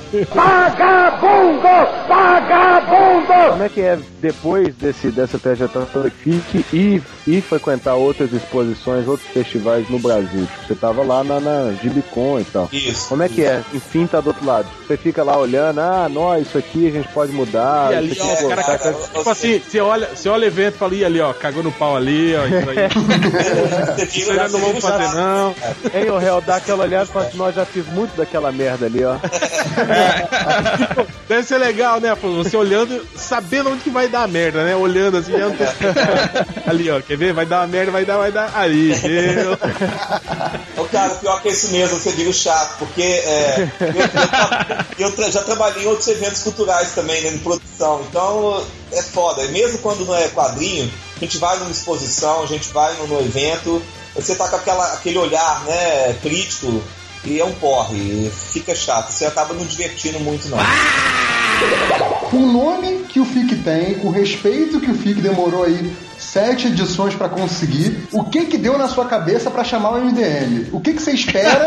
Como 3.50 3.62
é 3.62 3.68
que 3.68 3.80
é 3.80 3.98
depois 4.20 4.74
desse, 4.74 5.08
dessa 5.10 5.38
trajetória 5.38 6.10
FIC 6.10 6.64
e, 6.72 7.02
e 7.26 7.40
frequentar 7.40 7.94
outras 7.94 8.32
exposições, 8.32 9.06
outros 9.06 9.28
festivais 9.30 9.88
no 9.88 9.98
Brasil? 9.98 10.46
Tipo, 10.46 10.66
você 10.66 10.74
tava 10.74 11.02
lá 11.02 11.22
na, 11.22 11.40
na 11.40 11.72
Gibicon 11.82 12.23
e 12.40 12.44
tal. 12.44 12.68
Isso. 12.72 13.08
Como 13.08 13.22
é 13.22 13.28
que 13.28 13.44
é? 13.44 13.62
Enfim, 13.72 14.06
tá 14.06 14.20
do 14.20 14.28
outro 14.28 14.44
lado. 14.44 14.66
Você 14.86 14.96
fica 14.96 15.22
lá 15.22 15.36
olhando, 15.38 15.80
ah, 15.80 16.08
nós, 16.10 16.46
isso 16.46 16.58
aqui 16.58 16.88
a 16.88 16.90
gente 16.90 17.08
pode 17.08 17.32
mudar. 17.32 17.92
E 17.92 17.96
ali, 17.96 18.12
isso 18.12 18.22
ó, 18.24 18.32
o 18.32 18.36
pô, 18.36 18.48
cara, 18.48 18.62
tá- 18.62 18.78
cara, 18.78 18.94
tipo 18.94 19.30
assim, 19.30 19.60
você 19.60 19.80
olha, 19.80 20.08
você 20.14 20.28
olha 20.28 20.44
o 20.44 20.46
evento 20.46 20.74
e 20.74 20.78
fala, 20.78 20.94
ih, 20.94 21.04
ali, 21.04 21.20
ó, 21.20 21.32
cagou 21.32 21.62
no 21.62 21.72
pau 21.72 21.96
ali, 21.96 22.34
ó, 22.36 22.44
isso 22.46 22.70
aí. 22.70 24.04
Isso 24.14 24.30
aí 24.30 24.36
não 24.36 24.48
você 24.48 24.58
vamos 24.58 24.84
fazer, 24.84 25.14
não. 25.14 25.54
Hein, 25.94 26.10
o 26.10 26.18
réu, 26.18 26.40
dá 26.40 26.56
aquela 26.56 26.84
olhada 26.84 27.04
e 27.04 27.12
fala 27.12 27.26
assim, 27.26 27.36
nós 27.36 27.54
já 27.54 27.64
fiz 27.64 27.86
muito 27.88 28.16
daquela 28.16 28.50
merda 28.52 28.86
ali, 28.86 29.04
ó. 29.04 29.16
Deve 31.28 31.42
ser 31.44 31.58
legal, 31.58 32.00
né? 32.00 32.14
Você 32.14 32.56
olhando, 32.56 33.04
sabendo 33.16 33.70
onde 33.70 33.82
que 33.82 33.90
vai 33.90 34.08
dar 34.08 34.28
merda, 34.28 34.64
né? 34.64 34.76
Olhando 34.76 35.18
assim, 35.18 35.32
ali, 36.66 36.90
ó, 36.90 37.00
quer 37.00 37.16
ver? 37.16 37.32
Vai 37.32 37.46
dar 37.46 37.60
uma 37.60 37.66
merda, 37.66 37.90
vai 37.90 38.04
dar, 38.04 38.16
vai 38.18 38.32
dar. 38.32 38.52
Ali, 38.56 38.92
viu? 38.92 39.52
Ô, 40.76 40.84
cara, 40.84 41.10
pior 41.14 41.40
que 41.42 41.48
esse 41.48 41.68
mesmo, 41.72 41.98
você 41.98 42.12
diga 42.14 42.30
o 42.30 42.34
chato, 42.34 42.78
porque 42.78 43.02
é, 43.02 43.70
eu, 44.98 45.08
eu 45.08 45.14
eu 45.16 45.32
já 45.32 45.42
trabalhei 45.42 45.84
em 45.84 45.86
outros 45.86 46.08
eventos 46.08 46.42
culturais 46.42 46.92
também, 46.92 47.22
né, 47.22 47.30
em 47.30 47.38
produção, 47.38 48.04
então 48.08 48.64
é 48.92 49.02
foda. 49.02 49.46
Mesmo 49.48 49.78
quando 49.78 50.04
não 50.04 50.14
é 50.14 50.28
quadrinho, 50.28 50.90
a 51.16 51.20
gente 51.20 51.38
vai 51.38 51.58
numa 51.58 51.70
exposição, 51.70 52.42
a 52.42 52.46
gente 52.46 52.70
vai 52.72 52.94
no 53.06 53.20
evento, 53.20 53.82
você 54.14 54.34
tá 54.34 54.48
com 54.48 54.56
aquela, 54.56 54.92
aquele 54.94 55.18
olhar, 55.18 55.64
né, 55.64 56.16
crítico, 56.22 56.82
e 57.24 57.40
é 57.40 57.44
um 57.44 57.52
porre, 57.54 58.30
fica 58.52 58.74
chato, 58.74 59.10
você 59.10 59.24
acaba 59.24 59.54
não 59.54 59.64
divertindo 59.64 60.20
muito, 60.20 60.48
não. 60.48 60.58
O 62.32 62.46
nome 62.46 63.04
que 63.08 63.18
o 63.18 63.24
FIC 63.24 63.56
tem, 63.56 64.00
o 64.04 64.10
respeito 64.10 64.80
que 64.80 64.90
o 64.90 64.94
FIC 64.94 65.20
demorou 65.20 65.64
aí 65.64 65.94
sete 66.34 66.66
edições 66.66 67.14
pra 67.14 67.28
conseguir, 67.28 68.08
o 68.10 68.24
que 68.24 68.46
que 68.46 68.58
deu 68.58 68.76
na 68.76 68.88
sua 68.88 69.04
cabeça 69.06 69.50
pra 69.52 69.62
chamar 69.62 69.90
o 69.90 70.00
MDM? 70.04 70.66
O 70.72 70.80
que 70.80 70.92
que 70.92 71.00
você 71.00 71.12
espera 71.12 71.64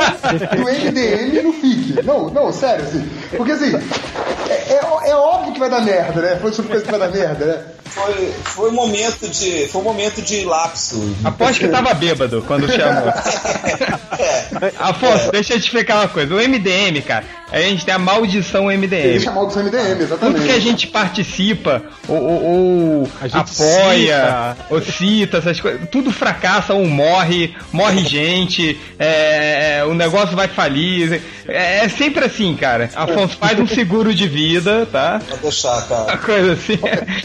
do 0.57 0.63
MDM 0.63 1.41
no 1.41 1.53
FIC? 1.53 2.03
Não, 2.03 2.29
não, 2.29 2.51
sério, 2.51 2.83
assim. 2.83 3.07
Porque 3.37 3.53
assim, 3.53 3.73
é, 4.49 4.73
é- 4.73 5.09
é 5.09 5.15
óbvio 5.15 5.53
que 5.53 5.59
vai 5.59 5.69
dar 5.69 5.79
merda, 5.81 6.21
né? 6.21 6.37
Foi 6.41 6.51
surpresa 6.51 6.83
que 6.83 6.91
vai 6.91 6.99
dar 6.99 7.09
merda, 7.09 7.45
né? 7.45 7.57
Foi, 7.85 8.31
foi 8.43 8.69
um 8.69 8.73
momento 8.73 9.27
de. 9.29 9.67
Foi 9.69 9.81
um 9.81 9.83
momento 9.85 10.21
de 10.21 10.43
lapso. 10.43 11.15
Aposto 11.23 11.59
que 11.61 11.67
tava 11.69 11.93
bêbado 11.93 12.43
quando 12.45 12.69
chamou. 12.69 13.11
É, 14.19 14.71
Afonso, 14.79 15.31
deixa 15.31 15.53
eu 15.53 15.59
te 15.59 15.65
explicar 15.65 15.97
uma 15.97 16.07
coisa. 16.07 16.33
O 16.33 16.37
MDM, 16.39 17.01
cara, 17.05 17.23
a 17.51 17.59
gente 17.59 17.85
tem 17.85 17.93
a 17.93 17.99
maldição 17.99 18.65
MDM. 18.65 18.87
Deixa 18.89 19.31
mal 19.31 19.45
do 19.45 19.53
seu 19.53 19.61
MDM, 19.63 20.01
exatamente. 20.01 20.37
Tudo 20.37 20.45
que 20.47 20.51
a 20.51 20.59
gente 20.59 20.87
participa, 20.87 21.83
ou, 22.07 22.17
ou- 22.17 22.43
ou 22.43 23.09
A 23.21 23.27
gente 23.27 23.37
apoia, 23.61 24.56
cita. 24.57 24.73
ou 24.73 24.81
cita, 24.81 25.37
essas 25.37 25.59
coisas, 25.59 25.89
tudo 25.89 26.11
fracassa 26.11 26.73
ou 26.73 26.85
morre, 26.87 27.55
morre 27.71 28.03
gente, 28.03 28.77
é, 28.99 29.83
o 29.87 29.93
negócio 29.93 30.35
vai 30.35 30.47
falir. 30.47 31.21
É, 31.47 31.85
é 31.85 31.89
sempre 31.89 32.25
assim, 32.25 32.55
cara. 32.55 32.89
Afonso 32.95 33.37
faz 33.37 33.57
um 33.59 33.67
seguro 33.67 34.13
de 34.13 34.27
vida, 34.27 34.85
tá? 34.91 35.21
pode 35.27 35.41
deixar, 35.41 35.81
cara. 35.87 36.03
Uma 36.03 36.17
coisa 36.17 36.53
assim. 36.53 36.79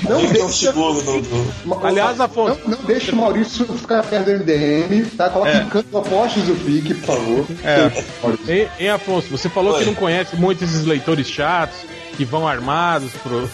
Não 0.08 0.18
um 0.20 0.32
deixa, 0.32 0.48
seguro 0.48 1.02
do. 1.02 1.84
Aliás, 1.84 2.20
Afonso- 2.20 2.60
Não, 2.66 2.76
não 2.76 2.84
deixa 2.84 3.12
o 3.12 3.16
Maurício 3.16 3.64
ficar 3.76 4.02
perto 4.04 4.26
do 4.26 4.30
MDM, 4.32 5.06
tá? 5.16 5.28
Coloca 5.30 5.50
É. 5.50 5.60
no 5.60 5.70
canto 5.70 5.96
opostos 5.98 6.42
do 6.44 6.54
FIC, 6.54 6.94
por 6.94 7.06
favor. 7.16 7.46
É. 7.64 8.02
Maurício. 8.22 8.52
Hein, 8.54 8.68
hein, 8.78 8.88
Afonso, 8.90 9.28
você 9.30 9.48
falou 9.48 9.72
Oi. 9.74 9.80
que 9.80 9.86
não 9.86 9.94
conhece 9.94 10.36
muito 10.36 10.62
esses 10.64 10.84
leitores 10.84 11.28
chatos 11.28 11.78
que 12.16 12.24
vão 12.24 12.46
armados 12.46 13.10
pro, 13.22 13.48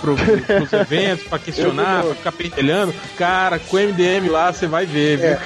pro, 0.00 0.16
pros 0.16 0.72
eventos 0.72 1.26
pra 1.26 1.38
questionar, 1.38 2.02
pra 2.04 2.14
ficar 2.14 2.32
pentelhando. 2.32 2.94
Cara, 3.16 3.58
com 3.58 3.76
o 3.76 3.80
MDM 3.80 4.28
lá 4.30 4.52
você 4.52 4.66
vai 4.66 4.86
ver, 4.86 5.18
viu? 5.18 5.36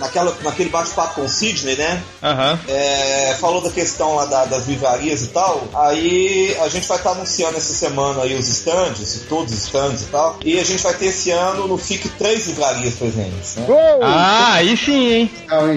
Naquela, 0.00 0.36
naquele 0.42 0.70
bate-papo 0.70 1.14
com 1.16 1.22
o 1.24 1.28
Sidney, 1.28 1.76
né? 1.76 2.02
Aham. 2.22 2.58
É, 2.68 3.36
falou 3.40 3.60
da 3.62 3.70
questão 3.70 4.14
lá 4.14 4.24
da- 4.26 4.44
das 4.44 4.66
livrarias 4.66 5.22
e 5.22 5.26
tal. 5.28 5.64
Aí 5.74 6.56
a 6.60 6.68
gente 6.68 6.86
vai 6.86 6.96
estar 6.98 7.10
anunciando 7.10 7.56
essa 7.56 7.72
semana 7.72 8.22
aí 8.22 8.34
os 8.34 8.48
stands, 8.48 9.22
todos 9.28 9.52
os 9.52 9.64
stands 9.64 10.02
e 10.02 10.06
tal. 10.06 10.36
E 10.44 10.58
a 10.58 10.64
gente 10.64 10.82
vai 10.82 10.94
ter 10.94 11.06
esse 11.06 11.30
ano 11.30 11.66
no 11.66 11.76
FIC 11.78 12.08
três 12.10 12.46
livrarias 12.46 12.94
presentes, 12.94 13.56
né? 13.56 13.66
Ah, 14.02 14.54
aí 14.54 14.76
sim, 14.76 15.12
hein? 15.12 15.30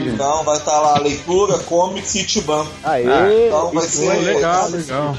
Então 0.09 0.43
vai 0.43 0.57
estar 0.57 0.79
lá 0.79 0.97
a 0.97 0.99
leitura, 0.99 1.57
comics 1.59 2.15
e 2.15 2.19
Itiban. 2.21 2.65
Aê, 2.83 3.47
então 3.47 3.71
vai 3.71 3.85
ser- 3.87 4.05
é 4.05 4.13
legal, 4.33 4.69
legal. 4.69 5.13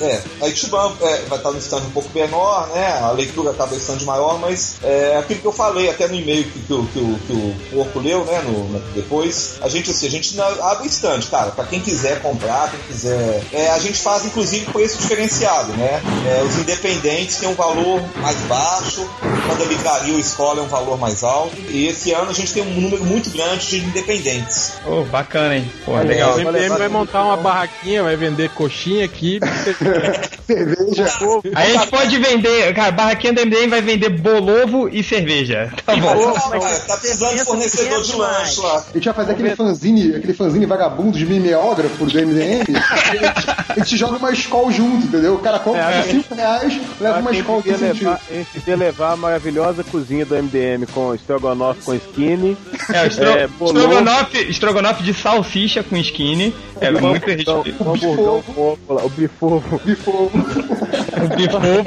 É, 0.00 0.20
a 0.42 0.48
Itiban 0.48 0.92
é, 1.00 1.16
vai 1.28 1.38
estar 1.38 1.50
no 1.50 1.58
stand 1.58 1.78
um 1.78 1.90
pouco 1.90 2.08
menor, 2.14 2.68
né? 2.68 2.98
A 3.02 3.10
leitura 3.12 3.50
acaba 3.50 3.74
em 3.74 3.78
stand 3.78 4.04
maior, 4.04 4.38
mas 4.38 4.76
é 4.82 5.16
aquilo 5.18 5.40
que 5.40 5.46
eu 5.46 5.52
falei 5.52 5.88
até 5.90 6.06
no 6.08 6.14
e-mail 6.14 6.44
que, 6.44 6.58
que, 6.60 6.72
o- 6.72 6.84
que, 6.86 6.98
que 7.26 7.74
o 7.74 7.80
Orco 7.80 7.98
leu, 8.00 8.24
né? 8.24 8.40
No, 8.44 8.64
no- 8.68 8.80
depois, 8.94 9.56
a 9.60 9.68
gente 9.68 9.90
assim, 9.90 10.06
a 10.06 10.10
gente 10.10 10.40
abre 10.40 10.86
o 10.86 10.90
stand, 10.90 11.20
cara, 11.30 11.50
pra 11.50 11.64
quem 11.64 11.80
quiser 11.80 12.20
comprar, 12.22 12.70
quem 12.70 12.80
quiser. 12.88 13.42
É, 13.52 13.70
a 13.70 13.78
gente 13.78 13.98
faz 14.00 14.24
inclusive 14.24 14.66
preço 14.72 14.98
diferenciado, 14.98 15.72
né? 15.72 16.00
É, 16.28 16.42
os 16.42 16.56
independentes 16.58 17.36
têm 17.36 17.48
um 17.48 17.54
valor 17.54 18.00
mais 18.16 18.36
baixo, 18.42 19.08
quando 19.46 19.62
a 19.62 19.66
livraria 19.66 20.12
ou 20.14 20.20
escola 20.20 20.60
é 20.60 20.62
um 20.62 20.68
valor 20.68 20.98
mais 20.98 21.22
alto. 21.24 21.56
E 21.68 21.86
esse 21.88 22.12
ano 22.12 22.30
a 22.30 22.34
gente 22.34 22.52
tem 22.52 22.62
um 22.62 22.80
número 22.80 23.04
muito 23.04 23.30
grande 23.30 23.66
de 23.66 23.78
independentes. 23.78 24.72
Ô, 24.86 25.02
bacana, 25.04 25.56
hein? 25.56 25.70
Pô, 25.84 25.98
É, 25.98 26.02
legal. 26.02 26.36
O 26.38 26.50
levar 26.50 26.78
vai 26.78 26.88
montar 26.88 27.24
uma 27.24 27.36
barraquinha, 27.36 28.02
vai 28.02 28.16
vender 28.16 28.50
coxinha 28.50 29.04
aqui. 29.04 29.40
Cerveja. 30.46 31.06
Aí 31.54 31.72
a 31.72 31.78
gente 31.78 31.88
pode 31.88 32.18
vender, 32.18 32.74
cara, 32.74 32.92
barraquinha 32.92 33.32
do 33.32 33.40
MDM 33.42 33.68
vai 33.68 33.80
vender 33.80 34.10
bolovo 34.10 34.88
e 34.88 35.02
cerveja. 35.02 35.72
Tá 35.84 35.96
bom. 35.96 36.32
Pô, 36.32 36.60
cara, 36.60 36.80
tá 36.80 36.96
precisando 36.96 37.36
de 37.36 37.44
fornecedor 37.44 38.02
de 38.02 38.16
lanche 38.16 38.60
lá. 38.60 38.84
A 38.88 38.92
gente 38.92 39.04
vai 39.04 39.14
fazer 39.14 39.32
aquele 39.32 39.56
fanzine, 39.56 40.14
aquele 40.14 40.34
fanzine 40.34 40.66
vagabundo 40.66 41.18
de 41.18 41.26
mimeógrafo 41.26 42.06
do 42.06 42.12
MDM. 42.12 42.64
a 43.68 43.78
gente 43.78 43.96
joga 43.96 44.16
uma 44.18 44.32
escola 44.32 44.72
junto, 44.72 45.06
entendeu? 45.06 45.34
O 45.34 45.38
cara 45.38 45.58
compra 45.58 45.82
É, 45.82 46.02
por 46.02 46.10
5 46.10 46.34
reais, 46.34 46.80
leva 47.00 47.20
uma 47.20 47.32
escola 47.32 47.62
sentido. 47.62 47.80
levar, 47.80 48.20
a 48.30 48.34
gente 48.34 48.48
devia 48.54 48.76
levar 48.76 49.12
a 49.12 49.16
maravilhosa 49.16 49.84
cozinha 49.84 50.24
do 50.24 50.34
MDM 50.34 50.86
com 50.92 51.14
estrogonofe 51.14 51.82
com 51.82 51.94
skinny. 51.94 52.56
É, 52.92 53.02
o 53.02 53.06
estro... 53.06 53.26
É, 53.26 53.44
estrogonofe, 53.44 54.38
estrogonofe 54.50 55.02
de 55.02 55.14
salsicha 55.14 55.82
com 55.82 55.96
skinny. 55.96 56.54
É 56.80 56.90
muito 56.90 57.30
Então, 57.30 57.64
o 57.80 58.94
lá, 58.94 59.02
o 59.58 59.78
bifofo. 59.78 60.38
Bifou. 61.36 61.84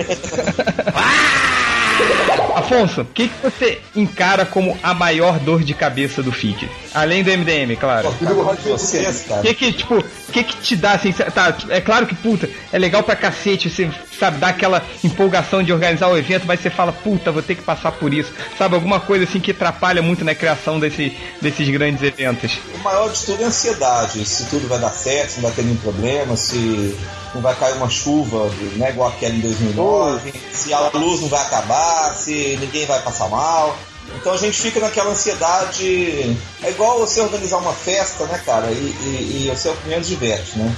Afonso, 2.56 3.02
o 3.02 3.06
que, 3.06 3.28
que 3.28 3.42
você 3.42 3.80
encara 3.96 4.46
como 4.46 4.78
a 4.84 4.94
maior 4.94 5.40
dor 5.40 5.64
de 5.64 5.74
cabeça 5.74 6.22
do 6.22 6.32
FIC? 6.32 6.70
Além 6.94 7.24
do 7.24 7.32
MDM, 7.32 7.76
claro. 7.80 8.10
O 8.10 9.42
que 9.42 9.54
que, 9.54 9.72
tipo, 9.74 9.98
o 9.98 10.32
que 10.32 10.44
que 10.44 10.58
te 10.58 10.76
dá, 10.76 10.94
assim, 10.94 11.12
tá, 11.12 11.56
é 11.70 11.82
claro 11.82 12.06
que, 12.06 12.16
puta, 12.16 12.50
é 12.72 12.78
legal 12.78 13.04
pra 13.04 13.16
cacete, 13.16 13.70
você, 13.70 13.90
sabe, 14.20 14.38
dá 14.38 14.50
aquela 14.50 14.86
empolgação 15.04 15.64
de 15.64 15.72
organizar 15.72 16.10
o 16.10 16.18
evento, 16.18 16.46
mas 16.46 16.60
você 16.60 16.70
fala, 16.70 16.92
puta, 16.92 17.32
vou 17.32 17.42
ter 17.42 17.56
que 17.56 17.64
passar 17.64 17.92
por 17.94 18.14
isso, 18.14 18.34
sabe, 18.58 18.76
alguma 18.76 19.00
coisa, 19.00 19.24
assim, 19.24 19.40
que 19.40 19.52
atrapalha 19.52 20.02
muito 20.02 20.24
na 20.26 20.36
criação 20.36 20.80
desse, 20.80 21.16
desses 21.42 21.68
grandes 21.70 22.04
eventos. 22.04 22.60
O 22.76 22.78
maior 22.80 23.10
de 23.10 23.24
tudo 23.24 23.42
é 23.42 23.46
a 23.46 23.48
ansiedade. 23.48 24.26
Se 24.26 24.46
tudo 24.46 24.68
vai 24.68 24.80
dar 24.80 24.92
certo, 24.92 25.32
se 25.32 25.36
não 25.38 25.44
vai 25.44 25.52
ter 25.54 25.64
nenhum 25.64 25.78
problema, 25.78 26.36
se 26.36 26.98
não 27.34 27.42
vai 27.42 27.56
cair 27.56 27.76
uma 27.76 27.90
chuva, 27.90 28.50
né, 28.76 28.90
igual 28.90 29.10
aquela 29.10 29.34
em 29.34 29.40
2009, 29.40 30.34
se 30.52 30.74
a 30.74 30.90
luz 30.94 31.22
não 31.22 31.30
vai 31.30 31.42
acabar, 31.42 32.14
se 32.16 32.58
ninguém 32.60 32.86
vai 32.86 33.02
passar 33.02 33.30
mal. 33.30 33.78
Então 34.16 34.34
a 34.34 34.38
gente 34.38 34.60
fica 34.60 34.80
naquela 34.80 35.12
ansiedade. 35.12 36.36
É 36.64 36.70
igual 36.70 37.00
você 37.00 37.22
organizar 37.22 37.58
uma 37.58 37.74
festa, 37.74 38.26
né, 38.26 38.42
cara? 38.44 38.72
E, 38.72 38.74
e, 38.74 39.46
e 39.46 39.56
você 39.56 39.68
é 39.68 39.72
o 39.72 39.76
que 39.76 39.88
menos 39.88 40.08
diverte, 40.08 40.58
né? 40.58 40.76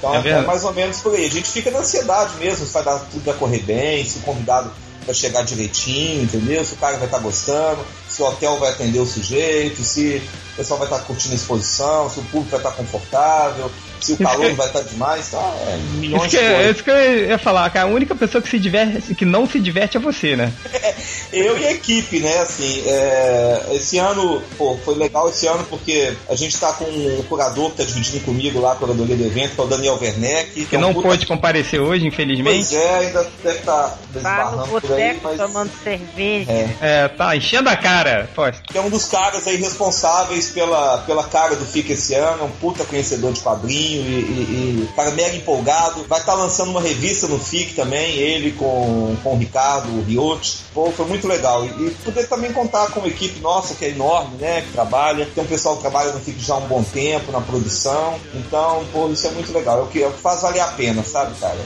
Então 0.00 0.14
É 0.14 0.28
é, 0.28 0.40
mais 0.40 0.64
ou 0.64 0.72
menos 0.72 1.00
por 1.00 1.14
aí. 1.14 1.26
A 1.26 1.30
gente 1.30 1.50
fica 1.50 1.70
na 1.70 1.80
ansiedade 1.80 2.34
mesmo, 2.38 2.66
se 2.66 2.72
vai 2.72 2.82
dar 2.82 2.98
tudo 2.98 3.22
vai 3.22 3.34
correr 3.34 3.60
bem, 3.60 4.04
se 4.04 4.18
o 4.18 4.22
convidado 4.22 4.72
vai 5.04 5.14
chegar 5.14 5.42
direitinho, 5.42 6.22
entendeu? 6.22 6.64
Se 6.64 6.74
o 6.74 6.76
cara 6.78 6.96
vai 6.96 7.06
estar 7.06 7.18
gostando, 7.18 7.84
se 8.08 8.22
o 8.22 8.26
hotel 8.26 8.58
vai 8.58 8.70
atender 8.70 8.98
o 8.98 9.06
sujeito, 9.06 9.82
se 9.82 10.22
o 10.54 10.56
pessoal 10.56 10.78
vai 10.78 10.88
estar 10.88 11.00
curtindo 11.04 11.34
a 11.34 11.36
exposição, 11.36 12.08
se 12.08 12.18
o 12.18 12.24
público 12.24 12.50
vai 12.50 12.60
estar 12.60 12.72
confortável, 12.72 13.70
se 14.00 14.12
o 14.14 14.16
calor 14.18 14.40
que- 14.42 14.48
não 14.48 14.56
vai 14.56 14.66
estar 14.66 14.80
demais, 14.82 15.28
então 15.28 15.54
é 15.68 15.76
milhões 15.98 16.22
Isso 16.22 16.30
que, 16.30 16.38
de 16.38 16.44
é, 16.44 16.54
coisas. 16.54 16.74
isso 16.76 16.84
que 16.84 16.90
eu 16.90 17.28
ia 17.28 17.38
falar, 17.38 17.70
cara, 17.70 17.86
a 17.88 17.90
única 17.92 18.14
pessoa 18.14 18.40
que 18.42 18.48
se 18.48 18.58
diverte, 18.58 19.14
que 19.14 19.24
não 19.24 19.46
se 19.46 19.58
diverte 19.60 19.96
é 19.96 20.00
você, 20.00 20.36
né? 20.36 20.52
Eu 21.32 21.56
e 21.58 21.66
a 21.66 21.72
equipe, 21.72 22.18
né? 22.18 22.38
Assim, 22.40 22.82
é, 22.86 23.66
esse 23.72 23.98
ano, 23.98 24.42
pô, 24.58 24.76
foi 24.84 24.96
legal 24.96 25.28
esse 25.28 25.46
ano 25.46 25.64
porque 25.70 26.12
a 26.28 26.34
gente 26.34 26.58
tá 26.58 26.72
com 26.72 26.84
um 26.84 27.22
curador 27.28 27.70
que 27.70 27.76
tá 27.78 27.84
dividindo 27.84 28.20
comigo 28.24 28.60
lá 28.60 28.72
a 28.72 28.76
curadoria 28.76 29.16
do 29.16 29.24
evento, 29.24 29.54
que 29.54 29.60
é 29.60 29.64
o 29.64 29.66
Daniel 29.66 29.98
Werneck. 30.00 30.66
Que 30.66 30.74
é 30.74 30.78
um 30.78 30.82
não 30.82 30.92
puta- 30.94 31.08
pôde 31.08 31.26
comparecer 31.26 31.80
hoje, 31.80 32.06
infelizmente. 32.06 32.66
Pois 32.68 32.72
é, 32.72 32.98
ainda 32.98 33.26
deve 33.44 33.58
estar 33.58 33.70
Tá 33.90 33.98
desbarrando 34.12 34.66
por 34.68 34.82
aí, 34.82 34.88
boteco 34.90 35.20
mas. 35.22 35.36
tomando 35.38 35.70
cerveja. 35.84 36.50
É. 36.52 36.68
É, 36.80 37.08
tá 37.08 37.36
enchendo 37.36 37.68
a 37.68 37.76
cara, 37.76 38.28
pode. 38.34 38.60
que 38.62 38.76
é 38.76 38.80
um 38.80 38.90
dos 38.90 39.04
caras 39.04 39.46
aí 39.46 39.56
responsáveis 39.56 40.50
pela, 40.50 40.98
pela 41.06 41.24
cara 41.24 41.54
do 41.54 41.64
FIC 41.64 41.92
esse 41.92 42.14
ano, 42.14 42.42
é 42.42 42.44
um 42.44 42.50
puta 42.50 42.84
conhecedor 42.84 43.32
de 43.32 43.40
quadrinho 43.40 43.89
e, 43.98 44.84
e, 44.84 44.88
cara 44.94 45.10
mega 45.12 45.36
empolgado. 45.36 46.04
Vai 46.04 46.20
estar 46.20 46.34
lançando 46.34 46.70
uma 46.70 46.80
revista 46.80 47.26
no 47.26 47.38
FIC 47.38 47.74
também, 47.74 48.16
ele 48.16 48.52
com, 48.52 49.16
com 49.22 49.34
o 49.34 49.38
Ricardo 49.38 50.02
Riotti. 50.02 50.58
Pô, 50.74 50.90
foi 50.90 51.06
muito 51.06 51.26
legal. 51.26 51.64
E, 51.64 51.68
e 51.68 51.90
poder 52.04 52.28
também 52.28 52.52
contar 52.52 52.88
com 52.88 53.00
uma 53.00 53.08
equipe 53.08 53.40
nossa, 53.40 53.74
que 53.74 53.84
é 53.84 53.90
enorme, 53.90 54.36
né? 54.38 54.62
Que 54.62 54.72
trabalha. 54.72 55.26
Tem 55.34 55.42
um 55.42 55.46
pessoal 55.46 55.76
que 55.76 55.82
trabalha 55.82 56.12
no 56.12 56.20
FIC 56.20 56.40
já 56.40 56.54
há 56.54 56.58
um 56.58 56.68
bom 56.68 56.82
tempo, 56.82 57.32
na 57.32 57.40
produção. 57.40 58.18
Então, 58.34 58.84
pô, 58.92 59.08
isso 59.08 59.26
é 59.26 59.30
muito 59.30 59.52
legal. 59.52 59.80
É 59.80 59.82
o 59.82 59.86
que, 59.86 60.02
é 60.02 60.06
o 60.06 60.12
que 60.12 60.20
faz 60.20 60.42
valer 60.42 60.60
a 60.60 60.68
pena, 60.68 61.02
sabe, 61.02 61.34
cara? 61.38 61.58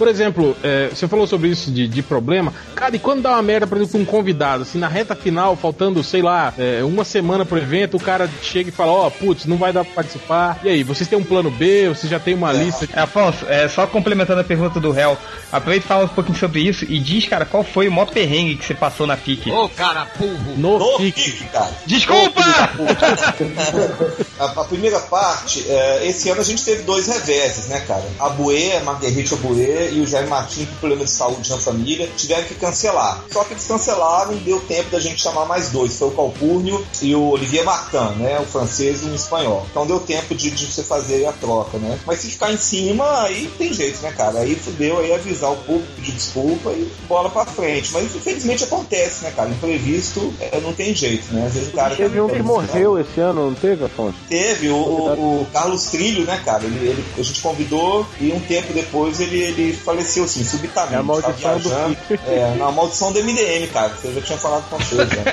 Por 0.00 0.08
exemplo, 0.08 0.56
é, 0.62 0.88
você 0.88 1.06
falou 1.06 1.26
sobre 1.26 1.50
isso 1.50 1.70
de, 1.70 1.86
de 1.86 2.02
problema. 2.02 2.54
Cara, 2.74 2.96
e 2.96 2.98
quando 2.98 3.20
dá 3.20 3.32
uma 3.32 3.42
merda, 3.42 3.66
por 3.66 3.76
exemplo, 3.76 3.92
com 3.92 3.98
um 3.98 4.04
convidado, 4.06 4.62
assim, 4.62 4.78
na 4.78 4.88
reta 4.88 5.14
final, 5.14 5.54
faltando, 5.56 6.02
sei 6.02 6.22
lá, 6.22 6.54
é, 6.56 6.82
uma 6.82 7.04
semana 7.04 7.44
pro 7.44 7.58
evento, 7.58 7.98
o 7.98 8.00
cara 8.00 8.26
chega 8.40 8.70
e 8.70 8.72
fala, 8.72 8.92
ó, 8.92 9.10
putz, 9.10 9.44
não 9.44 9.58
vai 9.58 9.74
dar 9.74 9.84
pra 9.84 9.96
participar. 9.96 10.58
E 10.64 10.70
aí, 10.70 10.82
vocês 10.82 11.06
têm 11.06 11.18
um 11.18 11.22
plano 11.22 11.50
B? 11.50 11.90
Vocês 11.90 12.10
já 12.10 12.18
tem 12.18 12.32
uma 12.32 12.50
lista 12.50 12.86
de... 12.86 12.96
É, 12.96 13.00
Afonso, 13.00 13.44
é, 13.46 13.68
só 13.68 13.86
complementando 13.86 14.40
a 14.40 14.44
pergunta 14.44 14.80
do 14.80 14.90
réu, 14.90 15.18
aproveita 15.52 15.84
e 15.84 15.88
fala 15.88 16.04
um 16.06 16.08
pouquinho 16.08 16.38
sobre 16.38 16.62
isso 16.62 16.86
e 16.88 16.98
diz, 16.98 17.28
cara, 17.28 17.44
qual 17.44 17.62
foi 17.62 17.86
o 17.86 17.92
maior 17.92 18.06
perrengue 18.06 18.56
que 18.56 18.64
você 18.64 18.72
passou 18.72 19.06
na 19.06 19.18
FIC? 19.18 19.50
Ô, 19.50 19.68
cara 19.68 20.06
burro. 20.18 20.56
No 20.56 20.78
No 20.78 20.96
FIC? 20.96 21.20
FIC, 21.20 21.44
cara. 21.50 21.70
Desculpa! 21.84 22.40
A, 24.40 24.44
a 24.44 24.64
primeira 24.64 24.98
parte, 25.00 25.62
é, 25.68 26.06
esse 26.06 26.30
ano 26.30 26.40
a 26.40 26.44
gente 26.44 26.64
teve 26.64 26.82
dois 26.84 27.06
reveses, 27.06 27.66
né, 27.66 27.80
cara? 27.80 28.02
A 28.18 28.30
Buê, 28.30 28.72
a 28.76 28.80
Marguerite 28.80 29.34
Abuê 29.34 29.89
e 29.90 30.00
o 30.00 30.06
Jair 30.06 30.28
Martins, 30.28 30.68
por 30.68 30.76
problema 30.78 31.04
de 31.04 31.10
saúde 31.10 31.50
na 31.50 31.58
família, 31.58 32.08
tiveram 32.16 32.44
que 32.44 32.54
cancelar. 32.54 33.24
Só 33.32 33.44
que 33.44 33.52
eles 33.54 33.66
cancelaram, 33.66 34.32
não 34.32 34.38
deu 34.38 34.60
tempo 34.60 34.90
da 34.90 35.00
gente 35.00 35.20
chamar 35.22 35.46
mais 35.46 35.70
dois. 35.70 35.96
Foi 35.98 36.08
o 36.08 36.12
Calpurnio 36.12 36.84
e 37.02 37.14
o 37.14 37.28
Olivier 37.30 37.64
Martin, 37.64 38.18
né? 38.18 38.38
O 38.40 38.44
francês 38.44 39.02
e 39.02 39.06
o 39.06 39.14
espanhol. 39.14 39.66
Então 39.70 39.86
deu 39.86 40.00
tempo 40.00 40.34
de, 40.34 40.50
de 40.50 40.66
você 40.66 40.82
fazer 40.82 41.26
a 41.26 41.32
troca, 41.32 41.78
né? 41.78 41.98
Mas 42.06 42.20
se 42.20 42.28
ficar 42.30 42.52
em 42.52 42.56
cima, 42.56 43.22
aí 43.22 43.50
tem 43.58 43.72
jeito, 43.72 44.00
né, 44.02 44.12
cara? 44.12 44.40
Aí 44.40 44.54
fudeu, 44.54 44.98
aí 44.98 45.12
avisar 45.12 45.50
o 45.52 45.56
público, 45.56 45.86
pedir 45.96 46.12
desculpa 46.12 46.70
e 46.72 46.90
bola 47.08 47.28
pra 47.30 47.44
frente. 47.44 47.92
Mas 47.92 48.14
infelizmente 48.14 48.64
acontece, 48.64 49.24
né, 49.24 49.32
cara? 49.34 49.50
Imprevisto 49.50 50.32
é, 50.40 50.60
não 50.60 50.72
tem 50.72 50.94
jeito, 50.94 51.32
né? 51.32 51.46
Às 51.46 51.54
vezes 51.54 51.68
o 51.68 51.72
cara. 51.72 51.96
Teve 51.96 52.20
um 52.20 52.28
que 52.28 52.42
morreu 52.42 52.98
esse 52.98 53.20
ano, 53.20 53.46
não 53.50 53.54
teve, 53.54 53.84
Afonso? 53.84 54.16
Teve 54.28 54.68
o, 54.68 54.74
o- 54.76 55.40
o 55.42 55.46
Carlos 55.52 55.86
Trilho, 55.86 56.24
né, 56.24 56.40
cara? 56.44 56.64
Ele, 56.64 56.88
ele- 56.88 57.04
a 57.18 57.22
gente 57.22 57.40
convidou 57.40 58.06
e 58.20 58.32
um 58.32 58.40
tempo 58.40 58.72
depois 58.72 59.20
ele, 59.20 59.38
ele 59.38 59.72
faleceu, 59.84 60.24
assim, 60.24 60.44
subitamente. 60.44 60.94
É 60.94 60.98
a 60.98 61.02
maldição 61.02 61.32
Tava 61.40 61.58
do. 61.58 61.98
É, 62.26 62.54
na 62.56 62.70
maldição 62.70 63.12
do 63.12 63.22
MDM, 63.22 63.66
cara, 63.72 63.90
que 63.90 64.04
eu 64.06 64.14
já 64.14 64.20
tinha 64.20 64.38
falado 64.38 64.68
com 64.68 64.78
vocês, 64.78 65.08
né? 65.10 65.24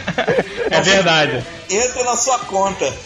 É 0.69 0.81
verdade. 0.81 1.45
Entra 1.69 2.03
na 2.03 2.15
sua 2.15 2.39
conta. 2.39 2.91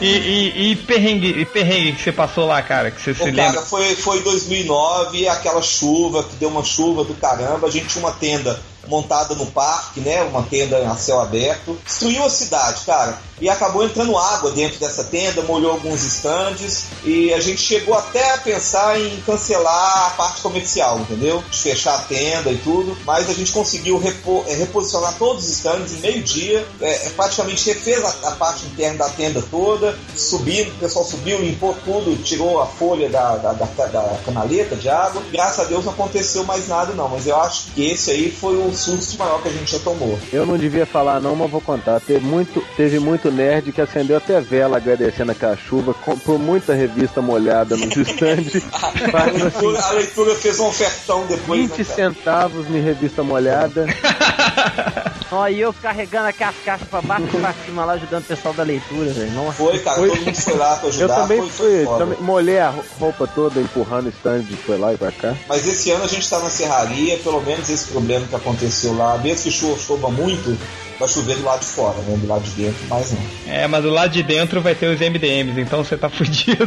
E, 0.00 0.06
e, 0.06 0.72
e 0.72 0.76
perrengue, 0.76 1.28
e 1.28 1.44
perrengue 1.44 1.92
que 1.92 2.02
você 2.02 2.12
passou 2.12 2.46
lá, 2.46 2.60
cara, 2.62 2.90
que 2.90 3.00
você 3.00 3.14
se 3.14 3.22
Ô, 3.22 3.26
lembra? 3.26 3.44
cara, 3.44 3.62
foi, 3.62 3.94
foi 3.94 4.20
2009, 4.22 5.28
aquela 5.28 5.62
chuva, 5.62 6.24
que 6.24 6.36
deu 6.36 6.48
uma 6.48 6.64
chuva 6.64 7.04
do 7.04 7.14
caramba. 7.14 7.66
A 7.66 7.70
gente 7.70 7.86
tinha 7.86 8.04
uma 8.04 8.12
tenda 8.12 8.60
montada 8.88 9.34
no 9.34 9.46
parque, 9.46 10.00
né? 10.00 10.22
Uma 10.22 10.42
tenda 10.42 10.78
a 10.90 10.96
céu 10.96 11.20
aberto. 11.20 11.78
Destruiu 11.84 12.24
a 12.24 12.30
cidade, 12.30 12.82
cara. 12.84 13.18
E 13.40 13.48
acabou 13.48 13.84
entrando 13.84 14.16
água 14.16 14.52
dentro 14.52 14.78
dessa 14.78 15.02
tenda, 15.04 15.42
molhou 15.42 15.72
alguns 15.72 16.04
estandes. 16.04 16.84
E 17.04 17.32
a 17.34 17.40
gente 17.40 17.60
chegou 17.60 17.94
até 17.94 18.32
a 18.32 18.38
pensar 18.38 18.98
em 18.98 19.20
cancelar 19.26 20.06
a 20.06 20.10
parte 20.10 20.40
comercial, 20.40 20.98
entendeu? 21.00 21.42
De 21.50 21.58
fechar 21.58 21.94
a 21.96 22.02
tenda 22.02 22.50
e 22.50 22.58
tudo. 22.58 22.96
Mas 23.04 23.28
a 23.28 23.32
gente 23.34 23.52
conseguiu 23.52 23.98
repo- 23.98 24.44
eh, 24.46 24.54
reposicionar 24.54 25.14
todos 25.18 25.44
os 25.44 25.50
estandes 25.50 25.94
em 25.94 25.98
meio-dia. 25.98 26.66
É, 26.80 27.06
é, 27.06 27.10
praticamente 27.10 27.66
refez 27.68 28.04
a, 28.04 28.28
a 28.28 28.30
parte 28.32 28.64
interna 28.66 28.98
da 28.98 29.08
tenda 29.10 29.42
toda. 29.50 29.98
Subindo, 30.16 30.68
o 30.70 30.78
pessoal 30.78 31.04
subiu, 31.04 31.40
limpou 31.40 31.74
tudo, 31.84 32.16
tirou 32.22 32.62
a 32.62 32.66
folha 32.66 33.08
da, 33.10 33.36
da, 33.36 33.52
da, 33.52 33.86
da 33.86 34.18
canaleta 34.24 34.76
de 34.76 34.88
água. 34.88 35.22
Graças 35.32 35.58
a 35.60 35.64
Deus 35.64 35.84
não 35.84 35.92
aconteceu 35.92 36.44
mais 36.44 36.68
nada, 36.68 36.92
não. 36.94 37.08
Mas 37.08 37.26
eu 37.26 37.38
acho 37.40 37.64
que 37.74 37.84
esse 37.90 38.10
aí 38.10 38.30
foi 38.30 38.56
o 38.56 38.72
susto 38.74 39.18
maior 39.18 39.42
que 39.42 39.48
a 39.48 39.52
gente 39.52 39.72
já 39.72 39.78
tomou. 39.78 40.18
Eu 40.32 40.46
não 40.46 40.56
devia 40.56 40.86
falar 40.86 41.20
não, 41.20 41.34
mas 41.34 41.50
vou 41.50 41.60
contar. 41.60 42.00
Teve 42.00 42.24
muito, 42.24 42.64
teve 42.76 42.98
muito 42.98 43.30
Nerd 43.30 43.72
que 43.72 43.80
acendeu 43.80 44.16
até 44.16 44.40
vela 44.40 44.76
agradecendo 44.76 45.32
aquela 45.32 45.56
chuva, 45.56 45.94
comprou 45.94 46.38
muita 46.38 46.74
revista 46.74 47.20
molhada 47.20 47.76
nos 47.76 47.94
estandes, 47.96 48.62
A 48.72 49.24
leitura, 49.30 49.80
a 49.80 49.92
leitura 49.92 50.34
fez 50.34 50.58
um 50.58 50.66
ofertão 50.66 51.26
depois. 51.26 51.60
20 51.70 51.78
né, 51.78 51.84
centavos 51.84 52.66
em 52.68 52.80
revista 52.80 53.22
molhada. 53.22 53.86
Ó, 55.32 55.48
e 55.48 55.60
eu 55.60 55.72
carregando 55.72 56.28
aquelas 56.28 56.54
caixas 56.64 56.86
pra 56.88 57.00
baixo 57.02 57.26
e 57.32 57.40
pra 57.40 57.52
cima 57.64 57.84
lá, 57.84 57.94
ajudando 57.94 58.22
o 58.22 58.26
pessoal 58.26 58.54
da 58.54 58.62
leitura, 58.62 59.10
velho. 59.12 59.32
Nossa. 59.32 59.52
Foi, 59.54 59.78
cara, 59.80 59.96
Foi. 59.96 60.08
todo 60.10 60.20
mundo 60.24 60.34
foi 60.36 60.54
lá 60.56 60.76
pra 60.76 60.84
Eu 60.84 60.88
ajudar. 60.90 61.14
também 61.16 61.38
foi, 61.50 61.84
fui, 61.86 61.98
também 61.98 62.18
molhei 62.20 62.58
a 62.58 62.72
roupa 63.00 63.26
toda 63.26 63.60
empurrando 63.60 64.06
o 64.06 64.08
stand, 64.10 64.44
foi 64.64 64.78
lá 64.78 64.92
e 64.94 64.96
pra 64.96 65.10
cá. 65.10 65.34
Mas 65.48 65.66
esse 65.66 65.90
ano 65.90 66.04
a 66.04 66.08
gente 66.08 66.28
tá 66.28 66.38
na 66.38 66.50
serraria, 66.50 67.16
pelo 67.18 67.40
menos 67.40 67.68
esse 67.68 67.86
problema 67.88 68.26
que 68.26 68.36
aconteceu 68.36 68.96
lá, 68.96 69.18
mesmo 69.18 69.42
que 69.42 69.50
chuva, 69.50 69.78
chova 69.78 70.08
muito, 70.10 70.56
vai 71.00 71.08
chover 71.08 71.36
do 71.36 71.44
lado 71.44 71.60
de 71.60 71.66
fora, 71.66 71.96
né? 72.06 72.16
Do 72.16 72.28
lado 72.28 72.42
de 72.42 72.50
dentro, 72.50 72.86
mas 72.88 73.10
não. 73.12 73.52
É, 73.52 73.66
mas 73.66 73.82
do 73.82 73.90
lado 73.90 74.10
de 74.12 74.22
dentro 74.22 74.60
vai 74.60 74.74
ter 74.74 74.86
os 74.86 75.00
MDMs, 75.00 75.58
então 75.60 75.82
você 75.82 75.96
tá 75.96 76.08
fudido. 76.08 76.64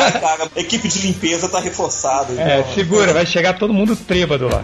Ai, 0.00 0.12
cara, 0.20 0.48
a 0.56 0.60
equipe 0.60 0.88
de 0.88 1.00
limpeza 1.06 1.48
tá 1.48 1.60
reforçada. 1.60 2.32
É, 2.40 2.60
então- 2.60 2.72
segura, 2.74 3.12
vai 3.12 3.26
chegar 3.26 3.58
todo 3.58 3.74
mundo 3.74 3.94
trêbado 3.96 4.46
lá. 4.48 4.62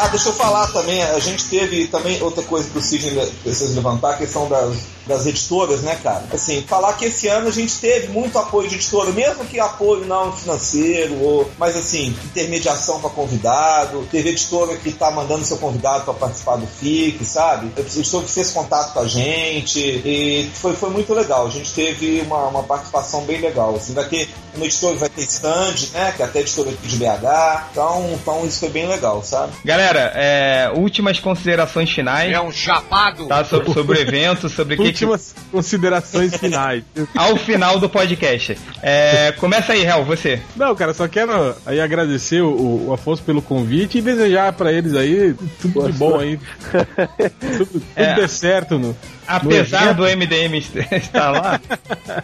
Ah, 0.00 0.08
deixa 0.08 0.30
eu 0.30 0.32
falar 0.32 0.66
também, 0.68 1.02
a 1.02 1.18
gente 1.18 1.44
teve 1.44 1.86
também 1.88 2.22
outra 2.22 2.42
coisa 2.42 2.70
que 2.70 2.78
o 2.78 2.80
Sidney 2.80 3.30
precisa 3.42 3.74
levantar, 3.74 4.12
a 4.12 4.16
questão 4.16 4.48
das, 4.48 4.78
das 5.06 5.26
editoras, 5.26 5.82
né, 5.82 5.94
cara? 6.02 6.24
Assim, 6.32 6.62
falar 6.62 6.94
que 6.94 7.04
esse 7.04 7.28
ano 7.28 7.48
a 7.48 7.50
gente 7.50 7.78
teve 7.78 8.08
muito 8.08 8.38
apoio 8.38 8.66
de 8.66 8.76
editora, 8.76 9.12
mesmo 9.12 9.44
que 9.44 9.60
apoio 9.60 10.06
não 10.06 10.32
financeiro, 10.32 11.22
ou, 11.22 11.50
mas 11.58 11.76
assim, 11.76 12.16
intermediação 12.24 12.98
para 12.98 13.10
convidado, 13.10 14.08
teve 14.10 14.30
editora 14.30 14.74
que 14.78 14.90
tá 14.90 15.10
mandando 15.10 15.44
seu 15.44 15.58
convidado 15.58 16.04
para 16.04 16.14
participar 16.14 16.56
do 16.56 16.66
FIC, 16.66 17.22
sabe? 17.22 17.68
Teve 17.68 17.98
editora 17.98 18.24
que 18.24 18.32
fez 18.32 18.52
contato 18.52 18.94
com 18.94 19.00
a 19.00 19.06
gente, 19.06 19.80
e 19.80 20.50
foi, 20.54 20.74
foi 20.74 20.88
muito 20.88 21.12
legal. 21.12 21.46
A 21.46 21.50
gente 21.50 21.74
teve 21.74 22.22
uma, 22.22 22.46
uma 22.46 22.62
participação 22.62 23.26
bem 23.26 23.38
legal. 23.38 23.76
Assim, 23.76 23.92
vai 23.92 24.08
ter 24.08 24.30
uma 24.54 24.64
editora 24.64 24.96
vai 24.96 25.08
ter 25.08 25.22
stand, 25.22 25.74
né? 25.92 26.12
Que 26.12 26.22
é 26.22 26.24
até 26.24 26.38
a 26.38 26.42
editora 26.42 26.70
aqui 26.70 26.86
de 26.86 26.96
BH. 26.96 27.68
Então, 27.72 28.10
então 28.14 28.46
isso 28.46 28.60
foi 28.60 28.68
bem 28.68 28.86
legal, 28.86 29.22
sabe? 29.22 29.52
Galera, 29.64 29.89
é, 29.98 30.70
últimas 30.74 31.18
considerações 31.18 31.90
finais. 31.90 32.32
É 32.32 32.40
um 32.40 32.52
chapado. 32.52 33.26
Tá, 33.26 33.44
sobre, 33.44 33.72
sobre 33.72 33.98
o 33.98 34.00
evento, 34.00 34.48
sobre 34.48 34.74
o 34.74 34.76
que, 34.76 34.82
que. 34.84 35.04
Últimas 35.04 35.34
considerações 35.50 36.36
finais. 36.36 36.84
Ao 37.16 37.36
final 37.36 37.78
do 37.78 37.88
podcast. 37.88 38.56
É, 38.82 39.32
começa 39.32 39.72
aí, 39.72 39.84
Hel, 39.84 40.04
você. 40.04 40.40
Não, 40.56 40.74
cara, 40.74 40.92
só 40.94 41.08
quero 41.08 41.54
aí 41.66 41.80
agradecer 41.80 42.40
o, 42.40 42.88
o 42.88 42.92
Afonso 42.92 43.22
pelo 43.22 43.42
convite 43.42 43.98
e 43.98 44.02
desejar 44.02 44.52
pra 44.52 44.72
eles 44.72 44.94
aí 44.94 45.34
tudo 45.60 45.86
de 45.90 45.92
bom 45.98 46.18
aí. 46.18 46.38
tudo 47.56 47.64
tudo 47.70 47.82
É. 47.96 48.14
dê 48.14 48.28
certo 48.28 48.78
no. 48.78 48.96
Apesar 49.26 49.90
evento. 49.90 49.96
do 49.98 50.02
MDM 50.04 50.58
estar 50.92 51.30
lá, 51.30 51.60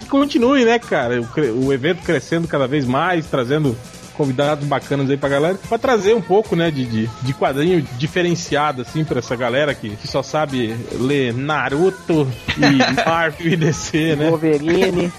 Que 0.00 0.06
continue, 0.06 0.64
né, 0.64 0.78
cara? 0.78 1.20
O, 1.20 1.66
o 1.66 1.72
evento 1.72 2.02
crescendo 2.02 2.48
cada 2.48 2.66
vez 2.66 2.84
mais, 2.84 3.26
trazendo 3.26 3.76
convidados 4.16 4.66
bacanas 4.66 5.10
aí 5.10 5.16
pra 5.16 5.28
galera, 5.28 5.58
pra 5.68 5.78
trazer 5.78 6.14
um 6.14 6.20
pouco, 6.20 6.56
né, 6.56 6.70
de, 6.70 6.84
de, 6.86 7.10
de 7.22 7.34
quadrinho 7.34 7.82
diferenciado, 7.98 8.82
assim, 8.82 9.04
pra 9.04 9.18
essa 9.18 9.36
galera 9.36 9.74
que, 9.74 9.90
que 9.90 10.08
só 10.08 10.22
sabe 10.22 10.76
ler 10.92 11.34
Naruto 11.34 12.28
e 12.56 12.76
Marvel 13.06 13.52
e 13.52 13.56
DC, 13.56 14.16
né? 14.16 14.30
Wolverine. 14.30 15.12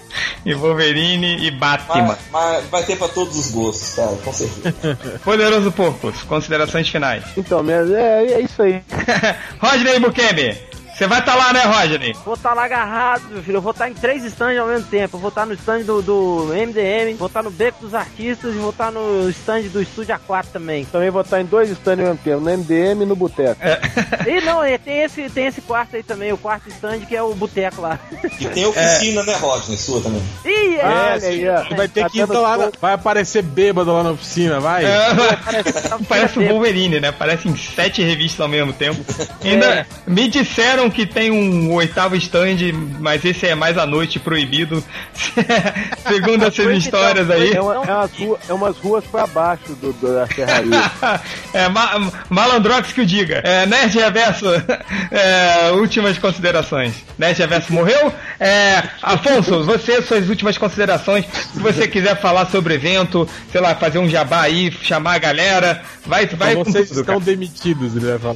e 0.45 0.53
Wolverine 0.53 1.45
e 1.45 1.51
Batman. 1.51 2.07
Mas, 2.07 2.17
mas 2.31 2.65
vai 2.65 2.83
ter 2.83 2.97
pra 2.97 3.07
todos 3.07 3.37
os 3.37 3.51
gostos, 3.51 3.95
cara, 3.95 4.15
com 4.23 4.33
certeza. 4.33 4.97
Poderoso 5.23 5.71
Porcos, 5.71 6.23
considerações 6.23 6.89
finais. 6.89 7.23
Então, 7.37 7.63
é, 7.69 8.33
é 8.33 8.41
isso 8.41 8.61
aí. 8.61 8.81
Rodney 9.59 9.99
Bukemi, 9.99 10.57
você 10.97 11.07
vai 11.07 11.19
estar 11.19 11.35
lá, 11.35 11.53
né, 11.53 11.61
Rodney? 11.63 12.15
Vou 12.25 12.33
estar 12.33 12.53
lá 12.53 12.65
agarrado, 12.65 13.21
meu 13.29 13.43
filho. 13.43 13.57
Eu 13.57 13.61
vou 13.61 13.71
estar 13.71 13.89
em 13.89 13.93
três 13.93 14.23
stands 14.25 14.57
ao 14.59 14.67
mesmo 14.67 14.87
tempo. 14.87 15.17
Eu 15.17 15.21
vou 15.21 15.29
estar 15.29 15.45
no 15.45 15.53
stand 15.53 15.81
do, 15.83 16.01
do 16.01 16.47
MDM, 16.53 17.15
vou 17.17 17.27
estar 17.27 17.43
no 17.43 17.51
Beco 17.51 17.81
dos 17.81 17.93
Artistas 17.93 18.53
e 18.55 18.57
vou 18.57 18.71
estar 18.71 18.91
no 18.91 19.29
stand 19.29 19.63
do 19.63 19.81
Estúdio 19.81 20.15
A4 20.15 20.45
também. 20.53 20.85
Também 20.85 21.09
vou 21.09 21.21
estar 21.21 21.39
em 21.39 21.45
dois 21.45 21.69
stands 21.69 22.05
ao 22.07 22.13
mesmo 22.13 22.23
tempo, 22.23 22.39
no 22.41 22.57
MDM 22.57 23.03
e 23.03 23.05
no 23.05 23.15
Boteco. 23.15 23.59
E 24.27 24.41
não, 24.41 24.61
é, 24.63 24.77
tem 24.77 25.03
esse, 25.03 25.29
tem 25.29 25.45
esse 25.45 25.61
quarto 25.61 25.95
aí 25.95 26.03
também, 26.03 26.33
o 26.33 26.37
quarto 26.37 26.67
stand 26.69 26.99
que 27.01 27.15
é 27.15 27.21
o 27.21 27.33
Boteco 27.33 27.81
lá. 27.81 27.97
E 28.39 28.45
tem 28.47 28.65
oficina, 28.65 29.23
né, 29.23 29.35
Rodney? 29.35 29.77
Sua 29.77 30.01
também. 30.01 30.21
Ih, 30.43 30.75
é, 30.75 31.17
aí, 31.23 31.47
ó. 31.49 31.75
Vai 31.75 31.87
ter 31.87 32.01
Tá 32.01 32.09
que 32.09 32.19
ir 32.19 32.25
lá, 32.25 32.55
show. 32.57 32.71
vai 32.81 32.93
aparecer 32.93 33.41
bêbado 33.43 33.93
lá 33.93 34.03
na 34.03 34.11
oficina, 34.11 34.59
vai. 34.59 34.83
É, 34.85 35.07
Parece- 35.45 36.03
Parece 36.09 36.39
o 36.39 36.47
Wolverine, 36.47 36.99
né? 36.99 37.11
Parece 37.11 37.47
em 37.47 37.55
sete 37.55 38.03
revistas 38.03 38.41
ao 38.41 38.47
mesmo 38.47 38.73
tempo. 38.73 38.99
Ainda 39.43 39.87
me 40.05 40.27
disseram 40.27 40.86
que 40.89 41.05
tem 41.05 41.31
um 41.31 41.71
oitavo 41.73 42.15
stand, 42.15 42.57
mas 42.99 43.23
esse 43.25 43.45
é 43.45 43.55
mais 43.55 43.77
à 43.77 43.85
noite 43.85 44.19
proibido. 44.19 44.83
Segundo 46.07 46.45
essas 46.45 46.77
histórias 46.77 47.29
aí. 47.29 47.53
É, 47.53 47.61
uma- 47.61 47.75
é 47.75 47.79
umas 47.79 48.11
rua- 48.13 48.39
é 48.49 48.53
umas 48.53 48.77
ruas 48.77 49.03
pra 49.05 49.27
baixo 49.27 49.73
do, 49.81 49.93
do- 49.93 50.13
da 50.13 50.27
serraria. 50.27 50.91
é, 51.53 51.67
ma 51.69 52.11
Malandrox 52.29 52.91
que 52.93 53.01
o 53.01 53.05
diga. 53.05 53.41
É, 53.43 53.65
Nerd 53.65 53.97
Reverso, 53.97 54.45
é, 55.11 55.71
últimas 55.71 56.17
considerações. 56.17 56.93
Nerd 57.17 57.38
Reverso 57.39 57.73
morreu? 57.73 58.11
É, 58.39 58.83
Afonso, 59.01 59.63
você, 59.63 60.01
suas 60.01 60.29
últimas 60.29 60.57
considerações. 60.57 61.25
Se 61.53 61.59
você 61.59 61.88
quiser 61.88 62.19
falar 62.19 62.47
sobre 62.49 62.73
o 62.73 62.75
evento, 62.75 63.27
sei 63.51 63.61
lá, 63.61 63.75
fazer 63.75 63.99
um 63.99 64.09
jabá 64.09 64.41
aí, 64.41 64.71
chamar 64.81 65.15
a 65.15 65.19
galera, 65.19 65.81
vai, 66.05 66.25
vai 66.27 66.51
Então 66.53 66.63
com 66.65 66.71
vocês 66.71 66.89
tudo, 66.89 66.99
estão 67.01 67.15
cara. 67.15 67.25
demitidos, 67.25 67.95
ele 67.95 68.05
vai 68.05 68.19
falar. 68.19 68.35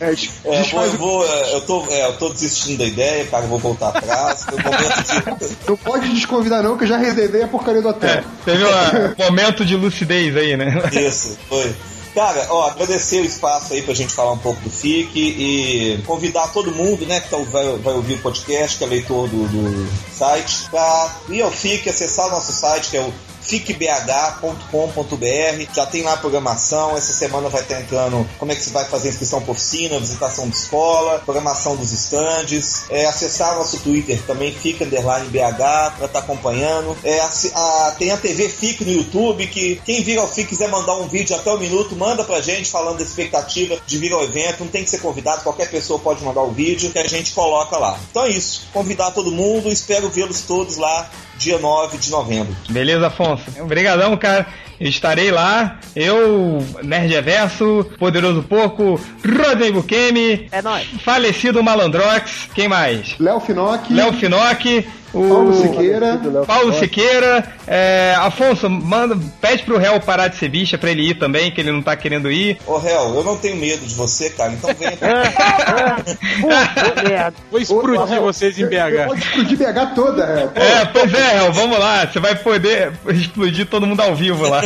É, 0.00 0.06
É, 0.46 0.62
vou, 0.62 0.84
eu, 0.84 0.92
vou, 0.92 1.24
é, 1.25 1.25
eu, 1.52 1.60
tô, 1.62 1.86
é, 1.90 2.06
eu 2.06 2.16
tô 2.16 2.28
desistindo 2.30 2.78
da 2.78 2.84
ideia, 2.84 3.26
cara, 3.26 3.44
eu 3.44 3.48
vou 3.48 3.58
voltar 3.58 3.88
atrás. 3.88 4.44
Foi 4.44 4.54
o 4.54 4.62
momento 4.62 5.48
de. 5.48 5.56
não 5.68 5.76
pode 5.76 6.08
desconvidar 6.10 6.62
não, 6.62 6.76
que 6.76 6.84
eu 6.84 6.88
já 6.88 6.96
reservei 6.96 7.42
a 7.42 7.48
porcaria 7.48 7.82
do 7.82 7.88
hotel. 7.88 8.10
É, 8.10 8.24
teve 8.44 8.64
um 8.64 9.24
momento 9.24 9.64
de 9.64 9.76
lucidez 9.76 10.36
aí, 10.36 10.56
né? 10.56 10.82
Isso, 10.92 11.36
foi. 11.48 11.74
Cara, 12.16 12.46
ó, 12.48 12.68
agradecer 12.68 13.20
o 13.20 13.26
espaço 13.26 13.74
aí 13.74 13.82
pra 13.82 13.92
gente 13.92 14.14
falar 14.14 14.32
um 14.32 14.38
pouco 14.38 14.58
do 14.62 14.70
FIC 14.70 15.18
e 15.18 16.02
convidar 16.06 16.48
todo 16.48 16.72
mundo, 16.72 17.04
né, 17.04 17.20
que 17.20 17.28
tá, 17.28 17.36
vai, 17.36 17.76
vai 17.76 17.92
ouvir 17.92 18.14
o 18.14 18.18
podcast, 18.20 18.78
que 18.78 18.84
é 18.84 18.86
leitor 18.86 19.28
do, 19.28 19.46
do 19.46 19.88
site, 20.14 20.66
pra 20.70 21.14
ir 21.28 21.42
ao 21.42 21.50
FIC, 21.50 21.90
acessar 21.90 22.28
o 22.28 22.30
nosso 22.30 22.52
site, 22.52 22.88
que 22.88 22.96
é 22.96 23.02
o 23.02 23.12
ficbh.com.br. 23.46 25.74
Já 25.74 25.86
tem 25.86 26.02
lá 26.02 26.14
a 26.14 26.16
programação. 26.16 26.96
Essa 26.96 27.12
semana 27.12 27.48
vai 27.48 27.62
estar 27.62 27.80
entrando 27.80 28.28
como 28.38 28.52
é 28.52 28.54
que 28.54 28.62
se 28.62 28.70
vai 28.70 28.84
fazer 28.84 29.08
a 29.08 29.10
inscrição 29.12 29.40
por 29.42 29.52
oficina, 29.52 29.98
visitação 29.98 30.48
de 30.48 30.56
escola, 30.56 31.20
programação 31.24 31.76
dos 31.76 31.92
estandes. 31.92 32.84
É, 32.90 33.06
acessar 33.06 33.54
nosso 33.56 33.78
Twitter 33.78 34.20
também, 34.26 34.52
fica 34.52 34.84
underline 34.84 35.28
BH, 35.28 35.96
para 35.96 36.06
estar 36.06 36.18
acompanhando. 36.20 36.96
É, 37.04 37.20
a, 37.20 37.30
a- 37.54 37.94
tem 37.98 38.10
a 38.10 38.16
TV 38.16 38.48
FIC 38.48 38.84
no 38.84 38.92
YouTube, 38.92 39.46
que 39.46 39.80
quem 39.84 40.02
vir 40.02 40.18
ao 40.18 40.28
FIC 40.28 40.48
quiser 40.48 40.68
mandar 40.68 40.94
um 40.96 41.08
vídeo 41.08 41.34
até 41.36 41.50
o 41.50 41.58
minuto, 41.58 41.94
manda 41.96 42.24
pra 42.24 42.40
gente 42.40 42.70
falando 42.70 42.98
da 42.98 43.02
expectativa 43.04 43.76
de 43.86 43.98
vir 43.98 44.12
ao 44.12 44.22
evento. 44.22 44.60
Não 44.60 44.68
tem 44.68 44.84
que 44.84 44.90
ser 44.90 44.98
convidado, 44.98 45.42
qualquer 45.42 45.70
pessoa 45.70 45.98
pode 45.98 46.22
mandar 46.24 46.42
o 46.42 46.50
vídeo 46.52 46.90
que 46.90 46.98
a 46.98 47.06
gente 47.06 47.32
coloca 47.32 47.76
lá. 47.78 47.98
Então 48.10 48.24
é 48.24 48.30
isso. 48.30 48.68
Convidar 48.72 49.10
todo 49.10 49.30
mundo, 49.32 49.70
espero 49.70 50.08
vê-los 50.08 50.40
todos 50.42 50.76
lá 50.76 51.10
dia 51.38 51.58
9 51.58 51.98
de 51.98 52.10
novembro. 52.10 52.54
Beleza, 52.68 53.06
Afonso? 53.08 53.44
Obrigadão, 53.60 54.16
cara. 54.16 54.46
Estarei 54.78 55.30
lá. 55.30 55.78
Eu, 55.94 56.62
Nerd 56.82 57.08
Reverso, 57.12 57.86
Poderoso 57.98 58.42
Porco, 58.42 59.00
Rodney 59.24 59.72
Bukemi, 59.72 60.48
É 60.52 60.60
nóis. 60.60 60.86
falecido 61.02 61.62
Malandrox, 61.62 62.48
quem 62.54 62.68
mais? 62.68 63.14
Léo 63.18 63.40
Finock, 63.40 63.90
Léo 63.92 64.12
Finock, 64.12 64.86
o 65.16 65.28
Paulo 65.28 65.62
Siqueira, 65.62 66.20
Paulo 66.46 66.72
Siqueira, 66.74 67.44
é, 67.66 68.14
Afonso, 68.18 68.68
manda, 68.68 69.18
pede 69.40 69.62
pro 69.62 69.78
réu 69.78 69.98
parar 70.00 70.28
de 70.28 70.36
ser 70.36 70.48
bicha 70.48 70.76
pra 70.76 70.90
ele 70.90 71.10
ir 71.10 71.18
também, 71.18 71.50
que 71.50 71.60
ele 71.60 71.72
não 71.72 71.80
tá 71.82 71.96
querendo 71.96 72.30
ir. 72.30 72.58
Ô, 72.66 72.78
Hel, 72.78 73.14
eu 73.14 73.24
não 73.24 73.36
tenho 73.36 73.56
medo 73.56 73.86
de 73.86 73.94
você, 73.94 74.28
cara, 74.30 74.52
então 74.52 74.70
venha 74.74 74.96
Puta. 76.40 77.34
Vou 77.50 77.60
explodir 77.60 78.20
vocês 78.20 78.58
em 78.58 78.62
eu 78.62 78.68
BH. 78.68 79.06
Pode 79.06 79.20
explodir 79.20 79.58
BH 79.58 79.94
toda, 79.94 80.22
é. 80.24 80.46
Pô, 80.46 80.60
É, 80.60 80.84
pois 80.84 81.14
é, 81.14 81.38
réu, 81.38 81.52
vamos 81.52 81.78
lá, 81.78 82.06
você 82.06 82.20
vai 82.20 82.34
poder 82.34 82.92
explodir 83.08 83.66
todo 83.66 83.86
mundo 83.86 84.00
ao 84.00 84.14
vivo 84.14 84.48
lá. 84.48 84.62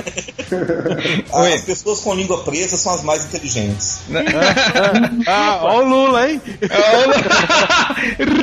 Oi. 1.32 1.52
As 1.60 1.62
pessoas 1.62 2.00
com 2.00 2.14
língua 2.14 2.42
presa 2.42 2.76
são 2.76 2.94
as 2.94 3.02
mais 3.02 3.24
inteligentes. 3.24 4.00
Ah, 5.26 5.60
ó 5.62 5.78
o 5.78 5.84
Lula, 5.84 6.30
hein? 6.30 6.40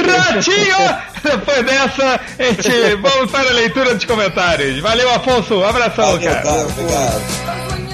Ratinho! 0.07 0.97
Depois 1.23 1.65
dessa, 1.65 2.19
a 2.39 2.43
gente 2.43 2.95
vamos 2.95 3.31
para 3.31 3.49
a 3.49 3.53
leitura 3.53 3.95
dos 3.95 4.05
comentários. 4.05 4.79
Valeu, 4.79 5.09
Afonso. 5.13 5.63
Abração, 5.63 6.13
Valeu, 6.13 6.29
cara. 6.29 6.41
cara, 6.41 6.67
obrigado. 6.67 7.86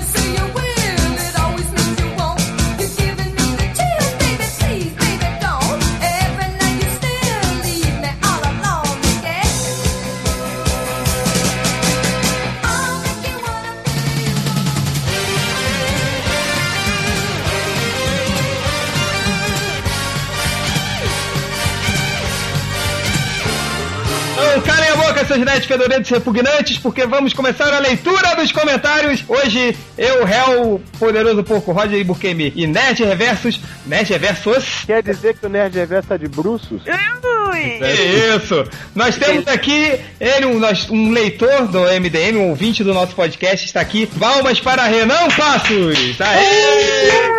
Seus 25.28 25.40
nerds 25.40 25.66
fedorentos 25.66 26.10
e 26.10 26.14
repugnantes, 26.14 26.78
porque 26.78 27.06
vamos 27.06 27.34
começar 27.34 27.74
a 27.74 27.80
leitura 27.80 28.36
dos 28.36 28.52
comentários. 28.52 29.24
Hoje, 29.28 29.76
eu, 29.98 30.24
Réu, 30.24 30.82
Poderoso 31.00 31.44
Porco, 31.44 31.72
Roger 31.72 32.04
Bukemi 32.06 32.54
e 32.56 32.68
Nerd 32.68 33.04
Reversos. 33.04 33.60
Nerd 33.86 34.12
Reversos. 34.12 34.84
Quer 34.86 35.04
dizer 35.04 35.36
que 35.38 35.46
o 35.46 35.50
Nerd 35.50 35.76
Reverso 35.78 36.10
tá 36.10 36.18
de 36.18 36.28
bruços? 36.28 36.82
É 36.86 38.36
Isso! 38.36 38.64
Nós 38.96 39.16
temos 39.18 39.48
aqui 39.48 40.00
ele, 40.20 40.46
um, 40.46 40.60
um 40.92 41.12
leitor 41.12 41.68
do 41.68 41.82
MDM, 41.82 42.38
um 42.38 42.50
ouvinte 42.50 42.84
do 42.84 42.94
nosso 42.94 43.16
podcast, 43.16 43.66
está 43.66 43.82
aqui. 43.82 44.08
Palmas 44.20 44.60
para 44.60 44.84
Renan 44.84 45.30
Passos! 45.38 46.20
Aê! 46.20 47.34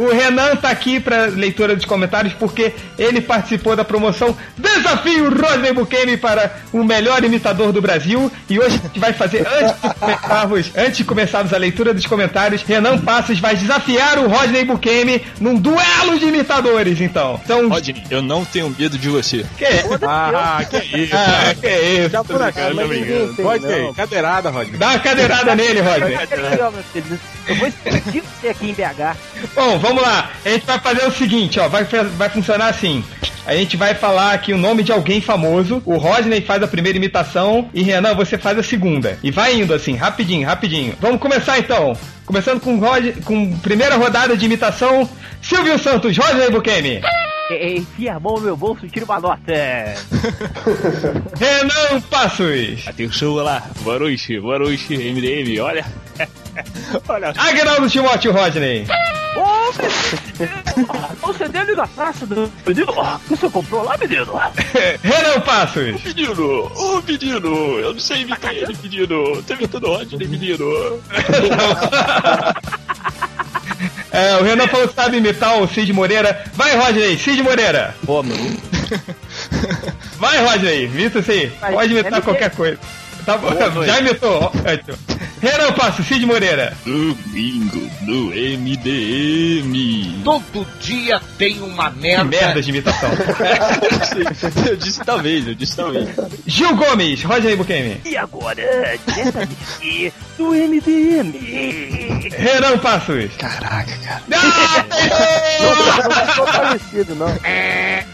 O 0.00 0.10
Renan 0.10 0.56
tá 0.56 0.70
aqui 0.70 0.98
pra 0.98 1.26
leitura 1.26 1.76
dos 1.76 1.84
comentários 1.84 2.32
porque 2.32 2.72
ele 2.98 3.20
participou 3.20 3.76
da 3.76 3.84
promoção 3.84 4.34
Desafio 4.90 5.30
Rodney 5.30 5.72
Bukemi 5.72 6.16
para 6.16 6.52
o 6.72 6.82
melhor 6.82 7.22
imitador 7.22 7.70
do 7.72 7.80
Brasil. 7.80 8.30
E 8.48 8.58
hoje 8.58 8.76
a 8.82 8.86
gente 8.88 8.98
vai 8.98 9.12
fazer, 9.12 9.46
antes 9.46 9.80
de 9.80 9.94
começarmos, 9.94 10.70
antes 10.76 10.96
de 10.96 11.04
começarmos 11.04 11.52
a 11.54 11.56
leitura 11.58 11.94
dos 11.94 12.06
comentários, 12.06 12.62
Renan 12.62 12.98
Passos 12.98 13.38
vai 13.38 13.54
desafiar 13.54 14.18
o 14.18 14.26
Rodney 14.28 14.64
Bukemi 14.64 15.24
num 15.40 15.54
duelo 15.54 16.18
de 16.18 16.26
imitadores, 16.26 17.00
então. 17.00 17.40
Então, 17.44 17.68
Rodney, 17.68 18.02
eu 18.10 18.20
não 18.20 18.44
tenho 18.44 18.74
medo 18.76 18.98
de 18.98 19.08
você. 19.08 19.46
que 19.56 19.64
Ah, 20.04 20.64
que 20.68 20.76
isso. 20.78 21.14
Ah, 21.14 21.54
que 21.54 21.68
isso. 21.68 22.10
Já 22.10 22.24
por 22.24 22.42
acaso, 22.42 22.74
mas 22.74 22.90
ninguém 22.90 23.34
tem, 23.34 23.44
Rodney, 23.44 23.94
cadeirada, 23.94 24.50
Rodney. 24.50 24.76
Dá 24.78 24.88
uma 24.88 24.98
cadeirada 24.98 25.54
nele, 25.54 25.80
Rodney. 25.80 26.18
Eu 27.46 27.56
vou 27.56 27.68
explodir 27.68 28.22
você 28.22 28.48
aqui 28.48 28.70
em 28.70 28.74
BH. 28.74 29.16
Bom, 29.54 29.78
vamos 29.78 30.02
lá. 30.02 30.30
A 30.44 30.48
gente 30.48 30.66
vai 30.66 30.78
fazer 30.80 31.06
o 31.06 31.12
seguinte, 31.12 31.60
ó. 31.60 31.68
Vai, 31.68 31.84
vai 31.84 32.28
funcionar 32.28 32.68
assim. 32.68 33.04
A 33.46 33.54
gente 33.54 33.76
vai 33.76 33.94
falar 33.94 34.32
aqui 34.32 34.52
o 34.52 34.58
nome 34.58 34.82
de 34.82 34.92
alguém 34.92 35.20
famoso. 35.20 35.82
O 35.84 35.96
Rodney 35.96 36.40
faz 36.40 36.62
a 36.62 36.68
primeira 36.68 36.98
imitação 36.98 37.68
e 37.72 37.82
Renan, 37.82 38.14
você 38.14 38.38
faz 38.38 38.58
a 38.58 38.62
segunda. 38.62 39.18
E 39.22 39.30
vai 39.30 39.54
indo 39.54 39.74
assim, 39.74 39.94
rapidinho, 39.94 40.46
rapidinho. 40.46 40.94
Vamos 41.00 41.20
começar 41.20 41.58
então. 41.58 41.96
Começando 42.26 42.60
com 42.60 42.78
Rod... 42.78 43.22
com 43.24 43.58
primeira 43.58 43.96
rodada 43.96 44.36
de 44.36 44.44
imitação. 44.44 45.08
Silvio 45.42 45.78
Santos, 45.78 46.16
Rodney 46.16 46.50
Bukemi. 46.50 47.00
É, 47.50 47.72
Enfia 47.72 48.14
a 48.14 48.20
mão 48.20 48.34
no 48.36 48.42
meu 48.42 48.56
bolso 48.56 48.86
e 48.86 48.90
tira 48.90 49.04
uma 49.04 49.18
nota. 49.18 49.42
Renan 51.36 52.00
Passos. 52.08 52.86
Atenção 52.86 53.34
lá, 53.34 53.62
boa 53.80 53.98
noite, 53.98 54.38
boa 54.38 54.58
noite, 54.60 54.96
MDM, 54.96 55.60
olha. 55.60 55.84
olha, 57.08 57.34
Agnaldo 57.36 57.90
Timóteo 57.90 58.32
Rodney. 58.32 58.86
Ô, 59.36 59.72
menino! 59.72 61.18
O 61.22 61.32
CD 61.32 61.58
ali 61.58 61.74
na 61.74 61.86
praça 61.88 62.26
do. 62.26 62.50
Menino, 62.66 62.92
o 62.92 63.18
você 63.28 63.50
comprou 63.50 63.82
lá, 63.82 63.96
menino? 63.98 64.26
Renan 65.02 65.40
Passos. 65.40 66.02
menino, 66.04 66.70
ô 66.76 67.02
menino, 67.02 67.78
eu 67.80 67.92
não 67.92 68.00
sei 68.00 68.22
imitar 68.22 68.54
ele, 68.54 68.76
menino. 68.82 69.42
Tô 69.42 69.54
imitando 69.54 69.84
o 69.88 69.96
Rodney, 69.96 70.28
menino. 70.28 71.00
É, 74.12 74.36
o 74.36 74.42
Renan 74.42 74.66
falou 74.66 74.88
que 74.88 74.94
sabe 74.94 75.18
imitar 75.18 75.60
o 75.60 75.68
Cid 75.68 75.92
Moreira. 75.92 76.44
Vai, 76.54 76.76
Rodney, 76.76 77.16
Cid 77.18 77.42
Moreira. 77.42 77.94
Pô, 78.04 78.22
mano. 78.22 78.56
Vai, 80.18 80.44
Rodney, 80.44 80.84
imita 80.86 81.20
isso 81.20 81.30
aí. 81.30 81.46
Vai, 81.60 81.72
Pode 81.72 81.92
imitar 81.92 82.20
qualquer 82.22 82.50
coisa. 82.50 82.78
Tá 83.30 83.38
bom, 83.38 83.70
Boa 83.72 83.86
já 83.86 84.00
imitou. 84.00 84.42
Ótimo. 84.44 84.98
Renan 85.40 85.72
Passo, 85.72 86.02
Cid 86.02 86.26
Moreira. 86.26 86.76
Domingo 86.84 87.88
do 88.02 88.30
MDM. 88.58 90.22
Todo 90.24 90.66
dia 90.80 91.20
tem 91.38 91.60
uma 91.62 91.90
Que 91.92 91.98
merda. 92.00 92.24
merda 92.24 92.60
de 92.62 92.70
imitação. 92.70 93.10
eu 94.68 94.76
disse 94.76 95.00
talvez, 95.04 95.46
eu 95.46 95.54
disse 95.54 95.76
talvez. 95.76 96.08
Gil 96.46 96.74
Gomes, 96.76 97.22
Rodney 97.22 97.54
Bukemi. 97.56 98.00
E 98.04 98.16
agora, 98.16 98.98
diretamente 99.06 100.12
do 100.36 100.48
MDM. 100.50 101.32
Renan 102.36 102.78
Passos. 102.78 103.30
Caraca, 103.38 103.96
cara. 104.04 104.22
Ah, 104.32 104.84
Não 105.62 106.26
ficou 106.26 106.46
parecido, 106.46 107.14
não. 107.14 107.28
Ah, 107.28 108.04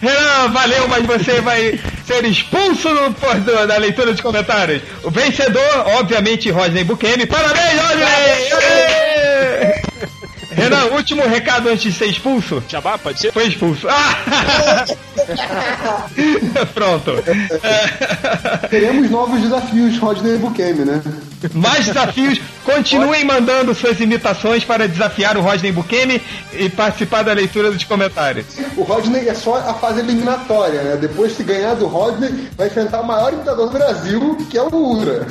Renan, 0.00 0.48
valeu, 0.52 0.86
mas 0.88 1.04
você 1.06 1.40
vai 1.40 1.80
ser 2.08 2.24
expulso 2.24 2.88
do- 2.88 3.12
por- 3.14 3.34
do- 3.40 3.66
da 3.66 3.76
leitura 3.76 4.10
dos 4.12 4.20
comentários. 4.20 4.82
O 5.04 5.10
vencedor, 5.10 5.86
obviamente, 6.00 6.50
Rodney 6.50 6.82
Bukemi. 6.84 7.26
Parabéns, 7.26 7.80
Rodney! 7.80 8.08
Renan, 10.50 10.86
último 10.86 11.22
recado 11.28 11.68
antes 11.68 11.82
de 11.84 11.92
ser 11.92 12.06
expulso. 12.06 12.62
Jabá, 12.68 12.98
pode 12.98 13.20
ser? 13.20 13.30
Foi 13.32 13.46
expulso. 13.46 13.86
Ah! 13.88 14.84
Pronto. 16.74 17.12
Teremos 18.70 19.08
novos 19.10 19.40
desafios, 19.40 19.96
Rodney 19.98 20.36
Bukemi, 20.38 20.84
né? 20.84 21.00
Mais 21.54 21.86
desafios. 21.86 22.40
Continuem 22.64 23.24
mandando 23.24 23.74
suas 23.74 23.98
imitações 24.00 24.64
para 24.64 24.86
desafiar 24.86 25.36
o 25.36 25.40
Rodney 25.40 25.72
Bukemi 25.72 26.20
e 26.52 26.68
participar 26.68 27.22
da 27.22 27.32
leitura 27.32 27.70
dos 27.70 27.82
comentários. 27.84 28.46
O 28.76 28.82
Rodney 28.82 29.28
é 29.28 29.34
só 29.34 29.56
a 29.56 29.74
fase 29.74 30.00
eliminatória, 30.00 30.82
né? 30.82 30.96
Depois 30.96 31.36
de 31.36 31.44
ganhar 31.44 31.74
do 31.74 31.86
Rodney, 31.86 32.48
vai 32.56 32.66
enfrentar 32.66 33.00
o 33.00 33.06
maior 33.06 33.32
imitador 33.32 33.68
do 33.68 33.72
Brasil, 33.72 34.36
que 34.50 34.58
é 34.58 34.62
o 34.62 34.74
Ultra. 34.74 35.26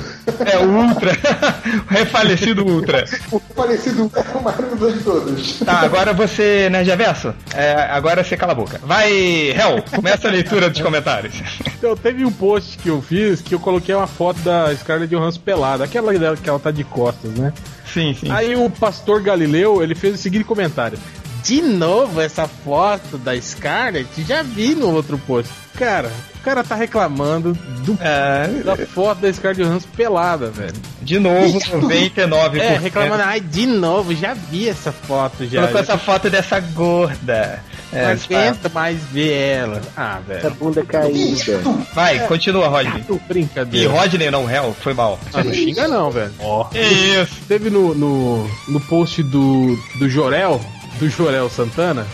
É 0.45 0.57
o 0.57 0.67
Ultra. 0.67 1.11
o 1.89 1.93
refalecido 1.93 2.65
Ultra. 2.65 3.05
O 3.31 3.39
falecido 3.39 4.03
Ultra 4.03 4.25
é 4.33 4.37
o 4.37 4.43
maior 4.43 4.59
imitador 4.59 4.91
de 4.93 4.99
todos. 4.99 5.59
Tá, 5.59 5.79
agora 5.81 6.13
você, 6.13 6.69
Nerd 6.71 6.91
Averso, 6.91 7.33
é, 7.53 7.87
agora 7.91 8.23
você 8.23 8.35
cala 8.35 8.53
a 8.53 8.55
boca. 8.55 8.79
Vai, 8.83 9.11
Hel, 9.51 9.83
começa 9.93 10.27
a 10.27 10.31
leitura 10.31 10.69
dos 10.69 10.81
comentários. 10.81 11.35
Então, 11.77 11.95
teve 11.95 12.25
um 12.25 12.31
post 12.31 12.77
que 12.77 12.89
eu 12.89 13.01
fiz 13.01 13.41
que 13.41 13.53
eu 13.53 13.59
coloquei 13.59 13.93
uma 13.93 14.07
foto 14.07 14.39
da 14.39 14.75
Scarlett 14.75 15.13
Johansson 15.13 15.39
pelada, 15.41 15.87
aquela 15.97 16.17
dela 16.17 16.37
que 16.37 16.49
ela 16.49 16.59
tá 16.59 16.71
de 16.71 16.83
costas, 16.83 17.31
né? 17.33 17.53
Sim, 17.91 18.13
sim. 18.13 18.29
Aí 18.31 18.55
o 18.55 18.69
pastor 18.69 19.21
Galileu, 19.21 19.81
ele 19.81 19.95
fez 19.95 20.15
o 20.15 20.17
seguinte 20.17 20.43
comentário: 20.43 20.97
De 21.43 21.61
novo 21.61 22.21
essa 22.21 22.47
foto 22.47 23.17
da 23.17 23.39
Scarlett? 23.39 24.23
Já 24.23 24.43
vi 24.43 24.75
no 24.75 24.93
outro 24.93 25.17
post. 25.17 25.51
Cara, 25.75 26.11
cara 26.47 26.63
tá 26.63 26.75
reclamando 26.75 27.53
do, 27.85 27.97
É, 28.01 28.47
da 28.63 28.75
foto 28.77 29.19
da 29.19 29.31
Scarlett 29.33 29.61
Johansson 29.63 29.87
pelada, 29.95 30.49
velho. 30.49 30.73
de 31.01 31.19
novo, 31.19 31.59
99%. 31.59 32.57
É, 32.59 32.77
reclamando, 32.77 33.23
ai, 33.23 33.39
de 33.41 33.65
novo, 33.65 34.15
já 34.15 34.33
vi 34.33 34.69
essa 34.69 34.91
foto 34.91 35.45
já. 35.45 35.59
Colocou 35.61 35.81
essa 35.81 35.97
foto 35.97 36.29
dessa 36.29 36.59
gorda. 36.59 37.61
Não 37.91 37.99
É, 37.99 38.11
aguento 38.11 38.69
mais 38.73 38.99
ver 39.11 39.31
ela. 39.33 39.81
Ah, 39.95 40.19
Essa 40.29 40.41
velho. 40.49 40.55
bunda 40.55 40.83
caída. 40.85 41.61
vai, 41.93 42.19
continua, 42.27 42.67
Rodney. 42.67 43.03
E 43.09 43.13
brincadeira. 43.27 43.89
Rodney 43.91 44.29
não, 44.31 44.49
Hel, 44.49 44.75
foi 44.81 44.93
mal. 44.93 45.17
Ah, 45.33 45.43
não 45.43 45.53
xinga 45.53 45.87
não, 45.87 46.11
velho. 46.11 46.31
Isso. 46.73 47.35
Teve 47.47 47.69
no, 47.69 47.93
no, 47.95 48.49
no 48.67 48.79
post 48.81 49.23
do, 49.23 49.77
do 49.99 50.09
Jorel, 50.09 50.59
do 50.99 51.09
Jorel 51.09 51.49
Santana, 51.49 52.05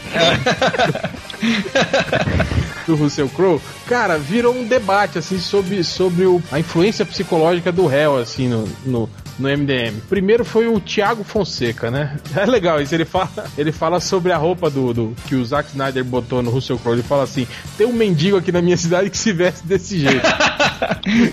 do 2.86 2.96
Russell 2.96 3.30
Crowe, 3.30 3.62
cara, 3.88 4.18
virou 4.18 4.54
um 4.54 4.66
debate, 4.66 5.18
assim, 5.18 5.40
sobre, 5.40 5.84
sobre 5.84 6.26
o, 6.26 6.42
a 6.52 6.60
influência 6.60 7.06
psicológica 7.06 7.72
do 7.72 7.86
réu, 7.86 8.18
assim, 8.18 8.48
no, 8.48 8.68
no, 8.86 9.10
no 9.40 9.50
MDM. 9.50 10.02
Primeiro 10.10 10.46
foi 10.46 10.68
o 10.68 10.80
Thiago 10.80 11.24
Fonseca, 11.24 11.90
né? 11.90 12.18
É 12.36 12.46
legal 12.46 12.82
isso, 12.82 12.94
ele 12.94 13.06
fala, 13.06 13.30
ele 13.58 13.72
fala 13.72 14.00
sobre 14.00 14.32
a 14.32 14.38
roupa 14.38 14.70
do, 14.70 14.94
do 14.94 15.16
que 15.28 15.36
o 15.36 15.46
Zack 15.46 15.70
Snyder 15.70 16.04
botou 16.04 16.42
no 16.42 16.50
Russell 16.50 16.78
Crowe, 16.78 16.96
ele 16.96 17.04
fala 17.04 17.24
assim, 17.24 17.48
tem 17.78 17.88
um 17.88 17.94
mendigo 17.94 18.38
aqui 18.38 18.52
na 18.52 18.62
minha 18.62 18.76
cidade 18.76 19.10
que 19.10 19.18
se 19.18 19.32
veste 19.32 19.66
desse 19.66 20.00
jeito. 20.00 20.24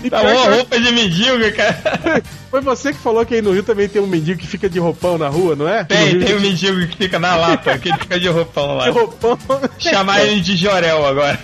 Tá 0.09 0.23
bom, 0.23 0.55
roupa 0.55 0.79
de 0.79 0.91
mendigo, 0.91 1.51
cara. 1.55 2.23
Foi 2.49 2.61
você 2.61 2.93
que 2.93 2.99
falou 2.99 3.25
que 3.25 3.35
aí 3.35 3.41
no 3.41 3.51
Rio 3.51 3.63
também 3.63 3.87
tem 3.87 4.01
um 4.01 4.07
mendigo 4.07 4.39
que 4.39 4.47
fica 4.47 4.69
de 4.69 4.79
roupão 4.79 5.17
na 5.17 5.27
rua, 5.27 5.55
não 5.55 5.67
é? 5.67 5.83
Tem, 5.83 6.19
tem 6.19 6.35
um 6.35 6.39
mendigo 6.39 6.87
que 6.87 6.97
fica 6.97 7.19
na 7.19 7.35
lata, 7.35 7.77
que 7.77 7.89
ele 7.89 7.97
fica 7.97 8.19
de 8.19 8.27
roupão 8.27 8.75
lá. 8.75 8.85
de 8.85 8.91
roupão. 8.91 9.37
Chamar 9.77 10.25
ele 10.25 10.41
de 10.41 10.55
Jorel 10.55 11.05
agora. 11.05 11.39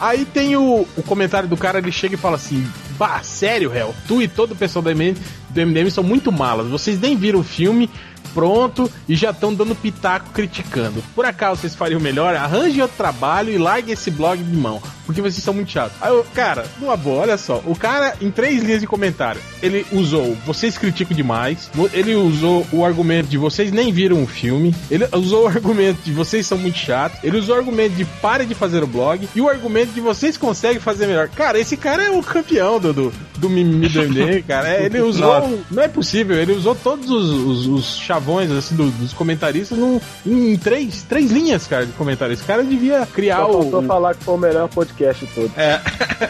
Aí 0.00 0.24
tem 0.24 0.56
o, 0.56 0.86
o 0.96 1.02
comentário 1.02 1.48
do 1.48 1.56
cara, 1.56 1.78
ele 1.78 1.92
chega 1.92 2.14
e 2.14 2.18
fala 2.18 2.36
assim: 2.36 2.66
Bah, 2.98 3.22
sério, 3.22 3.70
réu? 3.70 3.94
Tu 4.08 4.22
e 4.22 4.28
todo 4.28 4.52
o 4.52 4.56
pessoal 4.56 4.82
do 4.82 4.90
MDM, 4.90 5.16
do 5.50 5.66
MDM 5.66 5.90
são 5.90 6.02
muito 6.02 6.32
malas. 6.32 6.68
Vocês 6.68 6.98
nem 6.98 7.16
viram 7.16 7.40
o 7.40 7.44
filme 7.44 7.90
pronto 8.34 8.90
e 9.08 9.16
já 9.16 9.30
estão 9.30 9.54
dando 9.54 9.74
pitaco 9.74 10.30
criticando. 10.30 11.02
Por 11.14 11.24
acaso 11.24 11.60
vocês 11.60 11.74
fariam 11.74 12.00
melhor? 12.00 12.34
Arranje 12.34 12.82
outro 12.82 12.96
trabalho 12.96 13.50
e 13.50 13.58
largue 13.58 13.92
esse 13.92 14.10
blog 14.10 14.42
de 14.42 14.56
mão. 14.56 14.82
Porque 15.06 15.22
vocês 15.22 15.42
são 15.42 15.54
muito 15.54 15.70
chatos. 15.70 15.96
Aí, 16.00 16.10
eu, 16.12 16.24
cara, 16.34 16.66
numa 16.80 16.96
boa, 16.96 17.22
olha 17.22 17.38
só. 17.38 17.62
O 17.64 17.74
cara, 17.76 18.14
em 18.20 18.30
três 18.30 18.62
linhas 18.62 18.80
de 18.80 18.86
comentário, 18.86 19.40
ele 19.62 19.86
usou 19.92 20.36
vocês 20.44 20.76
criticam 20.76 21.16
demais. 21.16 21.70
Ele 21.92 22.14
usou 22.16 22.66
o 22.72 22.84
argumento 22.84 23.28
de 23.28 23.38
vocês 23.38 23.70
nem 23.70 23.92
viram 23.92 24.22
o 24.22 24.26
filme. 24.26 24.74
Ele 24.90 25.06
usou 25.12 25.44
o 25.44 25.46
argumento 25.48 26.00
de 26.04 26.12
vocês 26.12 26.46
são 26.46 26.58
muito 26.58 26.78
chatos. 26.78 27.18
Ele 27.22 27.36
usou 27.38 27.54
o 27.54 27.58
argumento 27.58 27.94
de 27.94 28.04
pare 28.04 28.44
de 28.46 28.54
fazer 28.54 28.82
o 28.82 28.86
blog. 28.86 29.28
E 29.34 29.40
o 29.40 29.48
argumento 29.48 29.92
de 29.92 30.00
vocês 30.00 30.36
conseguem 30.36 30.80
fazer 30.80 31.06
melhor. 31.06 31.28
Cara, 31.28 31.58
esse 31.58 31.76
cara 31.76 32.02
é 32.02 32.10
o 32.10 32.22
campeão 32.22 32.80
do, 32.80 32.92
do, 32.92 33.12
do 33.38 33.48
mimimi 33.48 33.88
do 33.88 34.02
MDM, 34.02 34.42
cara. 34.42 34.68
É, 34.68 34.86
ele 34.86 35.00
usou. 35.02 35.60
Não 35.70 35.82
é 35.82 35.88
possível, 35.88 36.36
ele 36.36 36.52
usou 36.52 36.74
todos 36.74 37.08
os, 37.10 37.30
os- 37.30 37.66
os 37.66 37.96
chavões 37.98 38.50
assim, 38.50 38.74
do- 38.74 38.90
dos 38.90 39.12
comentaristas 39.12 39.78
num- 39.78 40.00
em 40.26 40.56
três, 40.56 41.02
três 41.02 41.30
linhas, 41.30 41.66
cara, 41.66 41.86
de 41.86 41.92
comentário. 41.92 42.32
Esse 42.34 42.44
cara 42.44 42.64
devia 42.64 43.06
criar 43.06 43.36
Só 43.38 43.50
o, 43.50 43.62
faltou 43.62 43.82
falar 43.82 44.14
que 44.14 44.24
foi 44.24 44.34
o 44.34 44.38
melhor 44.38 44.68
podcast 44.68 44.95
de 44.96 45.26
todos. 45.34 45.56
É, 45.56 45.80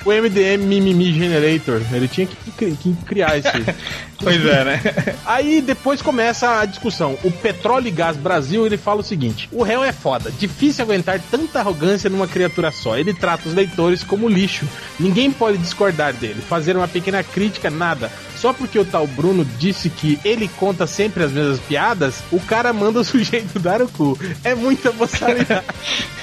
o 0.04 0.10
MDM 0.10 0.64
Mimimi 0.66 1.12
Generator. 1.12 1.80
Ele 1.92 2.08
tinha 2.08 2.26
que, 2.26 2.76
que 2.76 2.92
criar 3.06 3.38
esse. 3.38 3.48
pois 4.18 4.44
é, 4.44 4.64
né? 4.64 4.80
Aí 5.24 5.60
depois 5.60 6.02
começa 6.02 6.60
a 6.60 6.64
discussão. 6.64 7.18
O 7.22 7.30
Petróleo 7.30 7.88
e 7.88 7.90
Gás 7.90 8.16
Brasil 8.16 8.66
ele 8.66 8.76
fala 8.76 9.00
o 9.00 9.04
seguinte: 9.04 9.48
o 9.52 9.62
réu 9.62 9.82
é 9.82 9.92
foda, 9.92 10.30
difícil 10.30 10.84
aguentar 10.84 11.20
tanta 11.30 11.60
arrogância 11.60 12.10
numa 12.10 12.26
criatura 12.26 12.70
só. 12.70 12.96
Ele 12.96 13.14
trata 13.14 13.48
os 13.48 13.54
leitores 13.54 14.02
como 14.02 14.28
lixo. 14.28 14.66
Ninguém 14.98 15.30
pode 15.30 15.58
discordar 15.58 16.12
dele, 16.12 16.40
fazer 16.40 16.76
uma 16.76 16.88
pequena 16.88 17.22
crítica, 17.22 17.70
nada. 17.70 18.10
Só 18.36 18.52
porque 18.52 18.78
o 18.78 18.84
tal 18.84 19.06
Bruno 19.06 19.44
disse 19.58 19.88
que 19.88 20.20
ele 20.24 20.48
conta 20.48 20.86
sempre 20.86 21.24
as 21.24 21.32
mesmas 21.32 21.58
piadas, 21.60 22.22
o 22.30 22.38
cara 22.38 22.72
manda 22.72 23.00
o 23.00 23.04
sujeito 23.04 23.58
dar 23.58 23.80
o 23.80 23.88
cu. 23.88 24.18
É 24.44 24.54
muita 24.54 24.92
boçalidade. 24.92 25.66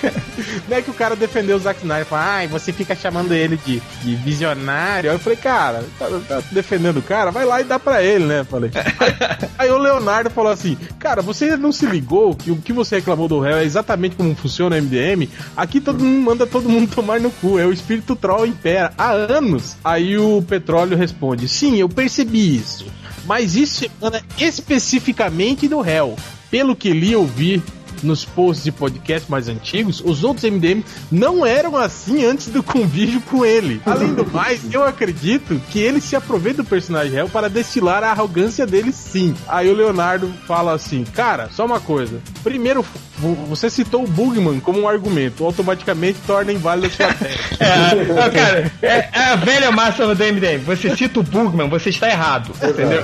Não 0.67 0.77
é 0.77 0.81
que 0.81 0.91
o 0.91 0.93
cara 0.93 1.15
defendeu 1.15 1.57
o 1.57 1.59
Zack 1.59 1.81
Snyder, 1.81 2.05
falou, 2.05 2.25
ai, 2.25 2.47
você 2.47 2.71
fica 2.71 2.95
chamando 2.95 3.33
ele 3.33 3.57
de, 3.57 3.81
de 4.01 4.15
visionário. 4.15 5.09
Aí 5.09 5.15
eu 5.15 5.19
falei, 5.19 5.37
cara, 5.37 5.83
tá, 5.97 6.07
tá 6.27 6.43
defendendo 6.51 6.97
o 6.97 7.01
cara? 7.01 7.31
Vai 7.31 7.45
lá 7.45 7.61
e 7.61 7.63
dá 7.63 7.79
pra 7.83 8.03
ele, 8.03 8.25
né? 8.25 8.43
Falei. 8.43 8.71
Aí, 8.73 9.49
aí 9.59 9.71
o 9.71 9.77
Leonardo 9.77 10.29
falou 10.29 10.51
assim, 10.51 10.77
cara, 10.97 11.21
você 11.21 11.57
não 11.57 11.71
se 11.71 11.85
ligou 11.85 12.35
que 12.35 12.51
o 12.51 12.55
que 12.55 12.73
você 12.73 12.95
reclamou 12.95 13.27
do 13.27 13.39
réu 13.39 13.57
é 13.57 13.63
exatamente 13.63 14.15
como 14.15 14.35
funciona 14.35 14.75
o 14.75 14.81
MDM? 14.81 15.29
Aqui 15.55 15.79
todo 15.79 16.03
mundo 16.03 16.23
manda 16.23 16.47
todo 16.47 16.69
mundo 16.69 16.93
tomar 16.93 17.19
no 17.19 17.29
cu, 17.29 17.59
é 17.59 17.65
o 17.65 17.73
espírito 17.73 18.15
troll 18.15 18.45
impera 18.45 18.93
há 18.97 19.11
anos. 19.11 19.75
Aí 19.83 20.17
o 20.17 20.41
Petróleo 20.41 20.97
responde, 20.97 21.47
sim, 21.47 21.77
eu 21.77 21.89
percebi 21.89 22.55
isso. 22.55 22.85
Mas 23.25 23.55
isso 23.55 23.85
emana 23.85 24.21
especificamente 24.37 25.67
do 25.67 25.81
réu. 25.81 26.15
Pelo 26.49 26.75
que 26.75 26.91
li 26.91 27.15
ouvi 27.15 27.63
nos 28.03 28.25
posts 28.25 28.63
de 28.63 28.71
podcast 28.71 29.29
mais 29.31 29.47
antigos, 29.47 30.01
os 30.03 30.23
outros 30.23 30.49
MDM 30.49 30.83
não 31.11 31.45
eram 31.45 31.75
assim 31.77 32.25
antes 32.25 32.47
do 32.47 32.61
convívio 32.61 33.21
com 33.21 33.45
ele. 33.45 33.81
Além 33.85 34.13
do 34.13 34.25
mais, 34.31 34.61
eu 34.73 34.83
acredito 34.83 35.61
que 35.71 35.79
ele 35.79 35.99
se 36.01 36.15
aproveita 36.15 36.63
do 36.63 36.69
personagem 36.69 37.13
réu 37.13 37.29
para 37.29 37.49
destilar 37.49 38.03
a 38.03 38.11
arrogância 38.11 38.65
dele 38.65 38.91
sim. 38.91 39.33
Aí 39.47 39.69
o 39.69 39.73
Leonardo 39.75 40.31
fala 40.47 40.73
assim, 40.73 41.03
cara, 41.03 41.49
só 41.51 41.65
uma 41.65 41.79
coisa. 41.79 42.19
Primeiro, 42.43 42.85
vo- 43.17 43.35
você 43.47 43.69
citou 43.69 44.03
o 44.03 44.07
Bugman 44.07 44.59
como 44.59 44.81
um 44.81 44.87
argumento, 44.87 45.45
automaticamente 45.45 46.19
torna 46.27 46.51
inválida 46.51 46.87
a 46.87 46.89
sua 46.89 47.13
tese. 47.13 47.37
É, 47.59 48.05
não, 48.05 48.31
cara, 48.31 48.71
é, 48.81 48.87
é 49.11 49.23
a 49.31 49.35
velha 49.35 49.71
máxima 49.71 50.13
do 50.13 50.23
MDM. 50.23 50.59
Você 50.65 50.95
cita 50.95 51.19
o 51.19 51.23
Bugman, 51.23 51.69
você 51.69 51.89
está 51.89 52.09
errado. 52.09 52.51
Entendeu? 52.61 53.01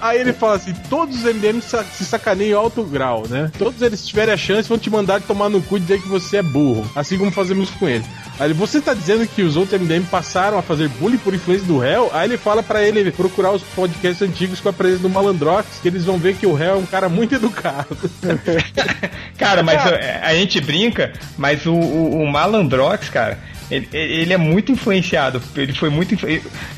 Aí 0.00 0.20
ele 0.20 0.32
fala 0.32 0.56
assim: 0.56 0.72
todos 0.88 1.16
os 1.16 1.22
MDM 1.24 1.60
se 1.60 2.04
sacaneiam 2.04 2.50
em 2.50 2.62
alto 2.64 2.82
grau, 2.84 3.24
né? 3.28 3.50
Todos 3.58 3.80
eles 3.86 4.06
tiverem 4.06 4.34
a 4.34 4.36
chance 4.36 4.68
vão 4.68 4.78
te 4.78 4.90
mandar 4.90 5.20
tomar 5.22 5.48
no 5.48 5.62
cu 5.62 5.76
e 5.76 5.80
dizer 5.80 6.00
que 6.00 6.08
você 6.08 6.38
é 6.38 6.42
burro. 6.42 6.90
Assim 6.94 7.18
como 7.18 7.30
fazemos 7.30 7.70
com 7.70 7.88
ele. 7.88 8.04
Aí 8.38 8.52
você 8.52 8.80
tá 8.80 8.94
dizendo 8.94 9.26
que 9.26 9.42
os 9.42 9.56
outros 9.56 9.80
MDM 9.80 10.04
passaram 10.06 10.58
a 10.58 10.62
fazer 10.62 10.88
bullying 10.88 11.18
por 11.18 11.34
influência 11.34 11.66
do 11.66 11.78
réu? 11.78 12.10
Aí 12.12 12.28
ele 12.28 12.36
fala 12.36 12.62
pra 12.62 12.82
ele 12.82 13.10
procurar 13.10 13.52
os 13.52 13.62
podcasts 13.62 14.22
antigos 14.22 14.60
com 14.60 14.68
a 14.68 14.72
presença 14.72 15.02
do 15.02 15.10
Malandrox, 15.10 15.78
que 15.80 15.88
eles 15.88 16.04
vão 16.04 16.18
ver 16.18 16.36
que 16.36 16.46
o 16.46 16.54
réu 16.54 16.74
é 16.74 16.78
um 16.78 16.86
cara 16.86 17.08
muito 17.08 17.34
educado. 17.34 17.96
Cara, 19.38 19.62
mas 19.62 19.80
a 20.22 20.34
gente 20.34 20.60
brinca, 20.60 21.12
mas 21.36 21.66
o, 21.66 21.72
o, 21.72 22.22
o 22.22 22.26
Malandrox, 22.30 23.08
cara, 23.08 23.38
ele, 23.70 23.88
ele 23.92 24.32
é 24.32 24.36
muito 24.36 24.70
influenciado. 24.72 25.40
Ele 25.56 25.72
foi 25.72 25.88
muito. 25.88 26.14
influ- 26.14 26.28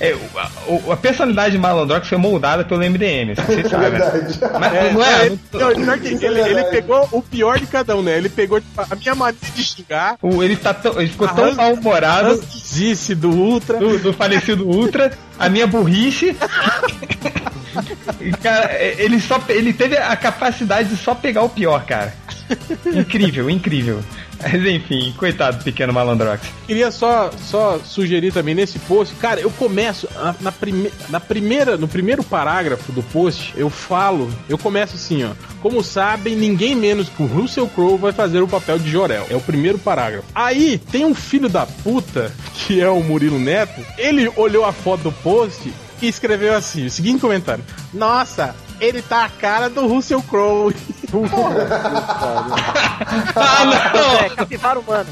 é, 0.00 0.16
a, 0.36 0.92
a 0.92 0.96
personalidade 0.96 1.52
de 1.52 1.58
Malandrox 1.58 2.08
foi 2.08 2.18
moldada 2.18 2.64
pelo 2.64 2.80
MDM, 2.80 3.34
vocês 3.34 3.66
sabem. 3.70 3.90
né? 3.90 3.98
Verdade. 3.98 4.38
Mas 4.60 4.92
não 4.94 5.02
é. 5.04 5.26
Ele, 5.26 5.38
não, 5.52 5.74
pior 5.74 5.98
que 5.98 6.24
ele, 6.24 6.40
ele 6.40 6.64
pegou 6.64 7.08
o 7.12 7.22
pior 7.22 7.58
de 7.58 7.66
cada 7.66 7.96
um, 7.96 8.02
né? 8.02 8.16
Ele 8.16 8.28
pegou 8.28 8.60
tipo, 8.60 8.80
a 8.80 8.94
minha 8.94 9.14
maneira 9.14 9.46
de 9.54 9.62
xingar, 9.64 10.16
O- 10.22 10.42
ele, 10.42 10.56
tá 10.56 10.72
tão- 10.74 11.00
ele 11.00 11.08
ficou 11.10 11.28
tão 11.28 11.54
mal-humorado 11.54 12.28
ranzice 12.30 13.14
do 13.14 13.30
Ultra. 13.30 13.78
do, 13.78 13.98
do 13.98 14.12
falecido 14.12 14.66
Ultra, 14.66 15.12
a 15.38 15.48
minha 15.48 15.66
burrice. 15.66 16.36
Cara, 18.42 18.70
ele 18.80 19.20
só 19.20 19.38
ele 19.48 19.72
teve 19.72 19.96
a 19.96 20.16
capacidade 20.16 20.88
de 20.88 20.96
só 20.96 21.14
pegar 21.14 21.42
o 21.42 21.48
pior, 21.48 21.84
cara. 21.84 22.14
Incrível, 22.86 23.50
incrível. 23.50 24.00
Mas 24.42 24.54
enfim, 24.66 25.14
coitado 25.16 25.58
do 25.58 25.64
pequeno 25.64 25.92
malandrox. 25.92 26.46
Queria 26.66 26.90
só, 26.90 27.30
só 27.46 27.78
sugerir 27.78 28.32
também 28.32 28.54
nesse 28.54 28.78
post, 28.80 29.14
cara, 29.16 29.40
eu 29.40 29.50
começo 29.50 30.08
na, 30.14 30.34
na, 30.40 30.52
prime, 30.52 30.92
na 31.08 31.18
primeira, 31.18 31.76
no 31.76 31.88
primeiro 31.88 32.22
parágrafo 32.22 32.92
do 32.92 33.02
post, 33.02 33.54
eu 33.56 33.70
falo, 33.70 34.30
eu 34.48 34.58
começo 34.58 34.96
assim, 34.96 35.24
ó. 35.24 35.30
Como 35.62 35.82
sabem, 35.82 36.36
ninguém 36.36 36.74
menos 36.74 37.08
que 37.08 37.22
o 37.22 37.26
Russell 37.26 37.68
Crowe 37.68 37.98
vai 37.98 38.12
fazer 38.12 38.42
o 38.42 38.48
papel 38.48 38.78
de 38.78 38.90
Jorel. 38.90 39.26
É 39.30 39.34
o 39.34 39.40
primeiro 39.40 39.78
parágrafo. 39.78 40.26
Aí 40.34 40.78
tem 40.78 41.04
um 41.04 41.14
filho 41.14 41.48
da 41.48 41.66
puta, 41.66 42.30
que 42.54 42.80
é 42.80 42.88
o 42.88 43.02
Murilo 43.02 43.38
Neto, 43.38 43.80
ele 43.96 44.30
olhou 44.36 44.64
a 44.64 44.72
foto 44.72 45.04
do 45.04 45.12
post 45.12 45.72
e 46.00 46.08
escreveu 46.08 46.54
assim, 46.54 46.86
o 46.86 46.90
seguinte 46.90 47.20
comentário: 47.20 47.64
Nossa, 47.92 48.54
ele 48.80 49.02
tá 49.02 49.24
a 49.24 49.28
cara 49.28 49.68
do 49.70 49.86
Russell 49.86 50.22
Crowe. 50.22 50.74
Ah, 53.36 53.64
não! 53.94 54.18
É, 54.18 54.28
capivara 54.30 54.78
humana. 54.78 55.06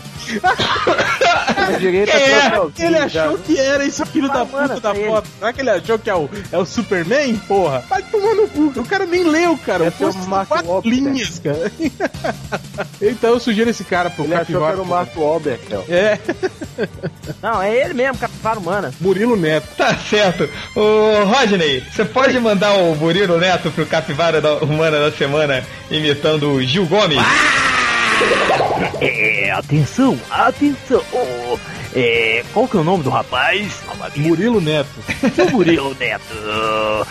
A 1.57 1.79
direita 1.79 2.13
Quem 2.13 2.21
é? 2.23 2.51
troféuzinho, 2.51 2.87
Ele 2.89 3.09
já. 3.09 3.25
achou 3.25 3.39
que 3.39 3.59
era 3.59 3.85
esse 3.85 4.05
filho 4.07 4.29
da 4.29 4.45
puta 4.45 4.63
Mano, 4.69 4.81
da 4.81 4.91
é 4.93 4.97
ele. 4.99 5.07
foto. 5.09 5.29
Será 5.39 5.53
que 5.53 5.61
ele 5.61 5.71
achou 5.71 5.99
que 5.99 6.11
é 6.11 6.15
o, 6.15 6.29
é 6.53 6.59
o 6.59 6.65
Superman? 6.65 7.37
Porra. 7.47 7.85
Vai 7.89 8.03
tomar 8.03 8.35
no 8.35 8.49
cu. 8.49 8.73
O 8.81 8.85
cara 8.87 9.07
nem 9.07 9.25
leu, 9.25 9.57
cara. 9.65 9.93
Mark 10.27 10.49
quatro 10.49 10.69
Wahlberg. 10.71 11.01
linhas, 11.01 11.39
cara. 11.39 11.71
então 13.01 13.31
eu 13.35 13.41
sugiro 13.41 13.71
esse 13.71 13.85
cara 13.85 14.11
pro 14.11 14.25
Ele 14.25 14.35
achou 14.35 14.47
que 14.47 14.53
Capivara. 14.53 14.73
era 14.75 14.83
o 14.83 14.87
Marco 14.87 15.21
Wahlberg. 15.21 15.61
É, 15.89 16.19
Não, 17.43 17.63
é 17.63 17.75
ele 17.77 17.95
mesmo, 17.95 18.19
capivara 18.45 18.59
humana. 18.61 18.95
Murilo 19.01 19.37
Neto. 19.37 19.67
Tá 19.77 19.97
certo. 19.97 20.49
Ô, 20.77 21.25
Rodney, 21.25 21.83
você 21.91 22.05
pode 22.05 22.39
mandar 22.39 22.75
o 22.75 22.95
Murilo 22.95 23.39
Neto 23.39 23.71
pro 23.71 23.87
Capivara 23.87 24.41
da 24.41 24.57
Humana 24.57 24.99
da 25.01 25.11
Semana 25.11 25.65
imitando 25.91 26.53
o 26.53 26.63
Gil 26.63 26.87
Gomes? 26.87 27.19
É, 29.01 29.51
atenção, 29.51 30.19
atenção. 30.31 31.03
É, 31.97 32.43
qual 32.53 32.67
que 32.67 32.77
é 32.77 32.81
o 32.81 32.85
nome 32.85 33.05
do 33.05 33.11
rapaz? 33.11 33.81
Murilo 34.17 34.61
Neto. 34.61 34.89
Seu 35.35 35.49
Murilo 35.51 35.95
Neto. 35.95 36.35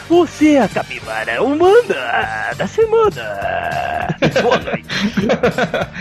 Você 0.09 0.55
é 0.55 0.61
a 0.61 0.67
capivara 0.67 1.41
humana 1.41 2.53
da 2.57 2.67
semana. 2.67 4.17
Boa 4.41 4.57
noite. 4.59 4.85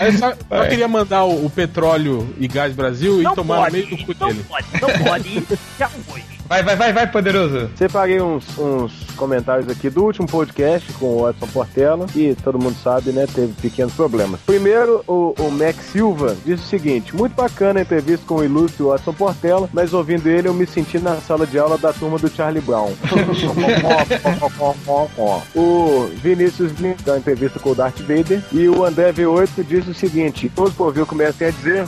Eu 0.01 0.13
só, 0.19 0.33
só 0.33 0.69
queria 0.69 0.89
mandar 0.89 1.25
o, 1.25 1.47
o 1.47 1.51
petróleo 1.51 2.35
e 2.39 2.49
gás 2.49 2.75
Brasil 2.75 3.21
e 3.21 3.25
Não 3.25 3.35
tomar 3.37 3.71
pode, 3.71 3.77
no 3.83 3.87
meio 3.87 3.97
do 3.97 4.05
cu 4.05 4.15
não 4.19 4.29
dele. 4.29 4.45
pode, 4.49 4.67
não 4.81 5.05
pode. 5.05 5.43
Já 5.79 5.89
foi. 5.89 6.23
Vai, 6.53 6.63
vai, 6.63 6.77
vai, 6.77 6.93
vai, 6.93 7.07
poderoso. 7.07 7.71
Separei 7.77 8.21
uns, 8.21 8.59
uns 8.59 8.93
comentários 9.17 9.71
aqui 9.71 9.89
do 9.89 10.05
último 10.05 10.29
podcast 10.29 10.93
com 10.95 11.07
o 11.07 11.23
Watson 11.23 11.47
Portela, 11.47 12.07
que 12.07 12.37
todo 12.45 12.59
mundo 12.59 12.77
sabe, 12.83 13.11
né, 13.11 13.27
teve 13.27 13.55
pequenos 13.55 13.95
problemas. 13.95 14.39
Primeiro, 14.45 15.03
o, 15.09 15.35
o 15.39 15.51
Max 15.51 15.77
Silva 15.87 16.37
disse 16.45 16.63
o 16.63 16.67
seguinte, 16.67 17.17
muito 17.17 17.35
bacana 17.35 17.81
a 17.81 17.83
entrevista 17.83 18.27
com 18.27 18.35
o 18.35 18.45
ilustre 18.45 18.83
Watson 18.83 19.15
Portela, 19.15 19.67
mas 19.73 19.95
ouvindo 19.95 20.29
ele 20.29 20.47
eu 20.47 20.53
me 20.53 20.67
senti 20.67 20.99
na 20.99 21.17
sala 21.23 21.47
de 21.47 21.59
aula 21.59 21.79
da 21.79 21.91
turma 21.91 22.19
do 22.19 22.29
Charlie 22.29 22.61
Brown. 22.61 22.93
o 25.57 26.11
Vinícius 26.17 26.79
Lin 26.79 26.95
da 27.03 27.17
entrevista 27.17 27.59
com 27.59 27.71
o 27.71 27.75
Darth 27.75 28.01
Vader 28.01 28.43
e 28.53 28.69
o 28.69 28.85
André 28.85 29.11
V8 29.11 29.65
disse 29.67 29.89
o 29.89 29.95
seguinte, 29.95 30.53
todos 30.55 30.75
por 30.75 30.89
ouvir 30.89 31.07
comecem 31.07 31.47
a 31.47 31.51
dizer 31.51 31.87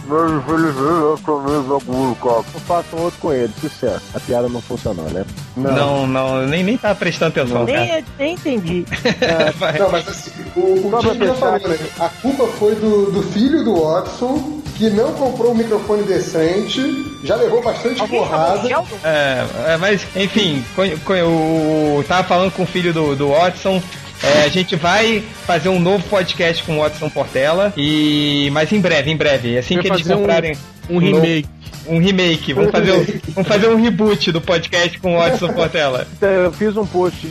façam 2.60 3.00
outro 3.00 3.20
com 3.20 3.30
ele, 3.30 3.52
sucesso. 3.60 4.06
A 4.14 4.20
piada 4.20 4.53
não 4.55 4.62
funcionou, 4.62 5.05
né? 5.11 5.24
Não, 5.57 6.07
não, 6.07 6.46
nem, 6.46 6.62
nem 6.62 6.76
tava 6.78 6.94
prestando 6.94 7.38
atenção, 7.38 7.66
cara. 7.66 7.78
Nem, 7.78 8.05
nem 8.18 8.34
entendi. 8.34 8.84
Vai. 9.59 9.78
Não, 9.78 9.90
mas 9.90 10.09
assim, 10.09 10.30
o, 10.57 10.86
o 10.88 11.02
fechar 11.02 11.34
falou, 11.34 11.68
né? 11.68 11.78
A 11.98 12.09
culpa 12.09 12.46
foi 12.59 12.74
do, 12.76 13.11
do 13.11 13.22
filho 13.22 13.64
do 13.64 13.82
Watson, 13.82 14.62
que 14.76 14.88
não 14.90 15.12
comprou 15.12 15.52
um 15.52 15.55
microfone 15.55 16.05
decente, 16.05 16.80
já 17.24 17.36
levou 17.36 17.62
bastante 17.62 18.00
Alguém 18.00 18.20
chamou 18.20 18.28
porrada. 18.28 18.68
É, 19.05 19.44
é, 19.72 19.76
mas, 19.76 20.07
enfim, 20.16 20.64
eu 20.78 22.05
tava 22.09 22.26
falando 22.26 22.52
com 22.52 22.62
o 22.62 22.66
filho 22.66 22.92
do, 22.92 23.14
do 23.14 23.28
Watson. 23.28 23.82
é, 24.22 24.44
a 24.44 24.48
gente 24.48 24.76
vai 24.76 25.22
fazer 25.46 25.68
um 25.68 25.78
novo 25.80 26.02
podcast 26.09 26.62
com 26.62 26.78
o 26.78 26.80
Watson 26.80 27.11
Portela. 27.11 27.72
E. 27.76 28.48
Mas 28.52 28.72
em 28.72 28.80
breve, 28.80 29.11
em 29.11 29.16
breve. 29.16 29.59
Assim 29.59 29.74
Vai 29.74 29.82
que 29.82 29.88
eles 29.88 30.00
fazer 30.02 30.14
um- 30.14 30.18
comprarem. 30.20 30.57
Um 30.89 30.99
remake. 30.99 31.49
Um 31.87 31.99
remake. 31.99 32.53
Vamos 32.55 32.70
fazer 32.70 32.93
um, 32.93 33.05
vamos 33.35 33.49
fazer 33.49 33.68
um 33.68 33.76
reboot 33.76 34.32
do 34.32 34.41
podcast 34.41 34.99
com 34.99 35.14
o 35.14 35.18
Watson 35.18 35.53
Portela. 35.53 36.07
Então, 36.16 36.28
eu 36.30 36.53
fiz 36.53 36.76
um 36.76 36.87
post 36.87 37.28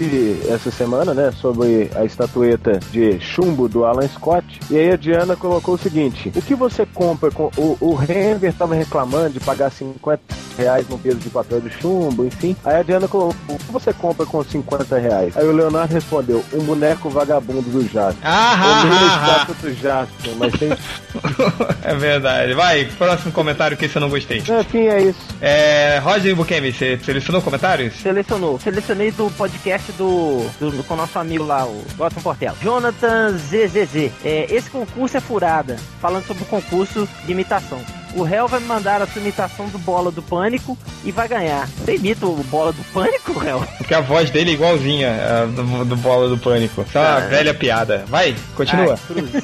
essa 0.49 0.70
semana, 0.70 1.14
né, 1.14 1.32
sobre 1.41 1.89
a 1.95 2.06
estatueta 2.06 2.80
de 2.91 3.20
chumbo 3.20 3.68
do 3.68 3.84
Alan 3.86 4.08
Scott. 4.08 4.45
E 4.70 4.78
aí 4.78 4.91
a 4.91 4.95
Diana 4.95 5.36
colocou 5.36 5.76
o 5.76 5.78
seguinte: 5.78 6.32
o 6.36 6.41
que 6.41 6.54
você 6.56 6.86
compra 6.86 7.32
com. 7.32 7.49
O, 7.58 7.78
o 7.80 7.95
Renver 7.95 8.54
tava 8.54 8.76
reclamando 8.76 9.32
de 9.32 9.39
pagar 9.39 9.72
50 9.72 10.22
reais 10.58 10.88
no 10.88 10.99
peso 10.99 11.18
de 11.18 11.30
papel 11.30 11.60
de 11.62 11.72
chumbo, 11.72 12.26
enfim. 12.26 12.56
Aí 12.64 12.78
a 12.78 12.84
Diana 12.84 13.08
colocou: 13.08 13.56
o 13.56 13.58
que 13.58 13.72
você 13.72 13.91
compra 13.91 14.26
com 14.26 14.43
50 14.43 14.97
reais? 14.99 15.36
Aí 15.36 15.47
o 15.47 15.51
Leonardo 15.51 15.93
respondeu: 15.93 16.43
um 16.54 16.64
boneco 16.64 17.10
vagabundo 17.10 17.64
do 17.64 17.82
Jasper. 17.88 18.22
Ah, 18.24 18.54
ah, 18.56 18.84
ah, 18.84 19.45
estátua 19.45 19.56
do 19.62 19.74
Jasper, 19.76 20.32
mas 20.38 20.54
tem. 20.54 20.72
ah. 20.72 21.74
É 21.84 21.95
verdade. 21.95 22.54
Vai, 22.54 22.86
próximo 22.86 23.32
comentário 23.43 23.77
que 23.77 23.85
esse 23.85 23.95
eu 23.95 24.01
não 24.01 24.09
gostei. 24.09 24.39
Enfim, 24.39 24.87
é 24.87 25.01
isso. 25.03 25.19
É, 25.41 25.99
Roger 26.03 26.35
Bukemi, 26.35 26.71
você 26.71 26.97
selecionou 27.03 27.41
comentários? 27.41 27.93
Selecionou. 27.95 28.59
Selecionei 28.59 29.11
do 29.11 29.29
podcast 29.31 29.91
do, 29.93 30.45
do, 30.59 30.71
do- 30.71 30.83
com 30.83 30.93
o 30.93 30.97
nosso 30.97 31.17
amigo 31.19 31.43
lá, 31.43 31.65
o 31.65 31.83
Watson 31.97 32.21
Portela. 32.21 32.55
Jonathan 32.61 33.37
ZZZ. 33.37 34.11
É, 34.23 34.47
esse 34.49 34.69
concurso 34.69 35.17
é 35.17 35.19
furada. 35.21 35.77
Falando 36.01 36.25
sobre 36.25 36.43
o 36.43 36.45
concurso 36.47 37.07
de 37.25 37.31
imitação. 37.31 37.79
O 38.16 38.24
réu 38.24 38.47
vai 38.47 38.59
me 38.59 38.68
mandar 38.68 39.01
a 39.01 39.07
sua 39.07 39.22
imitação 39.22 39.68
do 39.70 39.78
Bola 39.80 40.11
do 40.11 40.22
Pânico 40.22 40.78
e 41.03 41.11
vai 41.11 41.28
ganhar. 41.28 41.68
Você 41.68 41.95
imita 41.95 42.26
o 42.26 42.36
Bola 42.45 42.72
do 42.72 42.84
Pânico, 42.93 43.38
réu? 43.39 43.64
Porque 43.78 43.93
a 43.93 44.01
voz 44.01 44.30
dele 44.30 44.51
é 44.51 44.53
igualzinha 44.53 45.09
a 45.11 45.45
do, 45.45 45.86
do 45.86 45.95
Bola 45.97 46.30
do 46.30 46.38
Pânico. 46.38 46.86
Só 46.91 46.99
uma 46.99 47.18
Ah. 47.18 47.20
velha 47.22 47.53
piada. 47.53 48.05
Vai, 48.07 48.36
continua. 48.55 48.99
Ai. 49.16 49.43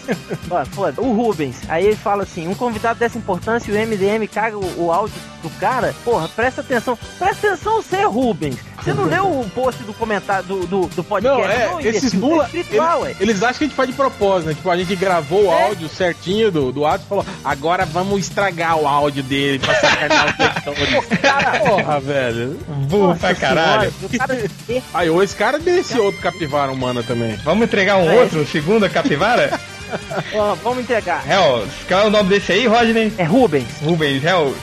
Ó, 0.52 0.66
foda. 0.66 1.02
O 1.02 1.14
Rubens, 1.14 1.58
aí 1.68 1.86
ele 1.86 1.96
fala 1.96 2.24
assim: 2.24 2.48
um 2.48 2.54
convidado 2.56 3.00
dessa 3.00 3.18
importância 3.18 3.72
e 3.72 3.76
o 3.76 3.78
MDM 3.88 4.28
caga 4.28 4.58
o, 4.58 4.86
o 4.86 4.92
áudio 4.92 5.16
do 5.42 5.50
cara. 5.60 5.94
Porra, 6.04 6.28
presta 6.30 6.62
atenção. 6.62 6.98
Presta 7.18 7.48
atenção, 7.48 7.82
você, 7.82 8.04
Rubens. 8.04 8.58
Você 8.80 8.94
não 8.94 9.04
leu 9.06 9.26
o 9.42 9.50
post 9.50 9.84
do 9.84 9.94
comentário 9.94 10.46
do, 10.46 10.66
do, 10.66 10.82
do 10.88 11.04
podcast? 11.04 11.38
Não, 11.38 11.52
é, 11.52 11.66
imbecil? 11.82 11.90
esses 11.90 12.14
mula, 12.14 12.46
escrito 12.46 12.68
eles, 12.70 12.80
lá, 12.80 12.98
ué. 13.00 13.16
eles 13.20 13.44
acham 13.44 13.58
que 13.58 13.64
a 13.66 13.68
gente 13.68 13.76
faz 13.76 13.90
de 13.90 13.96
propósito, 13.96 14.48
né? 14.48 14.54
Tipo, 14.54 14.70
a 14.70 14.78
gente 14.78 14.96
gravou 14.96 15.48
o 15.48 15.52
É. 15.52 15.64
áudio 15.66 15.90
certinho 15.90 16.50
do, 16.50 16.72
do 16.72 16.86
áudio 16.86 17.04
e 17.06 17.10
falou, 17.10 17.26
agora 17.44 17.86
vamos 17.86 18.20
estragar 18.22 18.59
o 18.76 18.88
áudio 18.88 19.24
dele 19.24 19.60
pra 19.60 19.74
sacanear 19.76 20.28
os 20.28 20.38
leitores. 20.76 21.20
Cara, 21.22 21.60
Porra, 21.60 22.00
velho. 22.00 22.60
Burro 22.90 23.16
pra 23.16 23.34
caralho. 23.36 23.94
o 24.02 24.18
cara- 24.18 24.40
Aí, 24.94 25.10
ou 25.10 25.24
esse 25.24 25.36
cara 25.36 25.58
desse 25.60 25.98
outro 25.98 26.22
capivara 26.22 26.72
humana 26.72 27.02
também. 27.04 27.36
Vamos 27.44 27.64
entregar 27.66 27.98
um 27.98 28.10
É. 28.10 28.16
outro, 28.22 28.42
um 28.42 28.46
segundo 28.46 28.86
a 28.86 28.90
capivara? 28.90 29.60
Ó, 30.36 30.54
vamos 30.56 30.80
entregar. 30.84 31.24
Hell, 31.28 31.68
qual 31.88 32.02
é 32.02 32.06
o 32.06 32.10
nome 32.12 32.30
desse 32.30 32.52
aí, 32.52 32.68
Rodney? 32.68 33.12
É 33.18 33.24
Rubens. 33.24 33.66
Rubens, 33.82 34.24
Hell, 34.24 34.56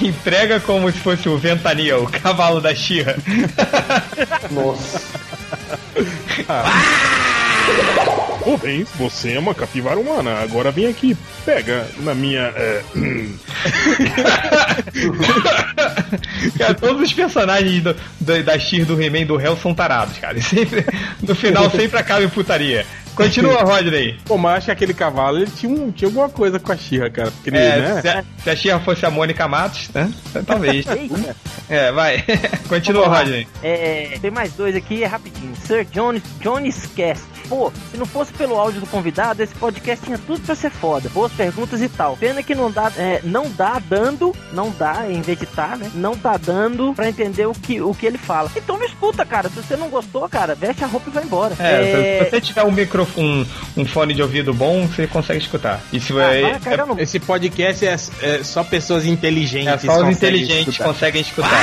entrega 0.00 0.60
como 0.60 0.90
se 0.92 0.98
fosse 0.98 1.28
o 1.28 1.36
Ventania, 1.36 1.98
o 1.98 2.08
cavalo 2.08 2.60
da 2.60 2.72
Xirra. 2.74 3.16
Nossa. 4.52 5.00
Rubens, 8.48 8.88
você 8.96 9.32
é 9.34 9.38
uma 9.38 9.54
capivara 9.54 9.98
humana. 9.98 10.40
Agora 10.40 10.70
vem 10.70 10.86
aqui, 10.86 11.16
pega 11.44 11.86
na 11.98 12.14
minha. 12.14 12.52
é, 12.56 12.82
Cara, 16.58 16.74
todos 16.74 17.02
os 17.02 17.12
personagens 17.12 17.82
do, 17.82 17.94
do- 18.20 18.42
da 18.42 18.58
Xir 18.58 18.84
do 18.84 19.00
He-Man 19.00 19.26
do 19.26 19.40
Hell 19.40 19.56
são 19.56 19.74
tarados, 19.74 20.18
cara. 20.18 20.40
Sempre, 20.40 20.84
no 21.22 21.34
final 21.34 21.70
sempre 21.70 21.98
acaba 21.98 22.22
em 22.22 22.28
putaria. 22.28 22.86
Continua, 23.18 23.62
Rodney. 23.64 24.16
Pô, 24.24 24.36
mas 24.38 24.58
acho 24.58 24.66
que 24.66 24.72
aquele 24.72 24.94
cavalo, 24.94 25.38
ele 25.38 25.50
tinha, 25.50 25.70
um, 25.72 25.90
tinha 25.90 26.08
alguma 26.08 26.28
coisa 26.28 26.58
com 26.58 26.72
a 26.72 26.76
Xirra, 26.76 27.10
cara. 27.10 27.30
Porque 27.30 27.50
ele, 27.50 27.58
É, 27.58 27.78
né? 27.80 28.00
se, 28.00 28.08
a, 28.08 28.24
se 28.44 28.50
a 28.50 28.56
Xirra 28.56 28.80
fosse 28.80 29.04
a 29.04 29.10
Mônica 29.10 29.46
Matos, 29.48 29.88
né? 29.90 30.10
Talvez. 30.46 30.86
Eita. 30.88 31.36
É, 31.68 31.92
vai. 31.92 32.24
Continua. 32.68 33.08
Rodney. 33.08 33.46
É, 33.62 34.18
tem 34.20 34.30
mais 34.30 34.52
dois 34.52 34.74
aqui, 34.76 35.02
é 35.02 35.06
rapidinho. 35.06 35.54
Sir 35.66 35.84
Jones, 35.90 36.22
Jones 36.40 36.86
Cast. 36.96 37.24
Pô, 37.48 37.72
se 37.90 37.96
não 37.96 38.04
fosse 38.06 38.32
pelo 38.34 38.56
áudio 38.56 38.80
do 38.80 38.86
convidado, 38.86 39.42
esse 39.42 39.54
podcast 39.54 40.04
tinha 40.04 40.18
tudo 40.18 40.40
pra 40.42 40.54
ser 40.54 40.70
foda. 40.70 41.08
Boas 41.08 41.32
perguntas 41.32 41.80
e 41.80 41.88
tal. 41.88 42.16
Pena 42.16 42.42
que 42.42 42.54
não 42.54 42.70
dá, 42.70 42.92
é, 42.96 43.20
não 43.24 43.50
dá 43.50 43.78
dando, 43.88 44.34
não 44.52 44.70
dá, 44.70 45.06
em 45.10 45.22
vez 45.22 45.38
de 45.38 45.46
tá, 45.46 45.76
né? 45.76 45.90
Não 45.94 46.14
tá 46.14 46.36
dando 46.36 46.92
pra 46.94 47.08
entender 47.08 47.46
o 47.46 47.52
que, 47.54 47.80
o 47.80 47.94
que 47.94 48.04
ele 48.06 48.18
fala. 48.18 48.50
Então 48.54 48.78
me 48.78 48.84
escuta, 48.86 49.24
cara. 49.24 49.48
Se 49.48 49.56
você 49.56 49.76
não 49.76 49.88
gostou, 49.88 50.28
cara, 50.28 50.54
veste 50.54 50.84
a 50.84 50.86
roupa 50.86 51.08
e 51.08 51.12
vai 51.12 51.24
embora. 51.24 51.54
É, 51.58 52.22
se 52.24 52.30
você 52.30 52.40
tiver 52.40 52.64
um 52.64 52.70
microfone, 52.70 53.07
um, 53.16 53.44
um 53.76 53.84
fone 53.84 54.14
de 54.14 54.22
ouvido 54.22 54.52
bom, 54.54 54.86
você 54.86 55.06
consegue 55.06 55.40
escutar. 55.40 55.80
Isso 55.92 56.18
Ah, 56.18 56.34
é, 56.34 56.58
no- 56.86 57.00
Esse 57.00 57.18
podcast 57.20 57.86
é, 57.86 57.96
é 58.22 58.42
só 58.44 58.62
pessoas 58.64 59.04
inteligentes. 59.06 59.68
é, 59.68 59.78
só 59.78 59.92
os 59.98 60.02
conseguem 60.04 60.12
inteligentes 60.12 60.68
escutar. 60.74 60.84
conseguem 60.92 61.20
escutar. 61.22 61.60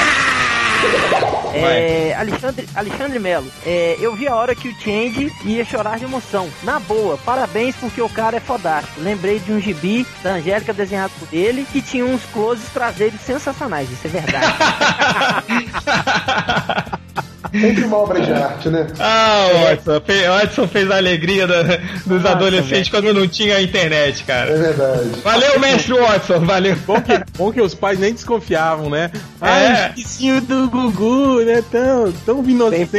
É, 1.54 2.14
Alexandre, 2.20 2.68
Alexandre 2.76 3.18
Melo, 3.18 3.48
é, 3.66 3.96
eu 4.02 4.14
vi 4.14 4.28
a 4.28 4.36
hora 4.36 4.54
que 4.54 4.68
o 4.68 4.74
Change 4.82 5.32
ia 5.46 5.64
chorar 5.64 5.98
de 5.98 6.04
emoção. 6.04 6.50
Na 6.64 6.80
boa, 6.82 7.18
parabéns 7.18 7.76
porque 7.78 8.02
o 8.02 8.10
cara 8.10 8.36
é 8.36 8.39
fodástico. 8.41 9.00
Lembrei 9.00 9.39
de 9.39 9.54
um 9.54 9.60
gibi 9.62 10.06
da 10.22 10.32
Angélica 10.34 10.74
desenhado 10.74 11.14
por 11.18 11.30
ele 11.32 11.66
que 11.72 11.82
tinha 11.82 12.06
uns 12.06 12.22
closes 12.34 12.68
traseiros 12.74 13.22
sensacionais. 13.22 13.89
Isso 13.89 14.06
é 14.06 14.10
verdade. 14.10 14.54
Sempre 17.52 17.84
uma 17.86 17.98
obra 17.98 18.22
de 18.22 18.32
arte, 18.34 18.70
né? 18.70 18.88
Ah, 19.00 19.48
o 19.54 19.64
Watson, 19.64 19.91
o 19.98 20.32
Watson 20.39 20.68
fez 20.68 20.89
a 20.91 20.98
alegria 20.98 21.48
da- 21.48 21.64
dos 22.06 22.22
Nossa, 22.22 22.30
adolescentes 22.30 22.89
quando 22.89 23.14
não 23.14 23.28
tinha 23.28 23.60
internet, 23.62 24.24
É 24.24 24.26
cara. 24.26 24.58
verdade. 24.58 25.10
Valeu, 25.24 25.60
mestre 25.60 25.93
Watson, 25.93 26.39
valeu. 26.46 26.76
Bom 26.86 27.02
que, 27.02 27.22
bom 27.38 27.52
que 27.52 27.62
os 27.62 27.74
pais 27.76 28.00
nem 28.00 28.14
desconfiavam, 28.14 28.89
né? 28.89 29.12
Ah, 29.41 29.60
É. 29.60 29.88
o 29.96 30.00
esquisinho 30.00 30.41
do 30.41 30.70
Gugu, 30.70 31.41
né? 31.46 31.64
Tão, 31.72 32.12
tão 32.26 32.43
inocente. 32.50 32.91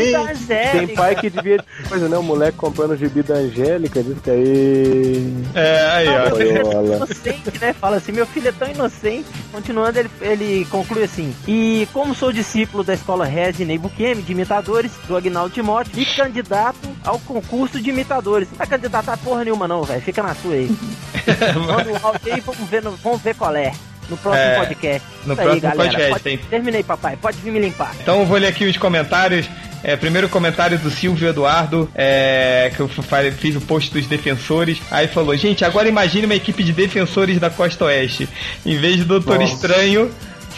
Tem 0.47 0.89
pai 0.95 1.15
que 1.17 1.31
devia. 1.31 1.63
Coisa, 1.89 2.09
né? 2.09 2.17
O 2.19 2.23
moleque 2.23 2.57
comprando 2.59 2.93
o 2.93 2.97
gibi 2.97 3.23
da 3.23 3.35
Angélica, 3.35 4.03
diz 4.03 4.17
que 4.23 4.31
aí. 4.31 5.35
É, 5.55 5.87
aí, 5.93 6.09
ó. 6.09 6.31
Boiola. 6.31 6.97
inocente, 6.97 7.53
né? 7.61 7.73
Fala 7.73 7.97
assim, 7.97 8.13
meu 8.13 8.27
filho 8.27 8.49
é 8.49 8.53
tão 8.53 8.69
inocente. 8.69 9.27
Continuando, 9.53 9.99
ele, 9.99 10.11
ele 10.21 10.67
conclui 10.71 11.03
assim: 11.05 11.35
E 11.47 11.89
como 11.93 12.15
sou 12.15 12.33
discípulo 12.33 12.83
da 12.85 12.95
escola 12.95 13.25
Resident 13.25 13.81
Buquemi 13.81 14.23
de 14.23 14.35
imitadores, 14.37 14.93
do 15.09 15.17
Agnaldo 15.17 15.51
Timóteo, 15.55 15.93
e 16.01 16.05
candidato 16.05 16.89
ao 17.05 17.19
concurso 17.21 17.81
de 17.81 17.91
imitadores. 17.91 18.49
Não 18.51 18.59
vai 18.59 18.67
candidatar 18.67 19.17
porra 19.19 19.45
nenhuma, 19.45 19.67
não, 19.67 19.83
velho. 19.83 20.01
Fica 20.03 20.23
na 20.23 20.35
sua 20.35 20.55
aí. 20.55 20.71
Manda 21.67 21.91
um 21.93 22.07
áudio 22.07 22.33
aí, 22.35 22.41
vamos 22.41 22.69
ver, 22.69 22.83
vamos 22.83 23.23
ver 23.23 23.35
qual 23.35 23.55
é. 23.57 23.73
No 24.09 24.17
próximo 24.17 24.45
É, 24.45 24.59
podcast. 24.67 25.03
no 25.25 25.33
Isso 25.35 25.43
próximo 25.43 25.61
galera. 25.63 25.77
podcast, 25.83 26.11
Pode- 26.11 26.23
tem- 26.23 26.39
Terminei, 26.39 26.83
papai. 26.85 27.17
Pode 27.21 27.39
vir 27.39 27.51
me 27.53 27.59
limpar. 27.59 27.93
Então 28.01 28.21
eu 28.21 28.27
vou 28.27 28.39
ler 28.39 28.47
aqui 28.47 28.65
os 28.65 28.77
comentários. 28.77 29.49
É, 29.83 29.95
primeiro 29.97 30.29
comentário 30.29 30.79
do 30.79 30.91
Silvio 30.91 31.29
Eduardo, 31.29 31.89
é, 31.95 32.73
que 32.75 32.81
eu 32.81 32.89
fiz 33.37 33.57
o 33.57 33.61
post 33.61 33.93
dos 33.93 34.07
defensores. 34.07 34.81
Aí 34.91 35.07
falou, 35.09 35.37
gente, 35.37 35.65
agora 35.65 35.89
imagine 35.89 36.25
uma 36.27 36.35
equipe 36.35 36.63
de 36.63 36.73
defensores 36.73 37.39
da 37.41 37.51
Costa 37.51 37.85
Oeste. 37.85 38.29
Em 38.65 38.77
vez 38.79 38.97
de 38.97 39.05
Doutor 39.05 39.39
Nossa. 39.41 39.53
Estranho, 39.55 40.11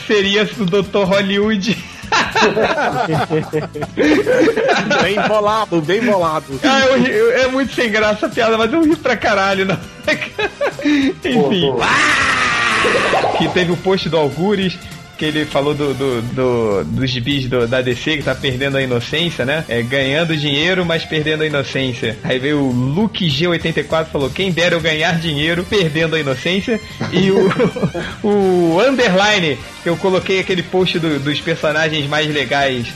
seria 0.07 0.49
o 0.59 0.65
Doutor 0.67 1.07
Hollywood. 1.09 1.77
Bem 5.03 5.21
bolado, 5.29 5.81
bem 5.81 6.01
bolado. 6.05 6.61
Ah, 6.63 6.81
eu 6.87 6.97
eu- 7.07 7.33
é 7.39 7.47
muito 7.49 7.75
sem 7.75 7.91
graça 7.91 8.27
a 8.27 8.29
piada, 8.29 8.57
mas 8.59 8.73
eu 8.73 8.83
ri 8.83 8.97
pra 8.97 9.17
caralho, 9.17 9.65
não. 9.67 9.79
Enfim. 10.85 11.35
Pô, 11.35 11.75
pô. 11.75 13.39
que 13.39 13.49
teve 13.49 13.73
o 13.73 13.77
post 13.77 14.09
do 14.09 14.17
Algures, 14.17 14.79
que 15.19 15.25
ele 15.25 15.45
falou 15.45 15.75
do, 15.75 15.93
do, 15.93 16.23
do- 16.23 16.85
dos 16.85 17.11
gibis 17.11 17.49
do- 17.49 17.67
da 17.67 17.83
DC, 17.83 18.19
que 18.19 18.23
tá 18.23 18.35
perdendo 18.37 18.77
a 18.77 18.83
inocência, 18.83 19.45
né? 19.45 19.65
É, 19.69 19.83
ganhando 19.83 20.37
dinheiro, 20.37 20.87
mas 20.87 21.05
perdendo 21.05 21.43
a 21.43 21.47
inocência. 21.47 22.17
Aí 22.23 22.39
veio 22.39 22.61
o 22.61 22.71
Luke 22.73 23.27
G84 23.29 24.07
falou: 24.07 24.31
quem 24.31 24.53
dera 24.53 24.77
eu 24.77 24.81
ganhar 24.81 25.19
dinheiro 25.19 25.65
perdendo 25.69 26.15
a 26.15 26.21
inocência. 26.21 26.81
E 27.13 27.31
o, 27.33 27.51
o 28.23 28.81
Underline, 28.81 29.59
que 29.83 29.89
eu 29.89 29.97
coloquei 29.97 30.39
aquele 30.39 30.63
post 30.63 30.99
do- 30.99 31.19
dos 31.19 31.41
personagens 31.41 32.07
mais 32.07 32.33
legais 32.33 32.87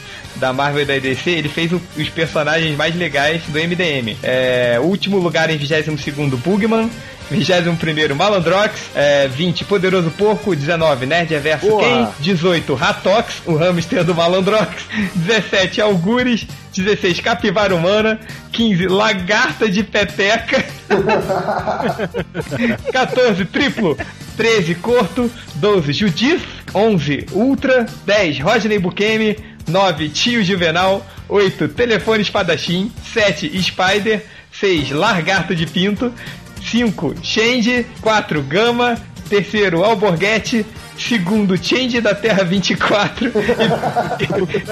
da 0.43 0.53
Marvel 0.53 0.83
e 0.83 0.85
da 0.85 0.99
DC, 0.99 1.31
ele 1.31 1.49
fez 1.49 1.71
o- 1.73 1.81
os 1.97 2.09
personagens 2.09 2.77
mais 2.77 2.97
legais 2.97 3.43
do 3.47 3.57
MDM. 3.59 4.17
É, 4.25 4.77
último 4.83 5.19
lugar 5.19 5.49
em 5.51 5.57
22º, 5.57 6.37
Bugman. 6.37 6.91
21 7.31 8.15
Malandrox, 8.15 8.91
é, 8.95 9.27
20 9.29 9.65
Poderoso 9.65 10.11
Porco, 10.11 10.55
19 10.55 11.07
Nerd 11.07 11.33
Reverso. 11.33 11.79
Ken, 11.79 12.07
18 12.21 12.75
Ratox, 12.75 13.41
o 13.47 13.55
hamster 13.57 14.05
do 14.05 14.15
Malandrox, 14.15 14.83
17 15.17 15.81
Algures, 15.81 16.47
16 16.77 17.21
Capivara 17.21 17.75
Humana, 17.75 18.21
15 18.51 18.87
Lagarta 18.87 19.67
de 19.67 19.83
Peteca, 19.83 20.63
14 22.93 23.45
Triplo, 23.47 23.97
13 24.37 24.75
Corto, 24.75 25.31
12 25.55 25.93
Judith, 25.93 26.43
11 26.75 27.27
Ultra, 27.33 27.87
10 28.05 28.41
Rodney 28.41 28.79
Bukemi, 28.79 29.37
9 29.67 30.09
Tio 30.11 30.43
Juvenal, 30.43 31.05
8 31.29 31.69
Telefone 31.69 32.23
Espadachim, 32.23 32.91
7 33.13 33.63
Spider, 33.63 34.25
6 34.53 34.91
Largato 34.91 35.55
de 35.55 35.67
Pinto, 35.67 36.13
5 36.61 37.15
Change, 37.23 37.87
4 38.01 38.43
Gama, 38.43 38.97
terceiro 39.29 39.85
Alborguete, 39.85 40.65
segundo 40.99 41.57
Change 41.57 42.01
da 42.01 42.15
Terra 42.15 42.45
24 42.45 43.33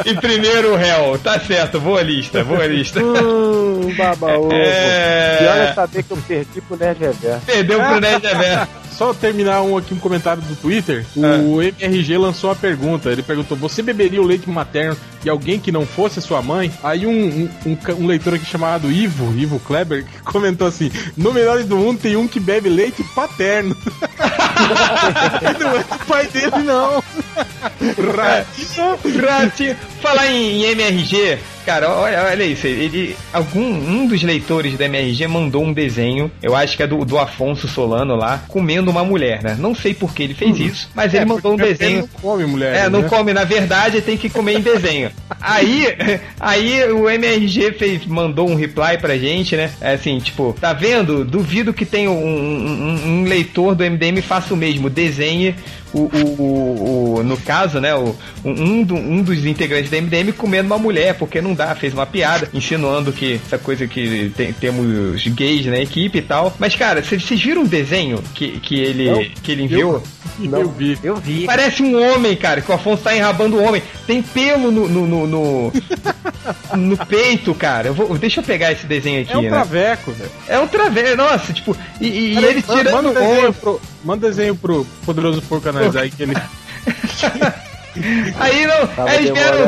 e, 0.04 0.10
e 0.10 0.14
primeiro 0.14 0.78
Hell. 0.78 1.18
Tá 1.18 1.38
certo, 1.40 1.80
boa 1.80 2.02
lista, 2.02 2.44
boa 2.44 2.66
lista. 2.66 3.00
Hum, 3.02 3.94
baba 3.96 4.38
ovo. 4.38 4.52
É. 4.52 5.36
Pior 5.38 5.56
é 5.56 5.72
saber 5.74 6.02
que 6.02 6.10
eu 6.10 6.16
perdi 6.18 6.60
pro 6.60 6.76
Nerd 6.76 7.00
Reverso. 7.00 7.46
Perdeu 7.46 7.80
pro 7.80 8.00
Nerd 8.00 8.26
Reverso. 8.26 8.79
Só 9.00 9.14
terminar 9.14 9.62
um 9.62 9.78
aqui 9.78 9.94
um 9.94 9.98
comentário 9.98 10.42
do 10.42 10.54
Twitter. 10.54 11.06
O 11.42 11.62
MRG 11.62 12.18
lançou 12.18 12.50
uma 12.50 12.56
pergunta. 12.56 13.10
Ele 13.10 13.22
perguntou: 13.22 13.56
Você 13.56 13.82
beberia 13.82 14.20
o 14.20 14.26
leite 14.26 14.50
materno 14.50 14.94
de 15.22 15.28
alguém 15.30 15.58
que 15.58 15.72
não 15.72 15.86
fosse 15.86 16.20
sua 16.20 16.42
mãe? 16.42 16.70
Aí 16.82 17.06
um, 17.06 17.10
um, 17.10 17.48
um 17.66 17.76
um 18.00 18.06
leitor 18.06 18.34
aqui 18.34 18.44
chamado 18.44 18.90
Ivo, 18.90 19.34
Ivo 19.38 19.58
Kleber, 19.60 20.04
que 20.04 20.20
comentou 20.22 20.66
assim: 20.66 20.90
No 21.16 21.32
Melhores 21.32 21.66
do 21.66 21.76
Mundo 21.76 22.00
tem 22.00 22.16
um 22.16 22.26
que 22.26 22.40
bebe 22.40 22.68
leite 22.68 23.02
paterno. 23.14 23.76
não 25.58 25.76
é 25.76 25.80
o 25.80 26.06
pai 26.06 26.26
dele, 26.28 26.62
não. 26.64 27.02
Ratinho, 28.16 29.26
ratinho. 29.26 29.76
Falar 30.00 30.28
em, 30.28 30.64
em 30.64 30.70
MRG, 30.70 31.38
cara, 31.64 31.90
olha, 31.90 32.24
olha 32.24 32.44
isso. 32.44 32.66
Ele, 32.66 33.16
algum 33.32 33.60
um 33.60 34.06
dos 34.06 34.22
leitores 34.22 34.76
da 34.76 34.86
MRG 34.86 35.26
mandou 35.26 35.62
um 35.62 35.72
desenho, 35.72 36.30
eu 36.42 36.56
acho 36.56 36.76
que 36.76 36.82
é 36.82 36.86
do, 36.86 37.04
do 37.04 37.18
Afonso 37.18 37.68
Solano 37.68 38.16
lá, 38.16 38.42
comendo 38.48 38.90
uma 38.90 39.04
mulher, 39.04 39.42
né? 39.42 39.56
Não 39.58 39.74
sei 39.74 39.94
por 39.94 40.14
que 40.14 40.22
ele 40.22 40.34
fez 40.34 40.58
isso, 40.58 40.90
mas 40.94 41.12
ele 41.12 41.26
mandou 41.26 41.52
um 41.52 41.56
desenho. 41.56 42.00
Não 42.00 42.08
come 42.20 42.46
mulher. 42.46 42.74
É, 42.74 42.88
não 42.88 43.02
né? 43.02 43.08
come, 43.08 43.32
na 43.32 43.44
verdade 43.44 44.00
tem 44.00 44.16
que 44.16 44.30
comer 44.30 44.58
em 44.58 44.62
desenho. 44.62 45.09
Aí, 45.40 45.86
aí 46.38 46.84
o 46.92 47.08
MRG 47.08 47.72
fez, 47.72 48.04
mandou 48.06 48.48
um 48.48 48.54
reply 48.54 48.98
pra 49.00 49.16
gente, 49.16 49.56
né? 49.56 49.70
É 49.80 49.92
assim, 49.92 50.18
tipo, 50.18 50.54
tá 50.60 50.72
vendo? 50.72 51.24
Duvido 51.24 51.72
que 51.72 51.84
tenha 51.86 52.10
um, 52.10 52.14
um- 52.26 53.08
um 53.20 53.24
leitor 53.24 53.74
do 53.74 53.84
MDM 53.84 54.20
faça 54.22 54.52
o 54.52 54.56
mesmo, 54.56 54.90
desenhe 54.90 55.54
o, 55.92 55.98
o, 56.00 56.42
o- 56.42 57.14
o- 57.18 57.22
no 57.22 57.36
caso, 57.36 57.80
né, 57.80 57.94
o, 57.94 58.14
um, 58.44 58.82
do- 58.82 58.94
um 58.94 59.22
dos 59.22 59.44
integrantes 59.44 59.90
da 59.90 59.96
MDM 60.00 60.32
comendo 60.32 60.66
uma 60.66 60.78
mulher, 60.78 61.14
porque 61.14 61.40
não 61.40 61.54
dá, 61.54 61.74
fez 61.74 61.92
uma 61.92 62.06
piada, 62.06 62.48
insinuando 62.54 63.12
que 63.12 63.40
essa 63.44 63.58
coisa 63.58 63.86
que 63.86 64.32
tem- 64.36 64.52
temos 64.52 65.26
gays 65.28 65.66
na 65.66 65.78
equipe 65.78 66.18
e 66.18 66.22
tal. 66.22 66.54
Mas, 66.58 66.74
cara, 66.76 67.02
vocês 67.02 67.22
viram 67.42 67.62
o 67.62 67.68
desenho 67.68 68.22
que, 68.34 68.58
que, 68.60 68.78
ele, 68.80 69.30
que 69.42 69.52
ele 69.52 69.62
enviou? 69.64 70.02
Eu 70.62 70.70
vi. 70.70 70.98
Eu 71.02 71.16
vi. 71.16 71.44
Parece 71.44 71.82
um 71.82 72.00
homem, 72.14 72.34
cara, 72.36 72.60
que 72.62 72.70
o 72.70 72.74
Afonso 72.74 73.02
tá 73.02 73.14
enrabando 73.14 73.56
o 73.56 73.62
homem. 73.62 73.82
Tem 74.06 74.22
pelo 74.22 74.70
no, 74.70 74.88
no, 74.88 75.06
no, 75.06 75.26
no, 75.26 75.72
no 76.76 76.96
peito, 77.06 77.54
cara. 77.54 77.88
Eu 77.88 77.94
vou, 77.94 78.16
deixa 78.18 78.40
eu 78.40 78.44
pegar 78.44 78.72
esse 78.72 78.86
desenho 78.86 79.22
aqui, 79.22 79.32
É 79.32 79.38
um 79.38 79.42
né? 79.42 79.48
traveco, 79.48 80.12
velho. 80.12 80.30
É 80.48 80.58
um 80.58 80.66
traveco, 80.68 81.16
nossa, 81.16 81.52
tipo, 81.52 81.76
e, 82.00 82.06
e- 82.06 82.34
Peraí, 82.34 82.50
ele 82.50 82.64
manda- 82.66 82.80
tirando 82.80 82.92
manda 83.02 83.08
um 83.08 83.12
desenho 83.14 83.54
pro, 83.54 83.80
manda 84.04 84.28
desenho 84.28 84.56
pro 84.56 84.86
poderoso 85.04 85.42
porco 85.42 85.68
analisar 85.68 86.00
aí 86.02 86.10
que 86.10 86.22
ele. 86.22 86.34
Aí 88.38 88.66
não, 88.68 88.86
Tava 88.86 89.10
aí 89.10 89.16
eles 89.26 89.32
vieram 89.32 89.58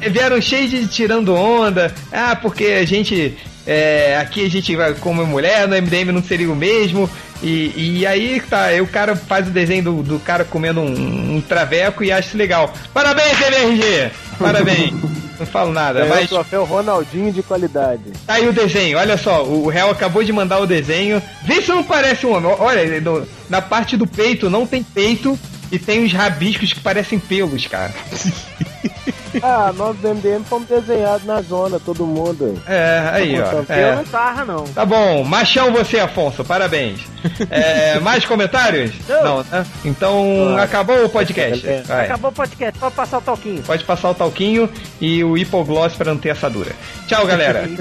vieram 0.10 0.40
cheios 0.40 0.70
de 0.70 0.86
tirando 0.86 1.34
onda. 1.34 1.92
Ah, 2.10 2.34
porque 2.34 2.64
a 2.64 2.84
gente. 2.86 3.36
É, 3.66 4.16
aqui 4.20 4.44
a 4.44 4.50
gente 4.50 4.74
vai 4.76 4.94
como 4.94 5.24
mulher, 5.26 5.66
no 5.68 5.74
MDM 5.76 6.12
não 6.12 6.22
seria 6.22 6.50
o 6.50 6.56
mesmo. 6.56 7.08
E, 7.42 7.98
e 8.00 8.06
aí 8.06 8.40
tá, 8.40 8.64
aí 8.66 8.80
o 8.80 8.86
cara 8.86 9.14
faz 9.16 9.46
o 9.48 9.50
desenho 9.50 9.82
do, 9.84 10.02
do 10.02 10.18
cara 10.20 10.44
comendo 10.44 10.80
um, 10.80 11.36
um 11.36 11.40
traveco 11.40 12.02
e 12.02 12.10
acha 12.10 12.36
legal. 12.38 12.72
Parabéns, 12.92 13.38
MRG! 13.40 14.10
Parabéns! 14.38 14.94
Não 15.36 15.44
falo 15.44 15.72
nada, 15.72 16.04
o 16.04 16.08
mas 16.08 16.28
troféu 16.28 16.64
Ronaldinho 16.64 17.32
de 17.32 17.42
qualidade. 17.42 18.02
tá 18.24 18.34
aí 18.34 18.46
o 18.48 18.52
desenho, 18.52 18.96
olha 18.96 19.16
só, 19.18 19.42
o 19.44 19.66
réu 19.68 19.90
acabou 19.90 20.22
de 20.22 20.32
mandar 20.32 20.60
o 20.60 20.66
desenho. 20.66 21.20
Vê 21.42 21.60
se 21.60 21.70
não 21.70 21.82
parece 21.82 22.24
um 22.24 22.32
homem. 22.36 22.54
Olha, 22.56 23.00
no- 23.00 23.26
na 23.50 23.60
parte 23.60 23.96
do 23.96 24.06
peito 24.06 24.48
não 24.48 24.64
tem 24.64 24.84
peito 24.84 25.36
e 25.72 25.78
tem 25.78 26.04
uns 26.04 26.12
rabiscos 26.12 26.72
que 26.72 26.78
parecem 26.78 27.18
pelos, 27.18 27.66
cara. 27.66 27.92
Ah, 29.42 29.72
nós 29.76 29.96
do 29.98 30.08
MDM 30.14 30.44
fomos 30.44 30.68
desenhados 30.68 31.24
na 31.26 31.40
zona, 31.42 31.78
todo 31.80 32.06
mundo. 32.06 32.60
É, 32.66 33.08
aí, 33.12 33.40
ó. 33.40 33.46
Eu 33.52 33.66
É. 33.68 33.96
não 33.96 34.04
tarra, 34.04 34.44
não. 34.44 34.64
Tá 34.64 34.84
bom, 34.86 35.22
machão 35.24 35.72
você, 35.72 35.98
Afonso, 35.98 36.44
parabéns. 36.44 37.00
É, 37.50 37.98
mais 38.00 38.24
comentários? 38.26 38.92
Não. 39.08 39.42
né? 39.44 39.64
Então, 39.84 40.56
acabou 40.58 41.06
o 41.06 41.08
podcast. 41.08 41.66
Vai. 41.86 42.04
Acabou 42.04 42.30
o 42.30 42.34
podcast, 42.34 42.78
pode 42.78 42.94
passar 42.94 43.18
o 43.18 43.20
toquinho. 43.22 43.62
Pode 43.62 43.84
passar 43.84 44.10
o 44.10 44.14
talquinho 44.14 44.68
e 45.00 45.24
o 45.24 45.36
hipogloss 45.38 45.94
pra 45.94 46.04
não 46.12 46.18
ter 46.18 46.30
assadura. 46.30 46.72
Tchau, 47.06 47.26
galera. 47.26 47.64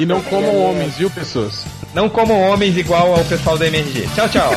E 0.00 0.04
não 0.06 0.20
comam 0.22 0.56
homens, 0.64 0.96
viu, 0.96 1.08
pessoas? 1.10 1.64
Não 1.94 2.08
comam 2.08 2.40
homens 2.50 2.76
igual 2.76 3.14
ao 3.14 3.24
pessoal 3.24 3.56
da 3.56 3.66
MRG. 3.66 4.08
Tchau, 4.14 4.28
tchau. 4.28 4.50